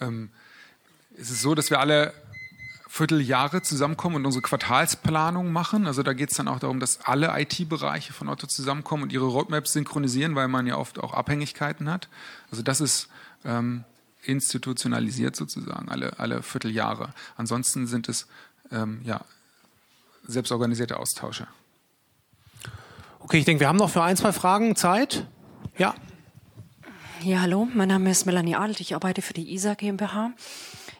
Ähm, 0.00 0.30
es 1.18 1.30
ist 1.30 1.42
so, 1.42 1.54
dass 1.54 1.68
wir 1.70 1.80
alle 1.80 2.14
Vierteljahre 2.88 3.60
zusammenkommen 3.60 4.16
und 4.16 4.26
unsere 4.26 4.42
Quartalsplanung 4.42 5.52
machen. 5.52 5.86
Also 5.86 6.02
da 6.02 6.12
geht 6.12 6.30
es 6.30 6.36
dann 6.36 6.48
auch 6.48 6.60
darum, 6.60 6.80
dass 6.80 7.00
alle 7.00 7.32
IT-Bereiche 7.40 8.12
von 8.12 8.28
Otto 8.28 8.46
zusammenkommen 8.46 9.02
und 9.02 9.12
ihre 9.12 9.26
Roadmaps 9.26 9.72
synchronisieren, 9.72 10.34
weil 10.34 10.48
man 10.48 10.66
ja 10.66 10.76
oft 10.76 10.98
auch 10.98 11.12
Abhängigkeiten 11.12 11.90
hat. 11.90 12.08
Also 12.50 12.62
das 12.62 12.80
ist 12.80 13.08
ähm, 13.44 13.84
institutionalisiert 14.26 15.36
sozusagen, 15.36 15.88
alle, 15.88 16.18
alle 16.18 16.42
Vierteljahre. 16.42 17.14
Ansonsten 17.36 17.86
sind 17.86 18.08
es 18.08 18.26
ähm, 18.70 19.00
ja, 19.04 19.20
selbstorganisierte 20.26 20.98
Austausche. 20.98 21.46
Okay, 23.20 23.38
ich 23.38 23.44
denke, 23.44 23.60
wir 23.60 23.68
haben 23.68 23.78
noch 23.78 23.90
für 23.90 24.02
ein, 24.02 24.16
zwei 24.16 24.32
Fragen 24.32 24.76
Zeit. 24.76 25.26
Ja. 25.78 25.94
Ja, 27.22 27.40
hallo, 27.40 27.66
mein 27.72 27.88
Name 27.88 28.10
ist 28.10 28.26
Melanie 28.26 28.54
Adelt, 28.54 28.80
ich 28.80 28.94
arbeite 28.94 29.22
für 29.22 29.32
die 29.32 29.54
ISA 29.54 29.74
GmbH. 29.74 30.32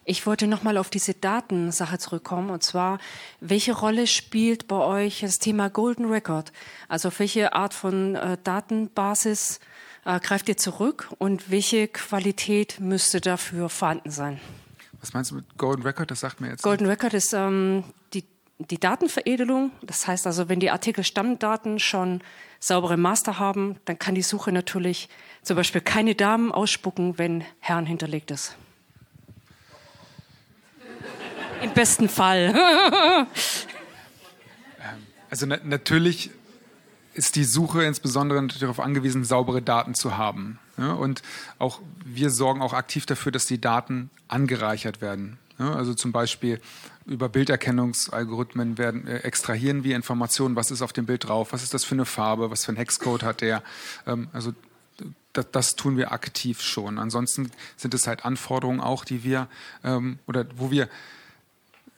Ich 0.07 0.27
wollte 0.27 0.47
nochmal 0.47 0.77
auf 0.77 0.91
diese 0.91 1.15
Datensache 1.15 1.99
zurückkommen 1.99 2.51
und 2.51 2.63
zwar, 2.63 2.99
welche 3.41 3.73
Rolle 3.73 4.07
spielt 4.07 4.69
bei 4.69 4.77
euch 4.77 5.21
das 5.21 5.39
Thema 5.39 5.71
Golden 5.71 6.07
Record? 6.07 6.53
Also 6.89 7.09
auf 7.09 7.19
welche 7.21 7.55
Art 7.55 7.73
von 7.73 8.15
äh, 8.15 8.37
Datenbasis 8.43 9.61
äh, 10.05 10.21
greift 10.21 10.49
ihr 10.49 10.57
zurück 10.57 11.09
und 11.19 11.51
welche 11.51 11.89
Qualität 11.89 12.81
müsste 12.81 13.21
dafür 13.21 13.69
vorhanden 13.69 14.11
sein? 14.11 14.41
Was 15.01 15.13
meinst 15.13 15.31
du 15.31 15.37
mit 15.37 15.59
Golden 15.59 15.83
Record? 15.83 16.11
Das 16.11 16.21
sagt 16.21 16.41
mir 16.41 16.49
jetzt. 16.49 16.63
Golden 16.63 16.85
nicht. 16.85 16.93
Record 16.93 17.15
ist 17.15 17.33
ähm, 17.35 17.85
die, 18.15 18.25
die 18.59 18.79
Datenveredelung. 18.79 19.71
Das 19.83 20.07
heißt 20.07 20.27
also, 20.27 20.49
wenn 20.49 20.61
die 20.61 20.71
Artikel-Stammdaten 20.71 21.79
schon 21.79 22.23
saubere 22.59 22.97
Master 22.97 23.39
haben, 23.39 23.77
dann 23.85 23.99
kann 23.99 24.15
die 24.15 24.23
Suche 24.23 24.51
natürlich 24.51 25.09
zum 25.43 25.57
Beispiel 25.57 25.83
keine 25.83 26.15
Damen 26.15 26.53
ausspucken, 26.53 27.19
wenn 27.19 27.45
Herren 27.61 27.85
hinterlegt 27.85 28.31
ist. 28.31 28.57
Im 31.63 31.73
besten 31.73 32.09
Fall. 32.09 33.27
Ähm, 34.87 35.07
also 35.31 35.47
na 35.47 35.59
natürlich 35.65 36.31
ist 37.15 37.37
die 37.37 37.45
Suche 37.45 37.85
insbesondere 37.85 38.47
darauf 38.47 38.81
angewiesen, 38.81 39.25
saubere 39.25 39.63
Daten 39.63 39.95
zu 39.95 40.17
haben. 40.17 40.59
Ja, 40.77 40.93
und 40.93 41.23
auch 41.59 41.81
wir 42.05 42.31
sorgen 42.31 42.61
auch 42.61 42.73
aktiv 42.73 43.07
dafür, 43.07 43.33
dass 43.33 43.47
die 43.47 43.61
Daten 43.61 44.11
angereichert 44.29 45.01
werden. 45.01 45.39
Ja, 45.59 45.75
also 45.75 45.95
zum 45.95 46.11
Beispiel 46.11 46.61
über 47.07 47.29
Bilderkennungsalgorithmen 47.29 48.79
werden 48.79 49.07
äh, 49.07 49.19
extrahieren 49.19 49.85
wir 49.85 49.95
Informationen, 49.95 50.57
was 50.57 50.71
ist 50.71 50.83
auf 50.83 50.93
dem 50.93 51.07
Bild 51.07 51.29
drauf, 51.29 51.53
was 51.53 51.63
ist 51.63 51.75
das 51.75 51.85
für 51.85 51.95
eine 51.95 52.07
Farbe, 52.07 52.51
was 52.51 52.65
für 52.65 52.73
ein 52.73 52.77
Hexcode 52.77 53.23
hat 53.23 53.41
der. 53.41 53.63
Ähm, 54.07 54.29
also 54.33 54.53
das, 55.33 55.47
das, 55.53 55.77
tun 55.77 55.97
wir 55.97 56.13
aktiv 56.13 56.61
schon. 56.61 56.99
Ansonsten 56.99 57.51
sind 57.77 57.95
es 57.95 58.07
halt 58.07 58.25
Anforderungen 58.25 58.81
auch, 58.81 59.05
die 59.05 59.23
wir 59.23 59.49
ähm, 59.85 60.19
oder 60.27 60.47
wo 60.57 60.71
wir 60.71 60.89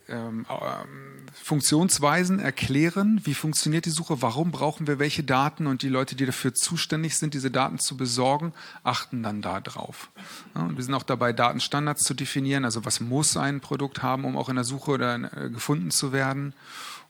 ähm, 0.08 0.46
ähm, 0.48 1.15
Funktionsweisen 1.43 2.41
erklären, 2.41 3.20
wie 3.24 3.34
funktioniert 3.34 3.87
die 3.87 3.91
Suche, 3.91 4.20
warum 4.20 4.51
brauchen 4.51 4.87
wir 4.87 4.99
welche 4.99 5.22
Daten 5.22 5.66
und 5.66 5.82
die 5.82 5.89
Leute, 5.89 6.16
die 6.16 6.26
dafür 6.26 6.55
zuständig 6.55 7.16
sind, 7.16 7.34
diese 7.34 7.51
Daten 7.51 7.78
zu 7.78 7.97
besorgen, 7.97 8.53
achten 8.82 9.22
dann 9.22 9.43
darauf. 9.43 10.11
Ja, 10.55 10.62
und 10.62 10.76
wir 10.76 10.82
sind 10.82 10.95
auch 10.95 11.05
dabei, 11.05 11.32
Datenstandards 11.32 12.03
zu 12.03 12.14
definieren, 12.14 12.64
also 12.64 12.84
was 12.84 13.01
muss 13.01 13.37
ein 13.37 13.61
Produkt 13.61 14.03
haben, 14.03 14.24
um 14.24 14.37
auch 14.37 14.49
in 14.49 14.57
der 14.57 14.64
Suche 14.64 14.91
oder 14.91 15.14
äh, 15.14 15.51
gefunden 15.51 15.91
zu 15.91 16.12
werden. 16.12 16.53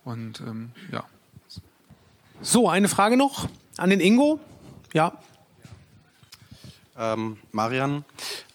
Und 0.05 0.41
ähm, 0.41 0.73
ja. 0.93 1.05
So, 2.43 2.69
eine 2.69 2.89
Frage 2.89 3.17
noch 3.17 3.49
an 3.79 3.91
den 3.91 4.01
Ingo. 4.01 4.39
Ja, 4.93 5.19
ähm, 6.99 7.39
Marian, 7.53 8.05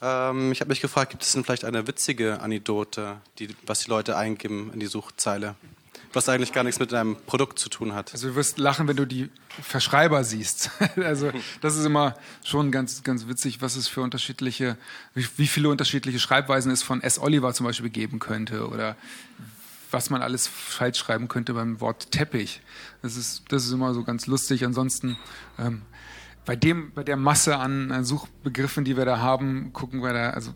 ähm, 0.02 0.52
ich 0.52 0.62
habe 0.62 0.70
mich 0.70 0.82
gefragt, 0.82 1.12
gibt 1.12 1.24
es 1.24 1.32
denn 1.34 1.44
vielleicht 1.44 1.66
eine 1.66 1.88
witzige 1.88 2.40
Anekdote, 2.42 3.18
die, 3.40 3.50
was 3.66 3.82
die 3.82 3.90
Leute 3.90 4.18
eingeben 4.18 4.72
in 4.74 4.80
die 4.80 4.88
Suchzeile? 4.88 5.56
Was 6.14 6.28
eigentlich 6.28 6.52
gar 6.52 6.66
nichts 6.66 6.80
mit 6.80 6.92
deinem 6.92 7.16
Produkt 7.16 7.58
zu 7.58 7.70
tun 7.70 7.94
hat. 7.94 8.12
Also 8.12 8.30
du 8.30 8.36
wirst 8.36 8.58
lachen, 8.58 8.88
wenn 8.90 8.98
du 8.98 9.06
die 9.06 9.30
Verschreiber 9.62 10.26
siehst. 10.26 10.70
also 10.98 11.32
das 11.62 11.78
ist 11.78 11.86
immer 11.86 12.16
schon 12.44 12.72
ganz, 12.72 13.04
ganz 13.04 13.28
witzig, 13.28 13.62
was 13.62 13.78
es 13.78 13.88
für 13.88 14.02
unterschiedliche, 14.02 14.78
wie, 15.14 15.26
wie 15.38 15.48
viele 15.48 15.70
unterschiedliche 15.70 16.20
Schreibweisen 16.20 16.70
es 16.72 16.84
von 16.84 17.02
S. 17.02 17.18
Oliver 17.18 17.54
zum 17.54 17.66
Beispiel 17.66 17.90
geben 17.90 18.20
könnte 18.20 18.68
oder 18.68 18.98
was 19.90 20.10
man 20.10 20.22
alles 20.22 20.48
falsch 20.48 20.98
schreiben 20.98 21.28
könnte 21.28 21.54
beim 21.54 21.80
Wort 21.80 22.12
Teppich. 22.12 22.62
Das 23.02 23.16
ist, 23.16 23.44
das 23.50 23.66
ist 23.66 23.72
immer 23.72 23.94
so 23.94 24.04
ganz 24.04 24.28
lustig. 24.28 24.66
Ansonsten 24.66 25.18
ähm, 25.60 25.82
bei 26.46 26.56
dem, 26.56 26.92
bei 26.94 27.04
der 27.04 27.18
Masse 27.18 27.58
an 27.58 28.04
Suchbegriffen, 28.04 28.84
die 28.84 28.98
wir 28.98 29.06
da 29.06 29.20
haben, 29.20 29.72
gucken 29.74 30.02
wir 30.02 30.14
da, 30.14 30.30
also 30.32 30.54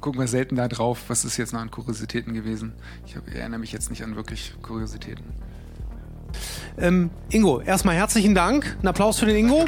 gucken 0.00 0.20
wir 0.20 0.28
selten 0.28 0.56
da 0.56 0.68
drauf, 0.68 1.04
was 1.08 1.24
ist 1.24 1.36
jetzt 1.36 1.52
noch 1.52 1.60
an 1.60 1.70
Kuriositäten 1.70 2.32
gewesen. 2.32 2.72
Ich 3.06 3.16
hab, 3.16 3.28
erinnere 3.28 3.60
mich 3.60 3.72
jetzt 3.72 3.90
nicht 3.90 4.02
an 4.02 4.16
wirklich 4.16 4.54
Kuriositäten. 4.62 5.24
Ähm, 6.78 7.10
Ingo, 7.30 7.60
erstmal 7.60 7.96
herzlichen 7.96 8.34
Dank. 8.34 8.76
Ein 8.82 8.88
Applaus 8.88 9.18
für 9.18 9.26
den 9.26 9.36
Ingo. 9.36 9.66